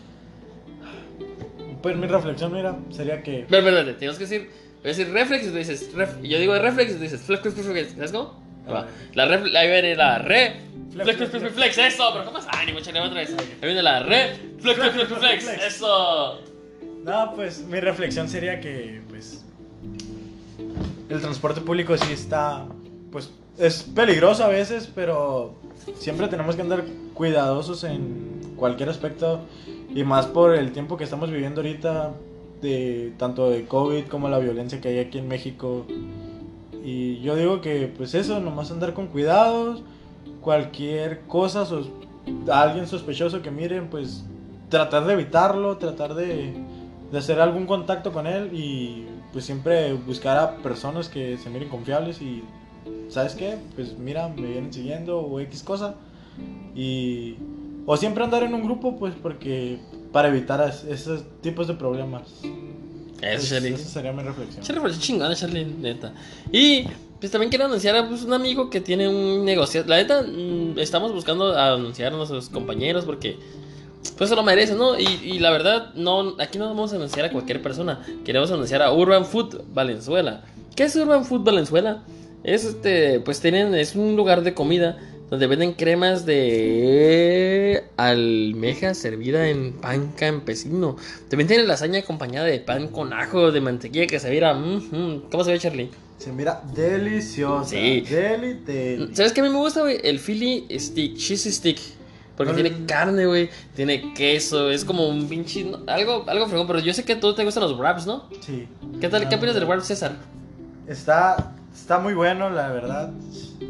Pues 1.82 1.96
mi 1.96 2.06
reflexión, 2.06 2.52
mira, 2.52 2.78
sería 2.90 3.22
que. 3.22 3.40
Espera, 3.40 3.84
tenemos 3.96 4.16
que 4.16 4.24
decir. 4.24 4.50
Voy 4.82 4.84
a 4.84 4.88
decir 4.88 5.12
reflex 5.12 5.46
y 5.46 5.50
tú 5.50 5.56
dices. 5.56 5.92
Ref, 5.92 6.16
y 6.22 6.28
yo 6.28 6.38
digo 6.38 6.58
reflex 6.58 6.92
y 6.92 6.94
tú 6.94 7.00
dices 7.02 7.20
flex, 7.20 7.42
flex, 7.42 7.54
flex, 7.54 7.68
flex. 7.68 7.92
¿Sabes 7.92 8.12
cómo? 8.12 8.45
Va. 8.70 8.86
La 9.14 9.26
ref, 9.26 9.54
ahí 9.54 9.68
viene 9.68 9.94
la 9.94 10.18
re. 10.18 10.60
Flex, 10.92 11.16
flex, 11.16 11.30
flex, 11.30 11.54
flex. 11.54 11.78
Eso, 11.78 12.10
pero 12.12 12.24
¿cómo 12.24 12.38
es? 12.38 12.46
Ay, 12.48 12.66
ni 12.66 12.72
mucha 12.72 12.90
otra 12.90 13.20
vez. 13.20 13.34
Ahí 13.38 13.46
viene 13.62 13.82
la 13.82 14.02
re. 14.02 14.34
Flex, 14.58 14.78
flex, 14.78 14.94
flex, 14.94 15.08
flex, 15.08 15.44
flex. 15.44 15.64
Eso. 15.66 16.40
No, 17.04 17.32
pues 17.34 17.60
mi 17.60 17.78
reflexión 17.78 18.28
sería 18.28 18.60
que, 18.60 19.00
pues, 19.08 19.44
el 21.08 21.20
transporte 21.20 21.60
público 21.60 21.96
sí 21.96 22.12
está, 22.12 22.66
pues, 23.12 23.30
es 23.58 23.82
peligroso 23.82 24.44
a 24.44 24.48
veces, 24.48 24.90
pero 24.92 25.54
siempre 25.98 26.26
tenemos 26.28 26.56
que 26.56 26.62
andar 26.62 26.84
cuidadosos 27.14 27.84
en 27.84 28.54
cualquier 28.56 28.88
aspecto 28.88 29.42
y 29.94 30.02
más 30.02 30.26
por 30.26 30.54
el 30.54 30.72
tiempo 30.72 30.96
que 30.96 31.04
estamos 31.04 31.30
viviendo 31.30 31.60
ahorita, 31.60 32.12
de 32.60 33.12
tanto 33.18 33.50
de 33.50 33.66
COVID 33.66 34.06
como 34.06 34.28
la 34.28 34.38
violencia 34.38 34.80
que 34.80 34.88
hay 34.88 34.98
aquí 34.98 35.18
en 35.18 35.28
México. 35.28 35.86
Y 36.88 37.20
yo 37.20 37.34
digo 37.34 37.60
que, 37.60 37.88
pues 37.96 38.14
eso, 38.14 38.38
nomás 38.38 38.70
andar 38.70 38.94
con 38.94 39.08
cuidados, 39.08 39.82
cualquier 40.40 41.22
cosa, 41.22 41.66
sos- 41.66 41.90
alguien 42.48 42.86
sospechoso 42.86 43.42
que 43.42 43.50
miren, 43.50 43.88
pues 43.90 44.24
tratar 44.68 45.04
de 45.04 45.14
evitarlo, 45.14 45.78
tratar 45.78 46.14
de, 46.14 46.54
de 47.10 47.18
hacer 47.18 47.40
algún 47.40 47.66
contacto 47.66 48.12
con 48.12 48.28
él 48.28 48.50
y 48.54 49.04
pues 49.32 49.44
siempre 49.44 49.94
buscar 49.94 50.36
a 50.38 50.56
personas 50.58 51.08
que 51.08 51.36
se 51.38 51.50
miren 51.50 51.68
confiables 51.68 52.22
y 52.22 52.44
¿sabes 53.08 53.34
qué? 53.34 53.56
Pues 53.74 53.98
mira, 53.98 54.28
me 54.28 54.46
vienen 54.46 54.72
siguiendo 54.72 55.18
o 55.20 55.40
X 55.40 55.64
cosa 55.64 55.96
y 56.76 57.34
o 57.84 57.96
siempre 57.96 58.22
andar 58.22 58.44
en 58.44 58.54
un 58.54 58.62
grupo 58.62 58.96
pues 58.96 59.12
porque 59.20 59.80
para 60.12 60.28
evitar 60.28 60.60
es- 60.68 60.84
esos 60.84 61.24
tipos 61.40 61.66
de 61.66 61.74
problemas. 61.74 62.42
Eso, 63.22 63.42
Es- 63.44 63.48
Charlie. 63.50 63.74
Esa 63.74 63.88
sería 63.88 64.12
mi 64.12 64.22
reflexión. 64.22 64.62
Charlie 64.64 64.80
fue 64.80 64.98
chingona, 64.98 65.34
Charlie, 65.34 65.64
neta. 65.64 66.12
Y 66.52 66.84
pues 67.20 67.32
también 67.32 67.48
quiero 67.50 67.64
anunciar 67.64 67.96
a 67.96 68.08
pues, 68.08 68.22
un 68.22 68.32
amigo 68.32 68.68
que 68.70 68.80
tiene 68.80 69.08
un 69.08 69.44
negocio. 69.44 69.84
La 69.86 69.96
neta, 69.96 70.22
mm, 70.22 70.78
estamos 70.78 71.12
buscando 71.12 71.58
anunciar 71.58 72.12
a 72.12 72.16
nuestros 72.16 72.48
compañeros 72.48 73.04
porque 73.04 73.38
pues 74.18 74.30
se 74.30 74.36
lo 74.36 74.42
merecen, 74.42 74.78
¿no? 74.78 74.98
Y, 74.98 75.06
y 75.24 75.38
la 75.40 75.50
verdad, 75.50 75.92
no, 75.94 76.34
aquí 76.38 76.58
no 76.58 76.66
vamos 76.66 76.92
a 76.92 76.96
anunciar 76.96 77.26
a 77.26 77.32
cualquier 77.32 77.60
persona. 77.62 78.00
Queremos 78.24 78.50
anunciar 78.50 78.82
a 78.82 78.92
Urban 78.92 79.24
Food 79.24 79.62
Valenzuela. 79.72 80.44
¿Qué 80.76 80.84
es 80.84 80.94
Urban 80.96 81.24
Food 81.24 81.42
Valenzuela? 81.42 82.02
Es 82.44 82.64
este, 82.64 83.18
pues 83.20 83.40
tienen, 83.40 83.74
es 83.74 83.96
un 83.96 84.14
lugar 84.14 84.42
de 84.42 84.54
comida 84.54 84.98
donde 85.30 85.46
venden 85.46 85.72
cremas 85.72 86.24
de 86.26 87.84
almeja 87.96 88.94
servida 88.94 89.48
en 89.48 89.72
pan 89.72 90.12
campesino. 90.16 90.96
También 91.28 91.48
tienen 91.48 91.66
lasaña 91.68 92.00
acompañada 92.00 92.46
de 92.46 92.60
pan 92.60 92.88
con 92.88 93.12
ajo, 93.12 93.50
de 93.52 93.60
mantequilla 93.60 94.06
que 94.06 94.20
se 94.20 94.30
mira. 94.30 94.54
mm, 94.54 94.76
mm. 94.90 95.22
¿Cómo 95.30 95.44
se 95.44 95.52
ve, 95.52 95.58
Charlie? 95.58 95.90
Se 96.18 96.32
mira 96.32 96.62
deliciosa. 96.74 97.70
Sí. 97.70 98.00
Deli, 98.08 98.54
deli. 98.64 99.14
¿Sabes 99.14 99.32
qué 99.32 99.40
a 99.40 99.44
mí 99.44 99.50
me 99.50 99.58
gusta, 99.58 99.80
güey? 99.82 99.98
El 100.02 100.18
Philly 100.18 100.66
Stick, 100.78 101.16
Cheesy 101.16 101.52
Stick. 101.52 101.78
Porque 102.36 102.52
tiene 102.52 102.84
carne, 102.86 103.26
güey. 103.26 103.48
Tiene 103.74 104.12
queso. 104.14 104.70
Es 104.70 104.84
como 104.84 105.08
un 105.08 105.26
pinche. 105.28 105.64
no, 105.64 105.80
algo, 105.86 106.24
algo 106.26 106.46
fregón. 106.46 106.66
Pero 106.66 106.80
yo 106.80 106.92
sé 106.92 107.04
que 107.04 107.14
a 107.14 107.20
tú 107.20 107.34
te 107.34 107.44
gustan 107.44 107.62
los 107.62 107.76
wraps, 107.78 108.06
¿no? 108.06 108.24
Sí. 108.40 108.68
¿Qué 109.00 109.08
tal? 109.08 109.28
¿Qué 109.28 109.34
Ah, 109.34 109.38
opinas 109.38 109.54
del 109.54 109.64
wrap, 109.64 109.80
César? 109.80 110.16
Está, 110.86 111.54
está 111.74 111.98
muy 111.98 112.12
bueno, 112.14 112.50
la 112.50 112.68
verdad. 112.68 113.10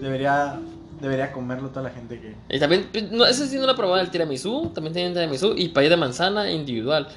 Debería, 0.00 0.59
debería 1.01 1.32
comerlo 1.32 1.68
toda 1.70 1.82
la 1.82 1.90
gente 1.90 2.20
que... 2.20 2.34
Y 2.49 2.59
también, 2.59 2.88
pues, 2.92 3.11
no, 3.11 3.26
ese 3.26 3.47
sí 3.47 3.57
no 3.57 3.66
lo 3.66 3.72
he 3.72 3.76
probado, 3.76 4.01
el 4.01 4.11
tiramisú. 4.11 4.70
También 4.74 4.92
tienen 4.92 5.14
tiramisú 5.14 5.55
y 5.57 5.68
pay 5.68 5.88
de 5.88 5.97
manzana 5.97 6.51
individual. 6.51 7.09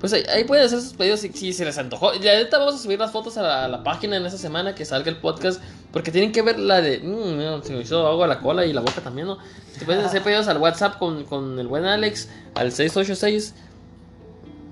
Pues 0.00 0.12
ahí, 0.12 0.24
ahí 0.34 0.44
pueden 0.44 0.64
hacer 0.64 0.80
sus 0.80 0.94
pedidos 0.94 1.20
si, 1.20 1.28
si 1.32 1.52
se 1.52 1.64
les 1.64 1.78
antojó. 1.78 2.12
Y 2.14 2.18
neta 2.18 2.58
vamos 2.58 2.74
a 2.74 2.78
subir 2.78 2.98
las 2.98 3.12
fotos 3.12 3.36
a 3.38 3.42
la, 3.42 3.64
a 3.64 3.68
la 3.68 3.84
página 3.84 4.16
en 4.16 4.26
esta 4.26 4.38
semana 4.38 4.74
que 4.74 4.84
salga 4.84 5.10
el 5.10 5.16
podcast. 5.16 5.62
Porque 5.92 6.10
tienen 6.10 6.32
que 6.32 6.42
ver 6.42 6.58
la 6.58 6.80
de. 6.80 6.98
Mmm, 6.98 7.62
se 7.62 7.72
me 7.72 7.82
hizo 7.82 8.06
agua 8.06 8.26
la 8.26 8.40
cola 8.40 8.66
y 8.66 8.72
la 8.72 8.80
boca 8.80 9.00
también, 9.00 9.28
¿no? 9.28 9.38
Si 9.70 9.84
pueden 9.84 10.04
hacer 10.04 10.22
pedidos 10.22 10.48
al 10.48 10.58
WhatsApp 10.58 10.98
con, 10.98 11.24
con 11.24 11.58
el 11.58 11.68
buen 11.68 11.84
Alex 11.84 12.28
al 12.54 12.72
686 12.72 13.54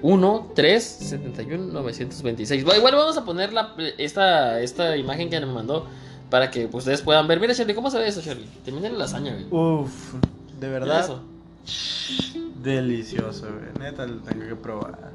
1 0.02 0.52
3 0.54 0.82
71 0.82 1.72
926. 1.72 2.64
Bueno, 2.64 2.78
Igual 2.78 2.94
vamos 2.96 3.16
a 3.16 3.24
poner 3.24 3.52
la, 3.52 3.74
esta, 3.98 4.60
esta 4.60 4.96
imagen 4.96 5.30
que 5.30 5.40
me 5.40 5.46
mandó 5.46 5.86
para 6.30 6.50
que 6.50 6.68
ustedes 6.72 7.02
puedan 7.02 7.26
ver. 7.28 7.40
Mira, 7.40 7.54
Charlie, 7.54 7.74
¿cómo 7.74 7.90
se 7.90 7.98
ve 7.98 8.08
eso, 8.08 8.22
Charlie? 8.22 8.46
Termina 8.64 8.88
la 8.88 8.98
lasaña, 8.98 9.32
güey. 9.34 9.46
Uf, 9.50 10.14
de 10.60 10.68
verdad. 10.68 11.00
eso. 11.00 11.20
Delicioso, 12.62 13.46
güey. 13.46 13.70
Neta, 13.90 14.06
lo 14.06 14.16
tengo 14.22 14.46
que 14.46 14.56
probar. 14.56 15.10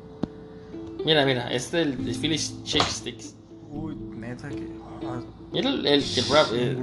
Mira, 1.06 1.26
mira, 1.26 1.52
este 1.52 1.82
es 1.82 1.88
el, 1.88 2.08
el 2.08 2.16
Philly 2.16 2.38
Shake 2.38 2.88
Sticks. 2.90 3.36
Uy, 3.72 3.96
neta 3.96 4.50
que. 4.50 4.68
ah, 5.06 5.22
Mira 5.52 5.70
el, 5.70 5.86
el, 5.86 6.04
el 6.04 6.26
wrap. 6.30 6.48
eh. 6.54 6.76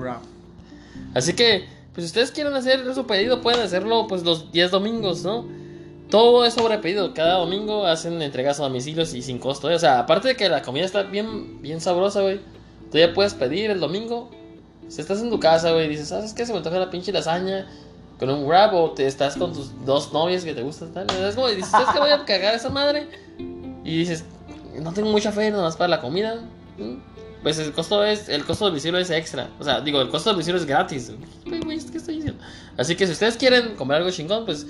Así 1.15 1.33
que, 1.35 1.67
pues 1.93 2.05
si 2.05 2.07
ustedes 2.07 2.31
quieren 2.31 2.55
hacer 2.55 2.95
su 2.95 3.07
pedido, 3.07 3.41
pueden 3.41 3.61
hacerlo 3.61 4.07
pues 4.09 4.23
los 4.25 4.53
10 4.53 4.71
domingos, 4.71 5.25
¿no? 5.25 5.47
Todo 6.11 6.45
es 6.45 6.55
sobre 6.55 6.79
pedido. 6.79 7.15
Cada 7.15 7.39
domingo 7.39 7.87
hacen 7.87 8.21
entregas 8.23 8.61
a 8.61 8.65
domicilios 8.65 9.15
y 9.15 9.23
sin 9.23 9.39
costo. 9.39 9.71
¿eh? 9.71 9.75
O 9.75 9.79
sea, 9.79 9.99
aparte 10.01 10.29
de 10.29 10.37
que 10.37 10.49
la 10.49 10.63
comida 10.63 10.85
está 10.85 11.03
bien, 11.05 11.61
bien 11.63 11.81
sabrosa, 11.81 12.21
güey. 12.21 12.39
Tú 12.93 12.99
ya 12.99 13.13
puedes 13.15 13.33
pedir 13.33 13.71
el 13.71 13.81
domingo. 13.81 14.31
Si 14.89 15.01
estás 15.01 15.21
en 15.23 15.31
tu 15.31 15.41
casa, 15.41 15.73
güey, 15.73 15.89
dices, 15.89 16.09
¿sabes 16.09 16.35
qué? 16.35 16.45
Se 16.45 16.53
me 16.53 16.61
la 16.61 16.91
pinche 16.91 17.11
lasaña 17.11 17.67
con 18.19 18.29
un 18.29 18.47
wrap 18.47 18.75
o 18.75 18.91
te 18.91 19.07
estás 19.07 19.37
con 19.37 19.55
tus 19.55 19.73
dos 19.85 20.13
novias 20.13 20.45
que 20.45 20.53
te 20.53 20.63
gustan, 20.63 20.93
tal. 20.93 21.09
Es 21.11 21.35
como, 21.35 21.49
dices, 21.49 21.69
¿sabes 21.69 21.89
qué? 21.93 21.99
Voy 21.99 22.11
a 22.11 22.25
cagar 22.25 22.53
a 22.53 22.57
esa 22.57 22.69
madre. 22.69 23.09
Y 23.85 23.99
dices, 23.99 24.25
no 24.81 24.93
tengo 24.93 25.11
mucha 25.11 25.33
fe 25.33 25.51
nada 25.51 25.63
más 25.63 25.77
para 25.77 25.89
la 25.89 26.01
comida. 26.01 26.37
¿Mm? 26.79 26.97
Pues 27.43 27.59
el 27.59 27.73
costo 27.73 28.05
es, 28.05 28.29
el 28.29 28.45
costo 28.45 28.67
del 28.67 28.73
domicilio 28.73 29.01
es 29.01 29.11
extra. 29.11 29.49
O 29.59 29.65
sea, 29.65 29.81
digo, 29.81 30.01
el 30.01 30.11
costo 30.11 30.29
del 30.31 30.37
domicilio 30.37 30.61
es 30.61 30.67
gratis. 30.67 31.11
Güey, 31.47 31.61
güey, 31.61 31.79
es 31.79 31.87
que 31.87 31.99
Así 32.77 32.95
que 32.95 33.07
si 33.07 33.13
ustedes 33.13 33.37
quieren 33.37 33.75
comer 33.75 33.97
algo 33.97 34.11
chingón, 34.11 34.45
pues 34.45 34.67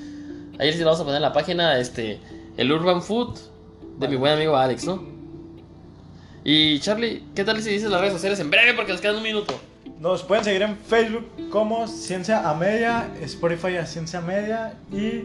ahí 0.58 0.70
les 0.70 0.82
vamos 0.84 1.00
a 1.00 1.02
poner 1.02 1.16
en 1.16 1.22
la 1.22 1.32
página 1.32 1.78
este 1.78 2.20
el 2.56 2.70
Urban 2.70 3.02
Food 3.02 3.38
de 3.98 4.08
mi 4.08 4.16
buen 4.16 4.32
amigo 4.32 4.56
Alex, 4.56 4.84
¿no? 4.84 5.21
Y 6.44 6.80
Charlie, 6.80 7.22
¿qué 7.34 7.44
tal 7.44 7.62
si 7.62 7.70
dices 7.70 7.90
las 7.90 8.00
redes 8.00 8.14
sociales 8.14 8.40
en 8.40 8.50
breve 8.50 8.74
porque 8.74 8.92
nos 8.92 9.00
quedan 9.00 9.16
un 9.16 9.22
minuto? 9.22 9.60
Nos 10.00 10.22
pueden 10.24 10.44
seguir 10.44 10.62
en 10.62 10.76
Facebook 10.76 11.26
como 11.50 11.86
Ciencia 11.86 12.48
a 12.48 12.54
Media, 12.54 13.08
Spotify 13.22 13.76
a 13.76 13.86
Ciencia 13.86 14.20
Media 14.20 14.74
y 14.92 15.22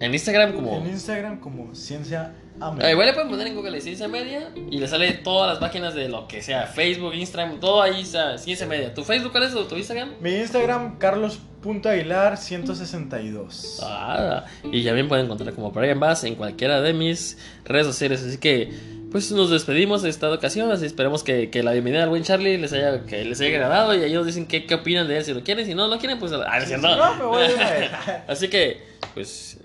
En 0.00 0.12
Instagram 0.12 0.52
como... 0.54 0.76
en 0.78 0.86
Instagram 0.88 1.38
como 1.38 1.74
Ciencia 1.74 2.34
a 2.60 2.66
Ah, 2.66 2.72
Media. 2.72 2.90
igual 2.90 3.06
le 3.06 3.12
pueden 3.14 3.30
poner 3.30 3.46
en 3.46 3.54
Google 3.54 3.80
Ciencia 3.80 4.08
Media 4.08 4.50
y 4.70 4.78
le 4.78 4.88
sale 4.88 5.12
todas 5.12 5.48
las 5.48 5.58
páginas 5.58 5.94
de 5.94 6.08
lo 6.08 6.26
que 6.26 6.42
sea, 6.42 6.66
Facebook, 6.66 7.14
Instagram, 7.14 7.60
todo 7.60 7.80
ahí, 7.80 8.04
sea, 8.04 8.36
Ciencia 8.38 8.66
Media. 8.66 8.92
¿Tu 8.92 9.04
Facebook 9.04 9.30
cuál 9.30 9.44
es 9.44 9.54
o 9.54 9.64
tu 9.66 9.76
Instagram? 9.76 10.14
Mi 10.20 10.34
Instagram, 10.34 10.98
carlos.aguilar 10.98 12.36
162. 12.36 13.80
Ah, 13.84 14.44
y 14.64 14.82
ya 14.82 14.92
bien 14.92 15.06
pueden 15.08 15.26
encontrar 15.26 15.54
como 15.54 15.70
Brian 15.70 16.00
Bass 16.00 16.24
en 16.24 16.34
cualquiera 16.34 16.80
de 16.80 16.92
mis 16.92 17.38
redes 17.64 17.86
sociales. 17.86 18.22
Así 18.22 18.38
que, 18.38 18.70
pues 19.12 19.30
nos 19.30 19.50
despedimos 19.50 20.02
de 20.02 20.08
esta 20.08 20.32
ocasión. 20.32 20.72
Así 20.72 20.86
esperemos 20.86 21.22
que, 21.22 21.50
que 21.50 21.62
la 21.62 21.72
bienvenida 21.72 22.02
al 22.02 22.08
buen 22.08 22.22
Charlie 22.22 22.56
les 22.56 22.72
haya, 22.72 23.04
que 23.04 23.24
les 23.24 23.40
haya 23.40 23.50
agradado. 23.50 23.94
Y 23.94 24.02
ahí 24.02 24.12
nos 24.14 24.26
dicen 24.26 24.46
qué, 24.46 24.66
qué 24.66 24.74
opinan 24.74 25.06
de 25.06 25.18
él. 25.18 25.24
Si 25.24 25.34
lo 25.34 25.44
quieren, 25.44 25.66
si 25.66 25.74
no 25.74 25.86
lo 25.86 25.98
quieren, 25.98 26.18
pues. 26.18 26.32
Ah, 26.32 26.56
no 26.56 26.62
es 26.62 26.68
cierto. 26.68 26.96
No, 26.96 27.14
me 27.16 27.24
voy 27.24 27.42
vez. 27.42 27.56
Así 28.28 28.48
que, 28.48 28.82
pues. 29.14 29.58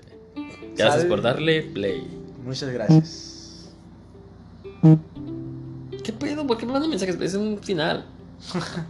Gracias 0.76 1.06
por 1.06 1.22
darle 1.22 1.64
play. 1.64 2.06
Muchas 2.44 2.70
gracias. 2.70 3.72
¿Qué 6.04 6.14
pedo? 6.14 6.46
¿Por 6.46 6.58
qué 6.58 6.66
me 6.66 6.74
mandan 6.74 6.90
mensajes? 6.90 7.20
Es 7.20 7.34
un 7.34 7.60
final. 7.60 8.06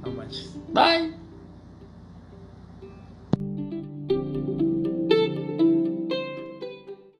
No 0.00 0.12
manches. 0.12 0.54
Bye. 0.72 1.17